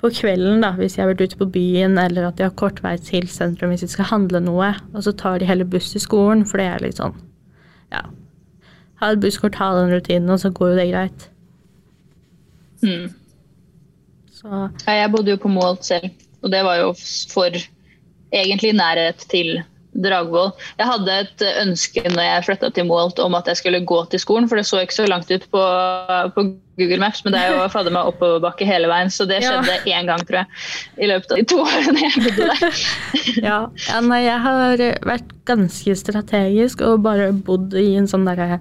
på 0.03 0.11
kvelden, 0.13 0.61
da, 0.65 0.73
hvis 0.77 0.97
de 0.97 1.03
har 1.05 1.13
vært 1.13 1.23
ute 1.31 1.39
på 1.41 1.49
byen, 1.55 1.97
eller 2.01 2.27
at 2.29 2.37
de 2.37 2.45
har 2.49 2.57
kort 2.59 2.83
vei 2.85 2.97
til 3.01 3.29
sentrum 3.33 3.73
hvis 3.73 3.87
de 3.87 3.93
skal 3.93 4.11
handle 4.11 4.43
noe, 4.45 4.75
og 4.93 5.07
så 5.07 5.15
tar 5.17 5.39
de 5.41 5.49
heller 5.49 5.69
buss 5.69 5.93
til 5.95 6.03
skolen, 6.05 6.45
for 6.45 6.61
det 6.61 6.67
er 6.69 6.85
litt 6.85 7.01
sånn, 7.01 7.15
ja 7.93 8.01
Ha 8.97 9.11
et 9.13 9.21
busskort, 9.21 9.55
ha 9.61 9.67
den 9.77 9.91
rutinen, 9.93 10.31
og 10.33 10.41
så 10.41 10.51
går 10.51 10.71
jo 10.71 10.77
det 10.79 10.87
greit. 10.89 11.31
Mm. 12.83 13.11
Så 14.33 14.71
Ja, 14.87 14.93
Jeg 14.93 15.11
bodde 15.13 15.31
jo 15.31 15.37
på 15.37 15.49
Moholt 15.49 15.85
selv, 15.85 16.11
og 16.43 16.53
det 16.53 16.63
var 16.65 16.77
jo 16.81 16.95
for 17.29 17.51
egentlig 18.33 18.73
nærhet 18.73 19.21
til 19.31 19.63
Dragvoll. 20.05 20.53
Jeg 20.79 20.87
hadde 20.91 21.15
et 21.25 21.45
ønske 21.63 22.03
når 22.11 22.23
jeg 22.27 22.45
flytta 22.51 22.71
til 22.77 22.87
Moholt 22.89 23.21
om 23.23 23.35
at 23.39 23.49
jeg 23.51 23.61
skulle 23.63 23.81
gå 23.89 24.03
til 24.13 24.21
skolen, 24.23 24.49
for 24.51 24.61
det 24.61 24.67
så 24.69 24.83
ikke 24.85 24.97
så 24.99 25.07
langt 25.09 25.31
ut 25.33 25.47
på, 25.53 25.63
på 26.37 26.45
Google 26.77 27.01
Maps, 27.01 27.23
men 27.25 27.33
det 27.33 27.41
er 27.41 27.55
jo 27.55 27.69
fadder 27.73 27.95
meg 27.95 28.11
oppoverbakke 28.11 28.69
hele 28.69 28.91
veien, 28.93 29.09
så 29.13 29.25
det 29.29 29.41
Ja. 29.43 29.57
skjedde 29.63 29.93
én 29.97 30.11
gang, 30.11 30.21
tror 30.29 30.43
jeg, 30.43 30.47
i 31.01 31.09
løpet 31.09 31.33
av 31.33 31.41
de 31.41 31.45
to 31.49 31.61
årene 31.65 32.03
jeg 32.05 32.25
bodde 32.27 32.49
der. 32.51 32.81
ja, 33.49 33.59
ja 33.89 34.01
nei, 34.05 34.23
jeg 34.27 34.41
har 34.45 34.83
vært 35.09 35.31
ganske 35.49 35.97
strategisk 35.97 36.85
og 36.85 37.01
bare 37.07 37.31
bodd 37.33 37.73
i 37.81 37.95
en 37.97 38.09
sånn 38.11 38.29
derre 38.29 38.61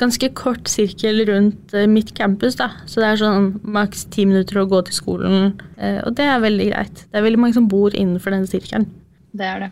ganske 0.00 0.28
kort 0.36 0.68
sirkel 0.68 1.22
rundt 1.28 1.72
eh, 1.72 1.86
mitt 1.88 2.10
campus, 2.18 2.58
da. 2.60 2.70
Så 2.90 3.00
det 3.00 3.12
er 3.12 3.20
sånn 3.22 3.46
maks 3.64 4.04
ti 4.12 4.26
minutter 4.28 4.60
å 4.60 4.66
gå 4.68 4.82
til 4.88 4.96
skolen, 4.98 5.54
eh, 5.78 6.00
og 6.04 6.16
det 6.18 6.26
er 6.28 6.42
veldig 6.44 6.66
greit. 6.72 7.06
Det 7.08 7.20
er 7.20 7.24
veldig 7.24 7.40
mange 7.40 7.56
som 7.56 7.68
bor 7.70 7.94
innenfor 7.96 8.34
den 8.36 8.44
sirkelen. 8.50 8.90
Det 9.34 9.46
er 9.48 9.64
det. 9.66 9.70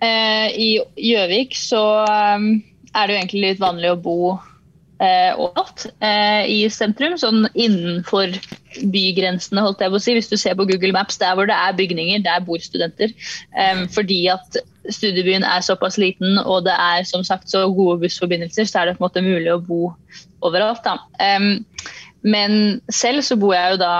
Eh, 0.00 0.46
I 0.56 0.68
Gjøvik 0.96 1.56
så 1.58 1.82
um, 2.08 2.54
er 2.94 3.06
det 3.06 3.14
jo 3.14 3.18
egentlig 3.20 3.42
litt 3.44 3.60
vanlig 3.60 3.90
å 3.92 3.98
bo 4.00 4.20
eh, 4.32 5.36
overalt 5.36 5.84
eh, 6.00 6.48
i 6.48 6.58
sentrum, 6.72 7.18
sånn 7.20 7.44
innenfor 7.52 8.32
bygrensene, 8.94 9.60
holdt 9.64 9.84
jeg 9.84 9.92
på 9.92 10.00
å 10.00 10.02
si. 10.02 10.16
Hvis 10.16 10.30
du 10.32 10.38
ser 10.40 10.56
på 10.56 10.66
Google 10.70 10.94
Maps, 10.96 11.20
der 11.20 11.36
hvor 11.36 11.50
det 11.50 11.56
er 11.56 11.76
bygninger, 11.76 12.24
der 12.24 12.44
bor 12.46 12.62
studenter. 12.62 13.12
Fordi 13.92 14.20
at 14.32 14.60
studiebyen 14.88 15.44
er 15.44 15.64
såpass 15.66 15.98
liten 16.00 16.38
og 16.40 16.64
det 16.64 16.76
er 16.78 17.02
som 17.08 17.24
sagt 17.26 17.50
så 17.50 17.66
gode 17.74 17.98
bussforbindelser, 18.04 18.68
så 18.70 18.80
er 18.80 18.88
det 18.88 18.94
på 18.96 19.02
en 19.02 19.08
måte 19.08 19.24
mulig 19.26 19.50
å 19.52 19.60
bo 19.60 19.90
overalt. 20.46 20.86
Da. 20.86 20.96
Men 22.22 22.80
selv 22.94 23.26
så 23.26 23.36
bor 23.42 23.56
jeg 23.56 23.74
jo 23.74 23.82
da 23.82 23.94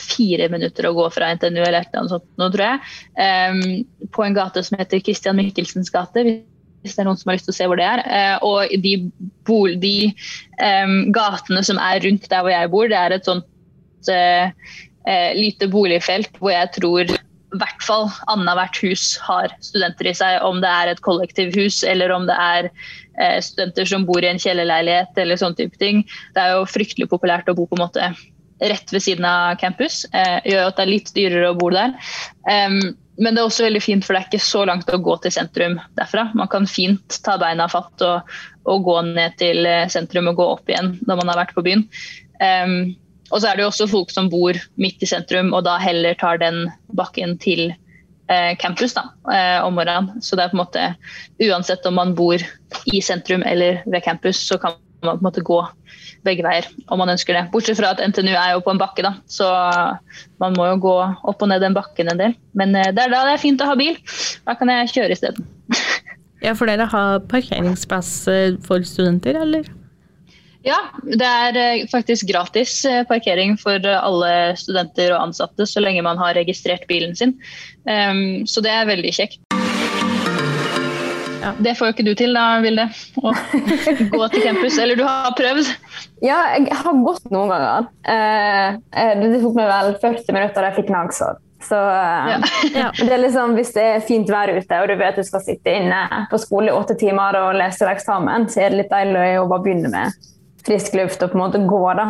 fire 0.00 0.48
minutter 0.52 0.88
å 0.88 0.94
gå 0.96 1.06
fra 1.14 1.30
NTNU 1.36 1.60
eller 1.60 1.82
et 1.82 1.98
sånt 2.10 2.26
tror 2.40 2.64
jeg. 2.64 2.80
Um, 3.16 4.08
på 4.14 4.26
en 4.26 4.36
gate 4.36 4.64
som 4.66 4.80
heter 4.80 5.02
Christian 5.04 5.38
Michelsens 5.38 5.92
gate. 5.92 6.24
Hvis 6.80 6.96
det 6.96 7.02
er 7.02 7.10
noen 7.10 7.20
som 7.20 7.30
har 7.30 7.36
lyst 7.36 7.50
til 7.50 7.54
å 7.54 7.58
se 7.58 7.70
hvor 7.70 7.80
det 7.80 7.86
er. 7.86 8.04
Uh, 8.08 8.36
og 8.48 8.76
de, 8.84 8.94
bol, 9.48 9.74
de 9.82 10.12
um, 10.58 11.10
gatene 11.14 11.64
som 11.66 11.80
er 11.82 12.02
rundt 12.06 12.30
der 12.32 12.44
hvor 12.44 12.54
jeg 12.54 12.72
bor, 12.72 12.90
det 12.90 13.00
er 13.00 13.16
et 13.16 13.28
sånt 13.28 13.48
uh, 14.12 14.52
uh, 15.08 15.30
lite 15.36 15.68
boligfelt 15.72 16.40
hvor 16.40 16.54
jeg 16.56 16.72
tror 16.80 17.18
i 17.50 17.58
hvert 17.58 17.82
fall 17.82 18.08
annethvert 18.30 18.78
hus 18.84 19.16
har 19.26 19.52
studenter 19.64 20.10
i 20.10 20.14
seg. 20.16 20.38
Om 20.46 20.60
det 20.62 20.70
er 20.70 20.92
et 20.92 21.02
kollektivhus 21.04 21.82
eller 21.86 22.12
om 22.14 22.28
det 22.28 22.36
er 22.38 22.68
eh, 22.70 23.38
studenter 23.42 23.88
som 23.90 24.06
bor 24.08 24.22
i 24.22 24.30
en 24.30 24.40
kjellerleilighet 24.40 25.18
eller 25.18 25.40
sånne 25.40 25.58
type 25.58 25.80
ting. 25.82 26.04
Det 26.36 26.44
er 26.44 26.54
jo 26.56 26.68
fryktelig 26.70 27.10
populært 27.10 27.50
å 27.50 27.56
bo 27.58 27.66
på 27.66 27.78
en 27.78 27.84
måte 27.86 28.12
rett 28.60 28.92
ved 28.92 29.02
siden 29.04 29.26
av 29.28 29.56
campus. 29.60 30.02
Eh, 30.12 30.38
gjør 30.52 30.68
at 30.68 30.78
det 30.78 30.84
er 30.84 30.92
litt 30.92 31.12
dyrere 31.16 31.52
å 31.52 31.58
bo 31.58 31.70
der. 31.74 31.94
Um, 32.44 32.80
men 33.20 33.36
det 33.36 33.42
er 33.42 33.50
også 33.50 33.66
veldig 33.66 33.82
fint, 33.84 34.04
for 34.06 34.16
det 34.16 34.22
er 34.22 34.28
ikke 34.30 34.42
så 34.44 34.64
langt 34.68 34.88
å 34.92 35.00
gå 35.04 35.16
til 35.20 35.34
sentrum 35.34 35.76
derfra. 35.98 36.30
Man 36.38 36.48
kan 36.52 36.68
fint 36.68 37.20
ta 37.24 37.36
beina 37.40 37.66
fatt 37.68 38.04
og, 38.06 38.32
og 38.64 38.86
gå 38.86 38.96
ned 39.10 39.36
til 39.40 39.68
eh, 39.68 39.88
sentrum 39.92 40.30
og 40.32 40.40
gå 40.40 40.48
opp 40.56 40.72
igjen 40.72 40.94
når 41.04 41.20
man 41.20 41.32
har 41.32 41.42
vært 41.42 41.54
på 41.56 41.64
byen. 41.66 41.84
Um, 42.40 42.94
og 43.30 43.42
så 43.42 43.50
er 43.50 43.58
det 43.58 43.64
jo 43.64 43.70
også 43.70 43.90
folk 43.90 44.10
som 44.10 44.30
bor 44.32 44.56
midt 44.80 45.04
i 45.04 45.08
sentrum, 45.08 45.52
og 45.54 45.62
da 45.66 45.76
heller 45.78 46.16
tar 46.18 46.40
den 46.42 46.64
bakken 46.98 47.36
til 47.42 47.68
eh, 47.70 48.56
campus 48.58 48.96
da, 48.96 49.04
eh, 49.30 49.58
om 49.62 49.76
morgenen. 49.78 50.22
Så 50.24 50.38
det 50.38 50.46
er 50.46 50.54
på 50.54 50.58
en 50.58 50.64
måte, 50.64 50.86
uansett 51.44 51.86
om 51.86 51.98
man 52.00 52.16
bor 52.18 52.42
i 52.90 53.02
sentrum 53.04 53.44
eller 53.46 53.84
ved 53.86 54.04
campus, 54.06 54.40
så 54.48 54.58
kan 54.58 54.78
man 55.04 55.14
på 55.14 55.20
en 55.20 55.28
måte 55.28 55.46
gå 55.46 55.60
begge 56.26 56.44
veier 56.44 56.68
om 56.92 57.00
man 57.00 57.12
ønsker 57.12 57.36
det. 57.36 57.46
Bortsett 57.54 57.78
fra 57.80 57.92
at 57.94 58.02
NTNU 58.02 58.32
er 58.32 58.54
jo 58.54 58.62
på 58.64 58.74
en 58.74 58.80
bakke, 58.80 59.04
da, 59.06 59.14
så 59.30 59.48
man 60.42 60.56
må 60.58 60.68
jo 60.72 60.78
gå 60.84 60.94
opp 61.00 61.42
og 61.42 61.50
ned 61.50 61.64
den 61.64 61.76
bakken 61.76 62.12
en 62.12 62.20
del. 62.20 62.36
Men 62.58 62.74
eh, 62.76 62.92
det 62.94 63.06
er 63.06 63.12
da 63.12 63.24
det 63.28 63.36
er 63.36 63.42
fint 63.42 63.62
å 63.62 63.68
ha 63.70 63.76
bil. 63.78 63.98
Da 64.46 64.56
kan 64.58 64.72
jeg 64.72 64.94
kjøre 64.96 65.18
isteden. 65.18 65.50
Ja, 66.40 66.54
for 66.56 66.64
dere 66.64 66.86
har 66.88 67.18
parkeringsplass 67.28 68.10
eh, 68.32 68.54
for 68.64 68.80
studenter, 68.88 69.36
eller? 69.42 69.66
Ja, 70.64 70.78
det 71.04 71.28
er 71.28 71.58
eh, 71.60 71.82
faktisk 71.92 72.30
gratis 72.30 72.78
parkering 73.10 73.58
for 73.60 73.84
alle 73.92 74.32
studenter 74.56 75.12
og 75.12 75.26
ansatte 75.26 75.68
så 75.68 75.84
lenge 75.84 76.06
man 76.08 76.16
har 76.16 76.38
registrert 76.40 76.88
bilen 76.88 77.12
sin. 77.12 77.36
Um, 77.84 78.48
så 78.48 78.64
det 78.64 78.72
er 78.72 78.88
veldig 78.88 79.12
kjekt. 79.20 79.59
Ja. 81.40 81.52
Det 81.58 81.74
får 81.78 81.90
jo 81.90 81.94
ikke 81.94 82.06
du 82.06 82.14
til, 82.18 82.34
da, 82.36 82.46
Vilde. 82.64 82.86
Å 83.20 83.32
gå 84.12 84.26
til 84.32 84.42
campus. 84.44 84.78
Eller 84.80 84.98
du 84.98 85.04
har 85.06 85.30
prøvd? 85.38 85.70
Ja, 86.24 86.40
jeg 86.56 86.80
har 86.82 86.98
gått 87.04 87.30
noen 87.32 87.52
ganger. 87.52 87.86
Eh, 88.04 89.14
det 89.20 89.40
tok 89.40 89.56
meg 89.56 89.70
vel 89.70 89.94
40 90.02 90.36
minutter 90.36 90.60
da 90.60 90.70
jeg 90.70 90.78
fikk 90.82 90.92
nagsår. 90.94 91.38
Så 91.64 91.76
ja. 91.76 92.38
Ja. 92.72 92.88
det 92.96 93.12
er 93.12 93.20
liksom, 93.20 93.52
Hvis 93.58 93.74
det 93.74 93.82
er 93.84 94.04
fint 94.04 94.30
vær 94.32 94.48
ute 94.48 94.78
og 94.80 94.88
du 94.88 94.94
vet 94.96 95.18
du 95.20 95.24
skal 95.26 95.42
sitte 95.44 95.74
inne 95.76 95.98
på 96.30 96.40
skole 96.40 96.70
i 96.70 96.76
åtte 96.76 96.96
timer 97.00 97.36
og 97.36 97.58
lese 97.58 97.88
eksamen, 97.90 98.48
så 98.48 98.64
er 98.64 98.72
det 98.72 98.82
litt 98.82 98.92
deilig 98.92 99.34
å 99.42 99.48
bare 99.50 99.66
begynne 99.66 99.92
med 99.92 100.30
frisk 100.64 100.96
luft 100.96 101.20
og 101.24 101.32
på 101.32 101.38
en 101.38 101.44
måte 101.44 101.62
gå. 101.68 101.82
da. 101.98 102.08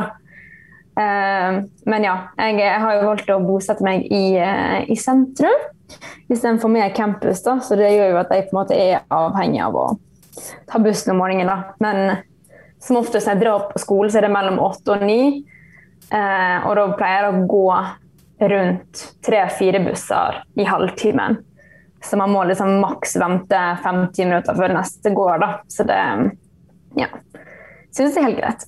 Men 1.01 2.05
ja, 2.05 2.14
jeg, 2.39 2.70
har 2.83 2.97
jo 2.99 3.07
valgt 3.09 3.31
å 3.33 3.41
bosette 3.43 3.85
meg 3.87 4.07
i, 4.11 4.37
i 4.39 4.97
sentrum 4.99 5.68
istedenfor 6.28 6.68
med 6.72 6.95
campus. 6.97 7.43
da, 7.43 7.59
Så 7.61 7.76
det 7.76 7.93
gjør 7.93 8.11
jo 8.11 8.20
at 8.20 8.30
jeg 8.30 8.49
på 8.49 8.57
en 8.57 8.61
måte 8.62 8.76
er 8.78 9.05
avhengig 9.11 9.62
av 9.64 9.76
å 9.76 9.86
ta 10.66 10.78
bussen 10.78 11.12
om 11.12 11.18
morgenen. 11.22 11.47
da. 11.47 11.74
Men 11.78 12.16
som 12.80 12.97
oftest 12.97 13.26
når 13.26 13.34
jeg 13.34 13.43
drar 13.43 13.66
på 13.70 13.78
skole, 13.78 14.11
så 14.11 14.18
er 14.18 14.28
det 14.28 14.34
mellom 14.34 14.59
åtte 14.59 14.97
og 14.97 15.03
ni. 15.05 15.45
Eh, 16.11 16.66
og 16.66 16.76
da 16.76 16.86
pleier 16.97 17.26
jeg 17.26 17.34
å 17.34 17.47
gå 17.47 17.66
rundt 18.51 19.07
tre-fire 19.26 19.82
busser 19.84 20.43
i 20.57 20.64
halvtimen. 20.64 21.38
Så 22.03 22.16
man 22.16 22.32
må 22.32 22.45
liksom 22.49 22.78
maks 22.80 23.16
vente 23.20 23.59
50 23.84 24.24
minutter 24.24 24.57
før 24.57 24.72
neste 24.74 25.12
går. 25.12 25.38
da. 25.38 25.51
Så 25.68 25.84
det 25.84 26.01
ja. 26.97 27.11
Syns 27.93 28.14
det 28.14 28.22
er 28.22 28.28
helt 28.28 28.38
greit. 28.38 28.64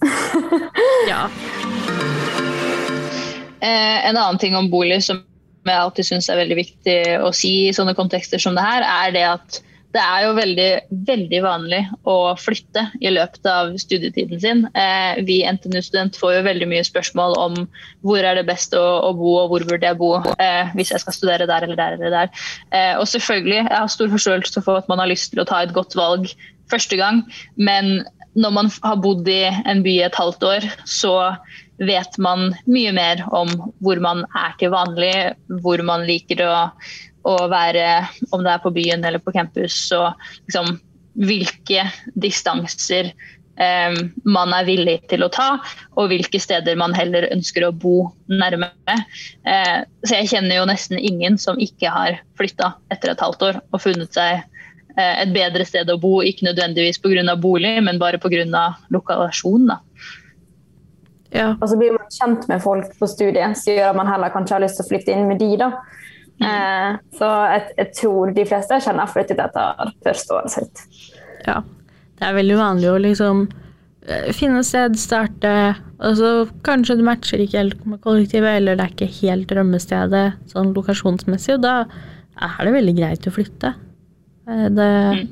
ja. 1.12 1.28
Eh, 3.62 4.08
en 4.08 4.16
annen 4.16 4.38
ting 4.38 4.56
om 4.58 4.70
bolig 4.70 5.04
som 5.06 5.22
jeg 5.70 5.78
alltid 5.78 6.08
syns 6.08 6.30
er 6.30 6.40
veldig 6.40 6.58
viktig 6.58 6.96
å 7.22 7.30
si 7.36 7.52
i 7.68 7.74
sånne 7.76 7.94
kontekster 7.98 8.42
som 8.42 8.56
det 8.58 8.64
her, 8.66 8.86
er 8.86 9.14
det 9.14 9.26
at 9.28 9.62
det 9.92 10.00
er 10.00 10.22
jo 10.24 10.36
veldig, 10.36 10.68
veldig 11.08 11.40
vanlig 11.44 11.80
å 12.08 12.32
flytte 12.40 12.86
i 13.04 13.10
løpet 13.12 13.48
av 13.48 13.74
studietiden 13.80 14.40
sin. 14.40 14.62
Eh, 14.72 15.20
vi 15.26 15.42
NTNU-student 15.44 16.16
får 16.20 16.38
jo 16.38 16.46
veldig 16.46 16.68
mye 16.70 16.86
spørsmål 16.86 17.36
om 17.40 17.58
hvor 18.06 18.24
er 18.24 18.38
det 18.38 18.46
best 18.48 18.72
å, 18.78 18.80
å 18.80 19.12
bo, 19.18 19.34
og 19.42 19.52
hvor 19.52 19.66
burde 19.68 19.90
jeg 19.90 20.00
bo 20.00 20.14
eh, 20.38 20.72
hvis 20.78 20.94
jeg 20.94 21.04
skal 21.04 21.16
studere 21.16 21.48
der 21.50 21.68
eller 21.68 21.76
der. 21.76 21.98
eller 21.98 22.16
der. 22.16 22.32
Eh, 22.72 22.94
og 22.96 23.04
selvfølgelig, 23.12 23.60
jeg 23.60 23.76
har 23.76 23.92
stor 23.92 24.12
forståelse 24.14 24.64
for 24.64 24.80
at 24.80 24.88
man 24.88 25.02
har 25.02 25.12
lyst 25.12 25.34
til 25.34 25.44
å 25.44 25.48
ta 25.48 25.60
et 25.60 25.76
godt 25.76 25.96
valg 25.98 26.32
første 26.72 26.96
gang, 26.96 27.20
men 27.60 27.98
når 28.38 28.52
man 28.56 28.70
har 28.82 29.00
bodd 29.04 29.28
i 29.28 29.44
en 29.68 29.82
by 29.84 29.98
et 30.06 30.16
halvt 30.16 30.44
år, 30.48 30.66
så 30.88 31.14
vet 31.82 32.18
man 32.22 32.52
mye 32.70 32.92
mer 32.94 33.24
om 33.34 33.50
hvor 33.84 34.00
man 34.00 34.22
er 34.38 34.54
til 34.60 34.72
vanlig, 34.72 35.14
hvor 35.64 35.82
man 35.84 36.06
liker 36.08 36.44
å 36.46 36.54
å 37.28 37.36
være, 37.50 38.08
om 38.32 38.42
det 38.42 38.54
er 38.54 38.64
på 38.64 38.72
byen 38.74 39.04
eller 39.06 39.22
på 39.22 39.34
campus, 39.34 39.76
og 39.94 40.10
liksom, 40.46 40.76
hvilke 41.22 41.84
distanser 42.18 43.12
eh, 43.60 43.98
man 44.24 44.54
er 44.56 44.66
villig 44.68 44.98
til 45.12 45.24
å 45.24 45.30
ta, 45.32 45.48
og 45.96 46.10
hvilke 46.12 46.40
steder 46.42 46.78
man 46.80 46.96
heller 46.96 47.28
ønsker 47.30 47.66
å 47.66 47.74
bo 47.74 47.96
nærme. 48.32 48.72
Eh, 48.88 49.78
så 50.06 50.18
jeg 50.18 50.32
kjenner 50.34 50.60
jo 50.60 50.68
nesten 50.70 50.98
ingen 50.98 51.38
som 51.40 51.60
ikke 51.62 51.92
har 51.92 52.22
flytta 52.40 52.74
etter 52.94 53.12
et 53.12 53.22
halvt 53.22 53.46
år 53.50 53.62
og 53.70 53.84
funnet 53.84 54.16
seg 54.16 54.42
et 54.96 55.30
bedre 55.32 55.64
sted 55.64 55.88
å 55.88 55.98
bo, 56.00 56.18
ikke 56.20 56.50
nødvendigvis 56.50 57.00
pga. 57.00 57.36
bolig, 57.40 57.78
men 57.82 57.98
bare 57.98 58.18
pga. 58.20 58.64
lokasjon. 58.90 59.70
Da. 59.70 59.78
Ja. 61.32 61.52
Og 61.60 61.68
så 61.68 61.78
blir 61.80 61.94
man 61.96 62.10
kjent 62.12 62.48
med 62.50 62.62
folk 62.62 62.92
på 62.98 63.08
studiet, 63.08 63.56
så 63.56 63.72
gjør 63.72 63.92
at 63.92 63.96
man 63.96 64.10
heller 64.10 64.32
kanskje 64.34 64.58
har 64.58 64.64
lyst 64.64 64.76
til 64.80 64.84
å 64.84 64.90
flytte 64.90 65.14
inn 65.14 65.28
med 65.30 65.40
de. 65.40 65.56
da. 65.56 65.70
Eh, 66.42 66.98
så 67.18 67.28
jeg, 67.52 67.64
jeg, 67.78 67.88
tror 68.00 68.32
de 68.36 68.44
fleste 68.48 68.80
kjenner 68.84 69.10
flyttet 69.10 69.40
etter 69.40 69.92
første 70.04 70.38
året 70.38 70.54
sitt. 70.56 70.84
Ja. 71.46 71.60
Det 72.18 72.28
er 72.28 72.36
veldig 72.36 72.56
vanlig 72.58 72.90
å 72.90 72.98
liksom 73.02 73.44
eh, 74.06 74.28
finne 74.36 74.62
sted, 74.66 74.98
starte, 75.00 75.52
og 76.02 76.18
så 76.18 76.32
kanskje 76.66 76.98
du 77.00 77.06
matcher 77.06 77.42
ikke 77.42 77.62
helt 77.62 77.86
med 77.88 78.02
kollektivet, 78.04 78.60
eller 78.60 78.78
det 78.78 78.84
er 78.84 78.94
ikke 78.94 79.14
helt 79.22 79.48
drømmestedet 79.50 80.26
sånn 80.52 80.74
lokasjonsmessig, 80.76 81.56
og 81.56 81.64
da 81.64 81.76
er 82.42 82.68
det 82.68 82.76
veldig 82.76 82.94
greit 82.98 83.26
å 83.26 83.34
flytte. 83.34 83.72
Eh, 84.48 84.68
mm. 84.70 85.28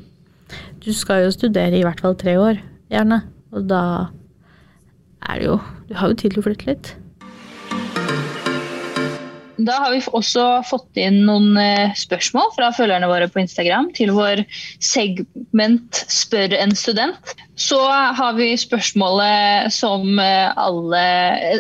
du 0.84 0.90
skal 0.94 1.24
jo 1.24 1.34
studere 1.34 1.78
i 1.78 1.84
hvert 1.86 2.00
fall 2.02 2.16
tre 2.18 2.36
år, 2.38 2.60
gjerne, 2.92 3.22
og 3.50 3.66
da 3.70 3.82
er 5.28 5.40
det 5.40 5.46
jo 5.50 5.60
Du 5.90 5.96
har 5.98 6.08
jo 6.08 6.14
tid 6.14 6.30
til 6.30 6.38
å 6.38 6.44
flytte 6.46 6.66
litt. 6.68 6.88
Da 9.66 9.76
har 9.82 9.92
vi 9.92 10.00
også 10.16 10.44
fått 10.68 10.98
inn 11.00 11.22
noen 11.26 11.56
eh, 11.60 11.92
spørsmål 11.98 12.52
fra 12.54 12.70
følgerne 12.76 13.08
våre 13.10 13.28
på 13.30 13.42
Instagram 13.42 13.90
til 13.96 14.12
vår 14.16 14.42
segment 14.84 16.00
'Spør 16.08 16.54
en 16.56 16.72
student'. 16.78 17.34
Så 17.60 17.78
har 17.84 18.36
vi 18.38 18.54
spørsmålet 18.56 19.68
som 19.74 20.18
eh, 20.22 20.52
alle 20.56 21.02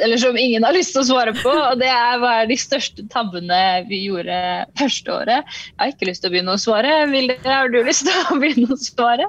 Eller 0.00 0.16
som 0.22 0.38
ingen 0.38 0.64
har 0.64 0.76
lyst 0.76 0.94
til 0.96 1.02
å 1.02 1.08
svare 1.10 1.34
på. 1.36 1.52
og 1.52 1.80
Det 1.82 1.90
er 1.92 2.20
hva 2.22 2.36
er 2.40 2.48
de 2.48 2.56
største 2.56 3.04
tabbene 3.12 3.60
vi 3.90 4.06
gjorde 4.06 4.38
første 4.80 5.12
året. 5.12 5.58
Jeg 5.74 5.82
har 5.82 5.92
ikke 5.92 6.08
lyst 6.08 6.24
til 6.24 6.30
å 6.30 6.36
begynne 6.36 6.56
å 6.56 6.62
svare. 6.62 7.02
Vilde, 7.12 7.36
har 7.44 7.68
du 7.68 7.82
lyst 7.84 8.08
til 8.08 8.22
å 8.30 8.38
begynne 8.42 8.72
å 8.72 8.80
svare? 8.80 9.28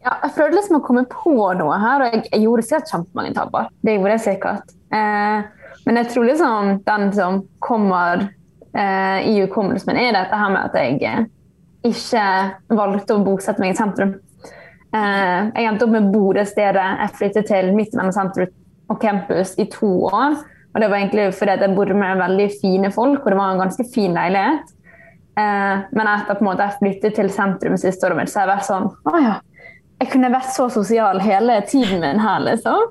Ja, 0.00 0.14
jeg 0.22 0.32
prøvde 0.36 0.56
liksom 0.56 0.78
å 0.78 0.84
komme 0.84 1.02
på 1.12 1.34
noe 1.58 1.76
her, 1.76 2.04
og 2.04 2.14
jeg, 2.14 2.28
jeg 2.30 2.46
gjorde 2.46 2.64
sikkert 2.64 2.92
kjempemange 2.94 3.34
tabber. 3.36 3.72
Det 3.84 3.98
gjorde 3.98 4.14
jeg 4.14 4.22
sikkert. 4.30 4.76
Eh, 4.96 5.48
men 5.86 6.00
jeg 6.00 6.10
tror 6.12 6.28
liksom 6.28 6.70
den 6.86 7.12
som 7.16 7.42
kommer 7.62 8.26
eh, 8.76 9.28
i 9.28 9.36
hukommelsen 9.40 9.96
er 9.96 10.14
dette 10.16 10.40
her 10.40 10.52
med 10.52 10.68
at 10.68 10.78
jeg 10.78 10.98
eh, 11.08 11.28
ikke 11.90 12.24
valgte 12.76 13.16
å 13.16 13.24
bosette 13.24 13.62
meg 13.62 13.74
i 13.74 13.78
sentrum. 13.78 14.14
Eh, 14.90 15.50
jeg 15.54 15.68
endte 15.68 15.86
opp 15.86 15.94
med 15.94 16.10
Bodø 16.12 16.44
stedet 16.48 16.86
jeg 17.02 17.16
flyttet 17.18 17.48
til 17.50 17.70
midt 17.76 17.94
mellom 17.96 18.14
sentrum 18.14 18.50
og 18.90 18.98
campus 19.02 19.54
i 19.62 19.68
to 19.70 19.90
år. 20.10 20.40
Og 20.70 20.82
det 20.82 20.90
var 20.90 21.00
egentlig 21.00 21.30
fordi 21.34 21.56
jeg 21.58 21.74
bodde 21.74 21.96
med 21.98 22.20
veldig 22.20 22.46
fine 22.60 22.90
folk, 22.94 23.24
og 23.24 23.32
det 23.32 23.38
var 23.38 23.54
en 23.54 23.62
ganske 23.64 23.86
fin 23.94 24.14
leilighet. 24.14 24.74
Eh, 25.40 25.86
men 25.96 26.10
etter 26.10 26.42
måte 26.44 26.66
jeg 26.66 26.78
flyttet 26.80 27.16
til 27.18 27.30
sentrum 27.32 27.78
siste 27.80 28.06
året 28.06 28.20
mitt, 28.20 28.32
så 28.32 28.42
har 28.42 28.48
jeg 28.48 28.56
vært 28.56 28.66
sånn 28.66 28.88
Å 28.90 29.22
ja, 29.22 29.36
jeg 30.00 30.08
kunne 30.14 30.30
vært 30.32 30.52
så 30.54 30.66
sosial 30.72 31.18
hele 31.20 31.58
tiden 31.68 32.00
min 32.00 32.20
her, 32.22 32.40
liksom. 32.46 32.86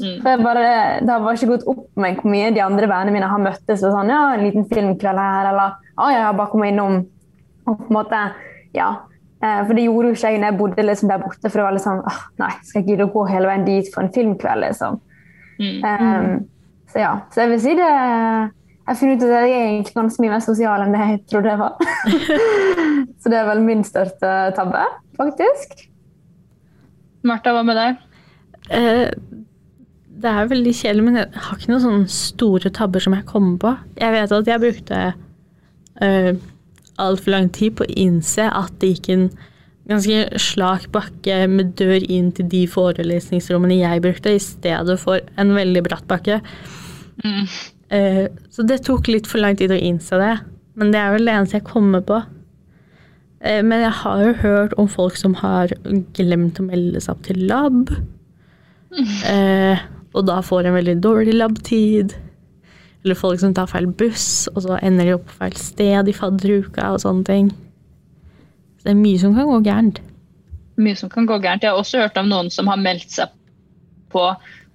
Mm. 0.00 0.20
For 0.24 0.44
bare, 0.44 0.68
Det 1.00 1.10
har 1.12 1.24
bare 1.24 1.36
ikke 1.36 1.50
gått 1.52 1.66
opp 1.68 1.82
med 1.92 2.04
meg 2.06 2.22
hvor 2.22 2.32
mye 2.32 2.52
de 2.56 2.62
andre 2.64 2.88
vennene 2.88 3.12
mine 3.18 3.28
har 3.28 3.42
møttes 3.42 3.82
og 3.84 3.92
sånn, 3.92 4.12
ja, 4.12 4.22
en 4.32 4.44
liten 4.46 4.64
filmkveld 4.70 5.20
her, 5.20 5.50
eller 5.50 5.76
å, 6.00 6.08
jeg 6.12 6.24
har 6.24 6.38
bare 6.38 6.52
kommet 6.52 6.72
innom 6.72 7.02
og 7.64 7.76
på 7.80 7.88
en 7.88 7.98
måte, 7.98 8.22
ja. 8.76 8.88
Eh, 9.44 9.60
for 9.66 9.76
det 9.76 9.84
gjorde 9.84 10.10
jo 10.10 10.16
ikke 10.16 10.32
jeg 10.32 10.40
når 10.40 10.50
jeg 10.50 10.58
bodde 10.62 10.88
liksom 10.88 11.12
der 11.12 11.22
borte, 11.22 11.44
for 11.44 11.60
det 11.60 11.66
var 11.66 11.76
litt 11.76 11.84
sånn 11.84 12.02
åh, 12.04 12.18
nei, 12.40 12.50
skal 12.64 12.80
jeg 12.80 12.90
gidde 12.90 13.06
å 13.08 13.12
gå 13.12 13.28
hele 13.28 13.50
veien 13.50 13.68
dit 13.68 13.88
for 13.92 14.04
en 14.04 14.12
filmkveld, 14.16 14.64
liksom. 14.64 15.00
Mm. 15.60 15.78
Um, 15.84 16.76
så 16.92 17.00
ja, 17.04 17.14
så 17.32 17.44
jeg 17.44 17.52
vil 17.52 17.60
si 17.62 17.72
det 17.78 17.86
Jeg 17.86 18.88
har 18.88 18.96
funnet 18.98 19.22
ut 19.22 19.28
at 19.28 19.44
jeg 19.46 19.52
er 19.54 19.68
egentlig 19.68 19.94
ganske 19.94 20.22
mye 20.24 20.32
mer 20.32 20.42
sosial 20.44 20.82
enn 20.84 20.96
det 20.96 21.04
jeg 21.04 21.20
trodde 21.30 21.52
jeg 21.52 21.60
var. 21.60 21.76
så 23.20 23.32
det 23.32 23.38
er 23.38 23.48
vel 23.48 23.62
min 23.64 23.84
største 23.86 24.32
tabbe, 24.58 24.82
faktisk. 25.16 25.86
Martha, 27.24 27.54
hva 27.56 27.64
med 27.66 27.78
deg? 27.80 28.02
Uh, 28.68 29.08
det 30.24 30.30
er 30.30 30.50
veldig 30.50 30.74
kjedelig, 30.76 31.04
men 31.04 31.18
jeg 31.20 31.44
har 31.46 31.58
ikke 31.58 31.72
noen 31.72 31.84
sånne 31.84 32.12
store 32.12 32.72
tabber 32.74 33.02
som 33.04 33.16
jeg 33.16 33.26
kommer 33.28 33.56
på. 33.60 33.72
Jeg 34.00 34.14
vet 34.14 34.36
at 34.36 34.50
jeg 34.50 34.62
brukte 34.62 35.00
uh, 36.04 36.30
altfor 37.02 37.34
lang 37.34 37.50
tid 37.54 37.76
på 37.78 37.86
å 37.86 37.96
innse 38.06 38.46
at 38.48 38.76
det 38.80 38.94
gikk 38.94 39.10
en 39.14 39.26
ganske 39.90 40.40
slak 40.40 40.86
bakke 40.94 41.42
med 41.50 41.74
dør 41.76 42.06
inn 42.08 42.30
til 42.36 42.48
de 42.48 42.62
forelesningsrommene 42.70 43.82
jeg 43.82 44.04
brukte, 44.04 44.32
i 44.32 44.40
stedet 44.40 44.96
for 45.02 45.20
en 45.40 45.52
veldig 45.56 45.84
bratt 45.84 46.06
bakke. 46.08 46.40
Mm. 47.24 47.44
Uh, 47.92 48.26
så 48.52 48.64
det 48.68 48.84
tok 48.86 49.10
litt 49.12 49.28
for 49.28 49.44
lang 49.44 49.58
tid 49.60 49.74
å 49.74 49.80
innse 49.80 50.20
det. 50.20 50.36
Men 50.78 50.90
det 50.94 51.02
er 51.02 51.12
vel 51.14 51.28
det 51.28 51.34
eneste 51.36 51.60
jeg 51.60 51.68
kommer 51.68 52.02
på. 52.06 52.22
Eh, 53.44 53.60
men 53.62 53.84
jeg 53.84 53.92
har 54.00 54.22
jo 54.24 54.36
hørt 54.40 54.76
om 54.80 54.88
folk 54.88 55.18
som 55.20 55.36
har 55.42 55.72
glemt 56.16 56.60
å 56.60 56.66
melde 56.66 57.02
seg 57.04 57.16
opp 57.16 57.24
til 57.26 57.44
lab. 57.50 57.92
Eh, 58.94 59.82
og 60.14 60.26
da 60.28 60.38
får 60.44 60.68
en 60.68 60.78
veldig 60.78 60.96
dårlig 61.04 61.34
lab-tid. 61.36 62.14
Eller 63.04 63.18
folk 63.18 63.40
som 63.42 63.52
tar 63.56 63.68
feil 63.68 63.90
buss, 63.90 64.46
og 64.54 64.62
så 64.64 64.78
ender 64.80 65.10
de 65.10 65.16
opp 65.18 65.26
på 65.28 65.38
feil 65.42 65.56
sted 65.60 66.08
i 66.08 66.16
fadderuka 66.16 66.94
og 66.94 67.02
sånne 67.04 67.28
ting. 67.28 67.50
Så 68.78 68.88
det 68.88 68.94
er 68.94 69.02
mye 69.02 69.20
som 69.20 69.34
kan 69.36 69.50
gå 69.50 69.60
gærent. 69.66 70.00
Mye 70.80 70.96
som 70.98 71.10
kan 71.12 71.28
gå 71.28 71.36
gærent. 71.42 71.66
Jeg 71.66 71.74
har 71.74 71.80
også 71.82 72.00
hørt 72.00 72.16
om 72.20 72.30
noen 72.32 72.48
som 72.54 72.70
har 72.70 72.80
meldt 72.80 73.12
seg 73.12 73.34
på 74.14 74.24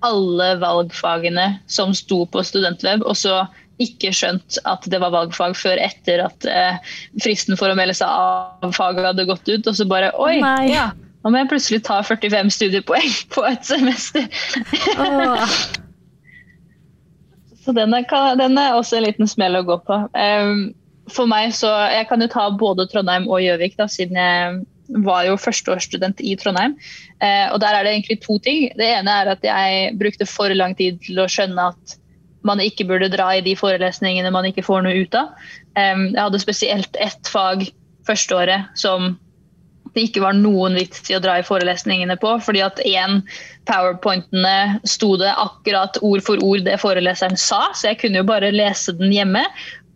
alle 0.05 0.49
valgfagene 0.61 1.47
som 1.67 1.95
sto 1.97 2.21
på 2.29 2.43
Studentweb, 2.45 3.01
og 3.03 3.17
så 3.19 3.41
ikke 3.83 4.11
skjønt 4.15 4.59
at 4.69 4.87
det 4.91 4.99
var 5.01 5.13
valgfag 5.15 5.55
før 5.57 5.81
etter 5.81 6.23
at 6.25 6.47
eh, 6.49 6.79
fristen 7.23 7.59
for 7.59 7.71
å 7.71 7.77
melde 7.79 7.95
seg 7.97 8.07
av 8.09 8.73
faget 8.75 9.11
hadde 9.11 9.27
gått 9.29 9.47
ut. 9.49 9.69
Og 9.69 9.77
så 9.77 9.87
bare 9.89 10.11
Oi, 10.19 10.37
ja, 10.69 10.89
nå 11.23 11.31
må 11.31 11.41
jeg 11.41 11.51
plutselig 11.51 11.83
ta 11.87 12.01
45 12.05 12.51
studiepoeng 12.55 13.13
på 13.35 13.45
et 13.49 13.63
semester. 13.67 14.27
Så 17.59 17.73
den 17.75 17.93
er, 17.93 18.05
den 18.39 18.57
er 18.57 18.73
også 18.73 18.97
en 18.97 19.03
liten 19.05 19.27
smell 19.29 19.59
å 19.59 19.65
gå 19.67 19.75
på. 19.85 19.95
Um, 20.15 20.71
for 21.11 21.29
meg 21.29 21.51
så, 21.53 21.69
Jeg 21.91 22.07
kan 22.09 22.21
jo 22.23 22.29
ta 22.31 22.47
både 22.55 22.87
Trondheim 22.89 23.27
og 23.29 23.43
Gjøvik, 23.43 23.75
da, 23.77 23.85
siden 23.91 24.17
jeg 24.17 24.61
var 25.05 25.27
jo 25.27 25.37
førsteårsstudent 25.37 26.21
i 26.25 26.35
Trondheim. 26.39 26.75
Eh, 27.21 27.45
og 27.53 27.59
Der 27.61 27.75
er 27.75 27.85
det 27.85 27.93
egentlig 27.93 28.21
to 28.23 28.39
ting. 28.41 28.69
Det 28.77 28.87
ene 28.89 29.17
er 29.21 29.33
at 29.35 29.45
jeg 29.45 29.93
brukte 29.99 30.25
for 30.25 30.49
lang 30.55 30.73
tid 30.77 30.97
til 31.05 31.21
å 31.21 31.27
skjønne 31.29 31.67
at 31.73 31.98
man 32.47 32.61
ikke 32.63 32.87
burde 32.87 33.11
dra 33.11 33.31
i 33.35 33.43
de 33.45 33.55
forelesningene 33.59 34.31
man 34.31 34.47
ikke 34.47 34.65
får 34.65 34.85
noe 34.85 35.01
ut 35.03 35.15
av. 35.17 35.33
Jeg 35.75 36.19
hadde 36.19 36.41
spesielt 36.41 36.99
ett 36.99 37.31
fag 37.31 37.65
førsteåret 38.07 38.79
som 38.79 39.13
det 39.95 40.05
ikke 40.05 40.23
var 40.23 40.37
noen 40.37 40.75
vits 40.77 41.09
i 41.09 41.15
å 41.17 41.21
dra 41.23 41.39
i 41.39 41.45
forelesningene 41.45 42.15
på, 42.21 42.35
fordi 42.45 42.61
at 42.63 42.79
én 42.85 43.21
powerpointene 43.69 44.79
sto 44.87 45.15
det 45.19 45.31
akkurat 45.33 45.97
ord 46.05 46.23
for 46.25 46.41
ord 46.45 46.65
det 46.67 46.77
foreleseren 46.81 47.37
sa, 47.39 47.67
så 47.73 47.91
jeg 47.91 48.01
kunne 48.03 48.21
jo 48.21 48.29
bare 48.29 48.53
lese 48.53 48.93
den 48.99 49.13
hjemme. 49.13 49.43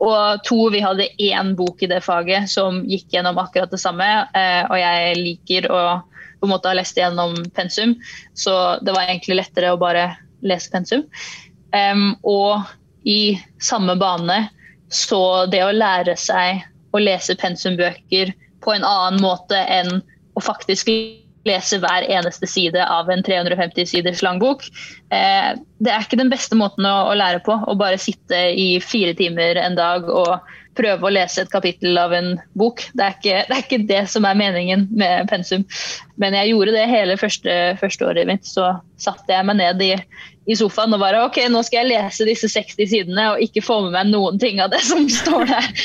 Og 0.03 0.41
to, 0.47 0.57
vi 0.73 0.81
hadde 0.83 1.11
én 1.21 1.53
bok 1.55 1.83
i 1.85 1.91
det 1.91 2.01
faget 2.03 2.49
som 2.51 2.81
gikk 2.89 3.13
gjennom 3.13 3.37
akkurat 3.39 3.71
det 3.71 3.79
samme, 3.79 4.09
eh, 4.35 4.63
og 4.65 4.75
jeg 4.81 5.21
liker 5.21 5.69
å 5.71 5.83
på 6.41 6.49
en 6.49 6.51
måte 6.51 6.67
ha 6.67 6.75
lest 6.75 6.97
gjennom 6.99 7.37
pensum, 7.55 7.93
så 8.35 8.75
det 8.83 8.91
var 8.91 9.07
egentlig 9.07 9.37
lettere 9.39 9.71
å 9.71 9.79
bare 9.79 10.09
lese 10.43 10.73
pensum. 10.73 11.05
Em, 11.73 12.13
og 12.23 12.63
i 13.09 13.35
samme 13.61 13.95
bane 13.99 14.45
så 14.93 15.45
det 15.49 15.63
å 15.65 15.73
lære 15.73 16.15
seg 16.19 16.61
å 16.93 17.01
lese 17.01 17.35
pensumbøker 17.39 18.33
på 18.63 18.75
en 18.75 18.85
annen 18.85 19.21
måte 19.23 19.57
enn 19.57 19.99
å 20.37 20.43
faktisk 20.43 20.89
lese 21.43 21.79
hver 21.83 22.05
eneste 22.07 22.47
side 22.47 22.79
av 22.87 23.09
en 23.11 23.23
350 23.25 23.89
siders 23.89 24.21
lang 24.23 24.39
bok. 24.39 24.63
Eh, 25.11 25.53
det 25.83 25.91
er 25.91 26.05
ikke 26.05 26.19
den 26.21 26.31
beste 26.31 26.55
måten 26.55 26.87
å, 26.87 26.93
å 27.11 27.15
lære 27.19 27.41
på. 27.43 27.57
Å 27.67 27.75
bare 27.79 27.99
sitte 27.99 28.45
i 28.55 28.77
fire 28.83 29.15
timer 29.17 29.59
en 29.59 29.75
dag 29.75 30.07
og 30.07 30.37
prøve 30.77 31.05
å 31.05 31.11
lese 31.13 31.43
et 31.43 31.51
kapittel 31.53 31.99
av 31.99 32.15
en 32.15 32.33
bok. 32.57 32.85
Det 32.97 33.05
er 33.05 33.17
ikke 33.17 33.41
det, 33.49 33.57
er 33.57 33.65
ikke 33.65 33.81
det 33.89 34.03
som 34.13 34.25
er 34.25 34.39
meningen 34.39 34.87
med 34.95 35.27
pensum. 35.29 35.65
Men 36.21 36.37
jeg 36.37 36.53
gjorde 36.53 36.77
det 36.77 36.87
hele 36.89 37.17
første, 37.19 37.57
første 37.81 38.07
året 38.07 38.29
mitt. 38.29 38.47
Så 38.47 38.71
satte 39.01 39.35
jeg 39.35 39.49
meg 39.49 39.59
ned 39.59 39.83
i, 39.83 39.91
i 40.45 40.55
sofaen 40.59 40.95
og 40.95 40.99
bare 40.99 41.23
ok, 41.27 41.39
nå 41.51 41.61
skal 41.63 41.83
jeg 41.83 41.91
lese 41.93 42.27
disse 42.27 42.49
60 42.51 42.89
sidene 42.91 43.29
og 43.33 43.43
ikke 43.43 43.63
få 43.63 43.79
med 43.85 43.95
meg 43.95 44.11
noen 44.11 44.39
ting 44.41 44.59
av 44.63 44.73
det 44.73 44.81
som 44.83 45.05
står 45.19 45.47
der. 45.51 45.83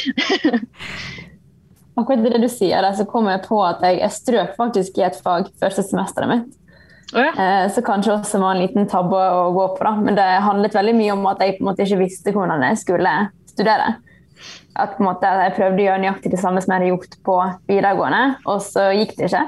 Akkurat 1.98 2.22
det 2.22 2.42
du 2.42 2.50
sier, 2.50 2.78
der, 2.82 2.94
så 2.94 3.06
kom 3.10 3.26
jeg 3.30 3.42
på 3.46 3.58
at 3.66 3.82
jeg, 3.82 4.00
jeg 4.02 4.14
strøk 4.14 4.56
faktisk 4.58 4.98
i 5.00 5.06
et 5.08 5.18
fag 5.22 5.50
første 5.62 5.82
semesteret 5.86 6.30
mitt. 6.30 6.58
Oh, 7.14 7.22
ja. 7.24 7.32
Eh, 7.32 7.70
så 7.72 7.82
kanskje 7.82 8.12
også 8.18 8.38
var 8.42 8.54
en 8.54 8.62
liten 8.62 8.88
tabbe 8.90 9.16
å 9.16 9.48
gå 9.56 9.64
på. 9.78 9.84
da. 9.86 9.94
Men 9.96 10.18
det 10.18 10.26
handlet 10.44 10.76
veldig 10.76 10.94
mye 10.98 11.14
om 11.14 11.24
at 11.30 11.40
jeg 11.42 11.56
på 11.56 11.64
en 11.64 11.70
måte 11.70 11.86
ikke 11.86 12.02
visste 12.02 12.34
hvordan 12.34 12.66
jeg 12.68 12.82
skulle 12.82 13.14
studere. 13.48 13.94
At 14.78 14.94
på 14.94 15.02
en 15.02 15.08
måte 15.08 15.30
jeg 15.40 15.56
prøvde 15.56 15.82
å 15.82 15.86
gjøre 15.88 16.02
nøyaktig 16.04 16.34
det 16.34 16.42
samme 16.42 16.62
som 16.62 16.74
jeg 16.74 16.82
hadde 16.82 16.92
gjort 16.92 17.16
på 17.26 17.38
videregående, 17.70 18.22
og 18.46 18.60
så 18.62 18.90
gikk 18.94 19.16
det 19.16 19.30
ikke. 19.30 19.46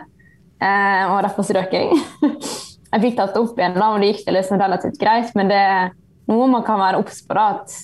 Eh, 0.60 1.04
og 1.12 1.20
derfor 1.28 1.46
strøk 1.46 1.76
jeg. 1.76 2.00
jeg 2.90 3.02
fikk 3.04 3.16
tatt 3.18 3.36
det 3.36 3.42
opp 3.42 3.58
igjen, 3.58 3.76
da, 3.78 3.88
og 3.92 4.02
det 4.02 4.10
gikk 4.12 4.24
det 4.26 4.36
liksom 4.36 4.60
relativt 4.60 4.98
greit. 5.00 5.34
Men 5.38 5.50
det 5.52 5.58
er 5.58 5.92
noe 6.30 6.48
man 6.50 6.64
kan 6.66 6.80
være 6.80 7.00
obs 7.02 7.22
på. 7.26 7.36
da, 7.38 7.46
at, 7.60 7.76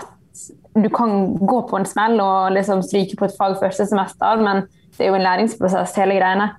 at 0.00 0.46
du 0.76 0.88
kan 0.92 1.34
gå 1.40 1.60
på 1.68 1.80
en 1.80 1.88
smell 1.88 2.20
og 2.24 2.54
liksom 2.56 2.84
stryke 2.84 3.18
på 3.18 3.28
et 3.28 3.36
fag 3.36 3.58
første 3.60 3.88
semester, 3.90 4.40
men 4.40 4.64
det 4.96 5.04
er 5.04 5.12
jo 5.12 5.18
en 5.18 5.26
læringsprosess, 5.26 5.96
hele 6.00 6.16
greiene. 6.16 6.50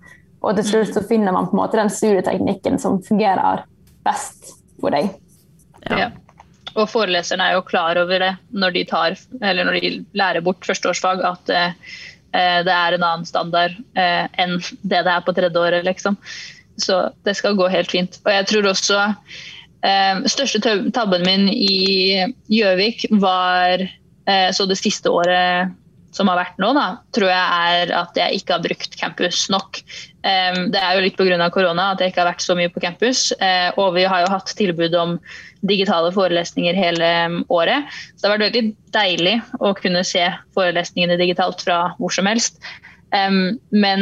Og 0.46 0.54
til 0.60 0.68
slutt 0.70 0.94
så 0.94 1.02
finner 1.10 1.34
man 1.34 1.50
på 1.50 1.58
en 1.58 1.64
måte 1.64 1.80
den 1.80 1.90
studieteknikken 1.90 2.78
som 2.82 3.02
fungerer 3.04 3.66
best 4.06 4.54
for 4.82 4.94
deg. 4.94 5.10
Ja. 5.90 6.12
Og 6.78 6.86
foreleserne 6.92 7.48
er 7.48 7.58
jo 7.58 7.66
klar 7.66 7.98
over 7.98 8.22
det 8.22 8.34
når 8.54 8.76
de, 8.76 8.84
tar, 8.90 9.18
eller 9.42 9.66
når 9.66 9.80
de 9.80 9.92
lærer 10.18 10.46
bort 10.46 10.66
førsteårsfag, 10.68 11.24
at 11.26 11.54
eh, 11.54 11.96
eh, 12.38 12.60
det 12.68 12.76
er 12.76 12.98
en 12.98 13.08
annen 13.08 13.26
standard 13.26 13.74
eh, 13.98 14.28
enn 14.38 14.60
det 14.84 15.02
det 15.08 15.16
er 15.16 15.26
på 15.26 15.34
tredje 15.38 15.64
året, 15.64 15.88
Liksom. 15.88 16.20
Så 16.82 17.08
det 17.26 17.38
skal 17.40 17.58
gå 17.58 17.70
helt 17.74 17.92
fint. 17.92 18.20
Og 18.26 18.32
jeg 18.34 18.48
tror 18.52 18.70
også 18.72 19.02
eh, 19.86 20.24
største 20.30 20.62
tabben 20.94 21.26
min 21.26 21.50
i 21.52 22.24
Gjøvik 22.54 23.08
var 23.22 23.82
eh, 23.84 24.50
så 24.54 24.70
det 24.70 24.80
siste 24.80 25.12
året 25.14 25.76
som 26.18 26.30
har 26.32 26.40
vært 26.40 26.62
nå, 26.62 26.72
da, 26.74 26.86
tror 27.14 27.30
jeg 27.30 27.68
er 27.70 27.92
at 27.94 28.18
jeg 28.18 28.40
ikke 28.40 28.56
har 28.56 28.64
brukt 28.64 28.96
campus 28.98 29.44
nok. 29.54 29.82
Eh, 30.26 30.62
det 30.74 30.82
er 30.82 30.98
jo 30.98 31.04
litt 31.06 31.20
pga. 31.20 31.50
korona 31.54 31.92
at 31.94 32.02
jeg 32.02 32.14
ikke 32.14 32.24
har 32.24 32.32
vært 32.32 32.46
så 32.46 32.56
mye 32.58 32.72
på 32.74 32.84
campus. 32.84 33.32
eh, 33.40 33.70
og 33.78 33.94
vi 33.98 34.08
har 34.10 34.24
jo 34.24 34.32
hatt 34.34 34.54
tilbud 34.58 34.96
om 34.98 35.18
digitale 35.68 36.12
forelesninger 36.16 36.78
hele 36.78 37.12
mm, 37.28 37.40
året. 37.54 37.86
Så 38.16 38.24
det 38.24 38.30
har 38.30 38.36
vært 38.38 38.48
veldig 38.48 38.66
deilig 38.98 39.36
å 39.60 39.74
kunne 39.78 40.04
se 40.08 40.26
forelesningene 40.58 41.20
digitalt 41.20 41.64
fra 41.66 41.80
hvor 41.98 42.14
som 42.14 42.30
helst. 42.30 42.62
Em, 43.16 43.60
men 43.72 44.02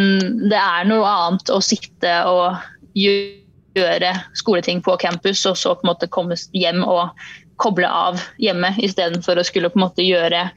det 0.49 0.59
er 0.59 0.87
noe 0.89 1.05
annet 1.05 1.51
å 1.53 1.59
sitte 1.63 2.13
og 2.29 2.57
gjøre 2.97 4.13
skoleting 4.37 4.81
på 4.85 4.97
campus, 5.01 5.43
og 5.45 5.59
så 5.59 5.75
på 5.75 5.85
en 5.85 5.91
måte 5.93 6.09
komme 6.11 6.37
hjem 6.55 6.81
og 6.87 7.13
koble 7.61 7.87
av 7.87 8.19
hjemme, 8.41 8.73
istedenfor 8.83 9.39
å 9.39 9.45
skulle 9.47 9.71
på 9.71 9.79
en 9.79 9.85
måte 9.87 10.05
gjøre 10.05 10.49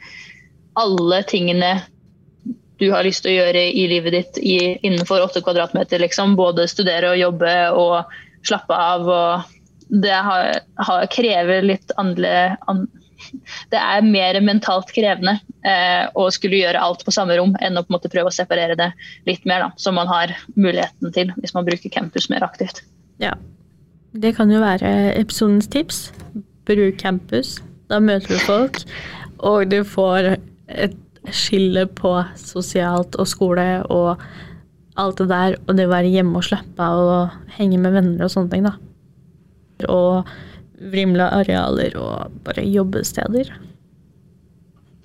alle 0.78 1.22
tingene 1.26 1.76
du 2.78 2.92
har 2.92 3.02
lyst 3.02 3.24
til 3.24 3.32
å 3.32 3.38
gjøre 3.40 3.62
i 3.74 3.86
livet 3.90 4.14
ditt 4.14 4.38
i, 4.38 4.58
innenfor 4.86 5.24
åtte 5.24 5.42
kvadratmeter. 5.42 5.98
Liksom. 5.98 6.36
Både 6.38 6.68
studere 6.70 7.10
og 7.10 7.18
jobbe 7.18 7.54
og 7.74 8.12
slappe 8.46 8.76
av. 8.78 9.08
Og 9.10 9.98
det 10.04 10.14
har, 10.14 10.60
har, 10.86 11.08
krever 11.10 11.66
litt 11.66 11.94
andre 11.98 12.54
an, 12.70 12.84
Det 13.72 13.80
er 13.80 14.06
mer 14.06 14.38
mentalt 14.44 14.92
krevende 14.94 15.38
eh, 15.66 16.06
å 16.14 16.28
skulle 16.34 16.60
gjøre 16.62 16.82
alt 16.82 17.04
på 17.06 17.14
samme 17.14 17.36
rom 17.38 17.54
enn 17.64 17.78
å 17.78 17.84
på 17.84 17.92
en 17.92 17.98
måte 17.98 18.12
prøve 18.12 18.32
å 18.32 18.34
separere 18.34 18.78
det 18.78 18.90
litt 19.28 19.46
mer, 19.48 19.66
da, 19.66 19.70
som 19.80 19.98
man 19.98 20.10
har 20.10 20.34
muligheten 20.54 21.14
til 21.14 21.32
hvis 21.38 21.54
man 21.56 21.66
bruker 21.68 21.92
campus 21.92 22.28
mer 22.32 22.46
aktivt. 22.46 22.82
Ja. 23.22 23.34
Det 24.18 24.34
kan 24.38 24.50
jo 24.50 24.62
være 24.62 24.90
episodens 25.18 25.68
tips. 25.70 26.08
Bruk 26.68 26.96
campus. 27.00 27.58
Da 27.88 28.00
møter 28.00 28.34
du 28.34 28.40
folk, 28.44 28.80
og 29.44 29.68
du 29.72 29.80
får 29.86 30.34
et 30.68 30.96
skille 31.32 31.84
på 31.98 32.12
sosialt 32.40 33.16
og 33.20 33.28
skole 33.28 33.66
og 33.92 34.20
alt 34.98 35.20
det 35.20 35.28
der, 35.30 35.56
og 35.66 35.76
det 35.78 35.86
å 35.86 35.92
være 35.92 36.12
hjemme 36.12 36.40
og 36.40 36.46
slappe 36.48 36.84
av 36.84 37.12
og 37.12 37.54
henge 37.58 37.78
med 37.80 37.94
venner 37.94 38.26
og 38.26 38.32
sånne 38.32 38.52
ting, 38.52 38.66
da. 38.66 38.74
Og 39.88 40.28
vrimle 40.92 41.26
arealer 41.40 41.96
og 41.98 42.38
bare 42.46 42.64
jobbesteder. 42.66 43.50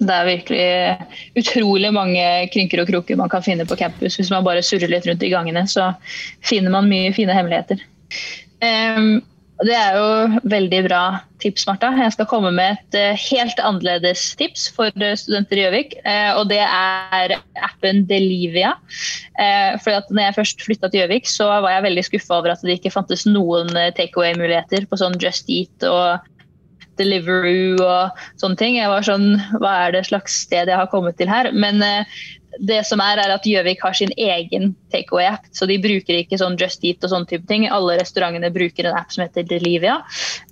Det 0.03 0.13
er 0.13 0.27
virkelig 0.27 1.39
utrolig 1.39 1.91
mange 1.95 2.23
krynker 2.53 2.81
og 2.83 2.89
kroker 2.89 3.19
man 3.19 3.31
kan 3.31 3.45
finne 3.45 3.65
på 3.67 3.77
campus. 3.79 4.17
Hvis 4.19 4.31
man 4.33 4.43
bare 4.45 4.63
surrer 4.65 4.91
litt 4.91 5.07
rundt 5.07 5.23
i 5.23 5.31
gangene, 5.31 5.63
så 5.69 5.93
finner 6.43 6.73
man 6.73 6.89
mye 6.91 7.13
fine 7.15 7.35
hemmeligheter. 7.35 7.79
Det 9.61 9.75
er 9.77 9.95
jo 9.95 10.39
veldig 10.49 10.79
bra 10.87 11.01
tips, 11.43 11.67
Martha. 11.69 11.91
Jeg 11.95 12.15
skal 12.15 12.27
komme 12.31 12.49
med 12.55 12.73
et 12.73 12.97
eh, 12.97 13.19
helt 13.29 13.59
annerledes 13.61 14.23
tips 14.39 14.65
for 14.73 14.89
eh, 14.97 15.13
studenter 15.19 15.59
i 15.59 15.63
Gjøvik. 15.67 15.93
eh, 16.09 16.31
Og 16.39 16.49
det 16.49 16.59
er 16.63 17.35
appen 17.61 18.03
Delivia. 18.09 18.73
Fordi 19.37 19.79
For 19.85 19.97
at 19.97 20.09
når 20.09 20.27
jeg 20.27 20.37
først 20.39 20.65
flytta 20.65 20.89
til 20.89 21.03
Gjøvik, 21.03 21.29
så 21.29 21.47
var 21.63 21.69
jeg 21.75 21.85
veldig 21.85 22.05
skuffa 22.09 22.39
over 22.39 22.53
at 22.53 22.65
det 22.65 22.79
ikke 22.79 22.93
fantes 22.93 23.27
noen 23.29 23.71
takeaway-muligheter 23.97 24.85
på 24.89 24.99
sånn 24.99 25.17
Just 25.21 25.49
Eat 25.53 25.85
og 25.87 26.25
Deliveroo 26.99 27.77
og 27.81 28.25
sånne 28.41 28.59
ting. 28.59 28.77
Jeg 28.77 28.91
var 28.91 29.05
sånn 29.05 29.35
Hva 29.61 29.73
er 29.87 29.95
det 29.95 30.05
slags 30.09 30.43
sted 30.45 30.69
jeg 30.69 30.77
har 30.77 30.91
kommet 30.91 31.17
til 31.21 31.31
her? 31.31 31.49
Men 31.53 31.81
det 32.59 32.79
som 32.87 33.01
er, 33.03 33.19
er 33.21 33.33
at 33.33 33.45
Gjøvik 33.47 33.81
har 33.83 33.95
sin 33.97 34.11
egen 34.19 34.73
takeaway-app, 34.93 35.47
så 35.55 35.67
de 35.69 35.79
bruker 35.81 36.19
ikke 36.19 36.37
sånn 36.39 36.57
Just 36.59 36.83
Eat 36.85 37.03
og 37.05 37.13
sånne 37.13 37.29
type 37.29 37.47
ting. 37.49 37.65
Alle 37.67 37.97
restaurantene 37.99 38.51
bruker 38.53 38.89
en 38.89 38.97
app 38.99 39.13
som 39.13 39.25
heter 39.25 39.47
Delivia. 39.49 39.99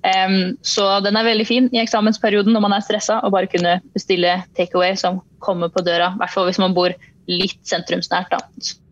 Um, 0.05 0.55
så 0.65 0.87
den 1.05 1.19
er 1.19 1.27
veldig 1.27 1.47
fin 1.47 1.69
i 1.75 1.81
eksamensperioden 1.83 2.55
når 2.55 2.65
man 2.65 2.77
er 2.77 2.85
stressa 2.85 3.19
og 3.25 3.35
bare 3.35 3.51
kunne 3.51 3.77
bestille 3.95 4.39
takeaway 4.57 4.97
som 4.99 5.21
kommer 5.43 5.71
på 5.73 5.85
døra. 5.85 6.13
I 6.15 6.23
hvert 6.23 6.35
fall 6.35 6.49
hvis 6.49 6.61
man 6.61 6.77
bor 6.77 6.95
litt 7.31 7.59
sentrumsnært, 7.67 8.33
da. 8.33 8.41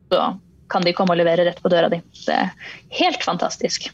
Så 0.10 0.34
kan 0.70 0.86
de 0.86 0.94
komme 0.94 1.16
og 1.16 1.22
levere 1.22 1.48
rett 1.48 1.64
på 1.64 1.72
døra 1.72 1.90
di. 1.92 2.02
Det 2.26 2.36
er 2.36 2.54
helt 3.02 3.26
fantastisk. 3.26 3.90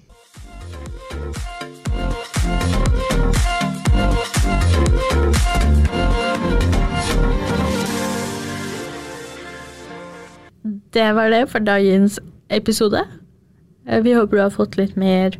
Det 10.96 11.10
var 11.16 11.30
det 11.34 11.43
for 11.52 11.60
dagens 11.60 12.20
episode. 12.50 13.02
Eh, 13.88 14.02
Vi 14.04 14.14
håper 14.16 14.38
du 14.38 14.41
har 14.46 14.54
fått 14.54 14.78
litt 14.80 14.96
mer 14.96 15.36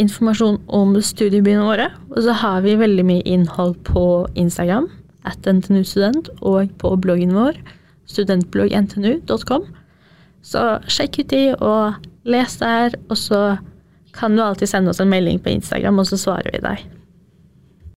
informasjon 0.00 0.60
om 0.68 0.94
studiebyene 1.00 1.64
våre. 1.64 1.88
Og 2.12 2.22
så 2.26 2.34
har 2.42 2.60
vi 2.64 2.76
veldig 2.76 3.04
mye 3.08 3.24
innhold 3.24 3.78
på 3.88 4.04
Instagram, 4.34 4.88
at 5.24 5.48
ntnustudent, 5.48 6.28
og 6.40 6.70
på 6.80 6.94
bloggen 7.00 7.34
vår, 7.36 7.56
studentblogg.ntnu.com. 8.08 9.66
Så 10.42 10.62
sjekk 10.88 11.20
ut 11.20 11.32
de, 11.32 11.42
og 11.56 11.94
les 12.24 12.56
der, 12.60 12.96
og 13.08 13.16
så 13.20 13.42
kan 14.16 14.36
du 14.36 14.42
alltid 14.42 14.68
sende 14.68 14.90
oss 14.90 15.00
en 15.00 15.12
melding 15.12 15.40
på 15.40 15.52
Instagram, 15.52 16.00
og 16.00 16.08
så 16.08 16.18
svarer 16.20 16.52
vi 16.52 16.62
deg. 16.64 16.99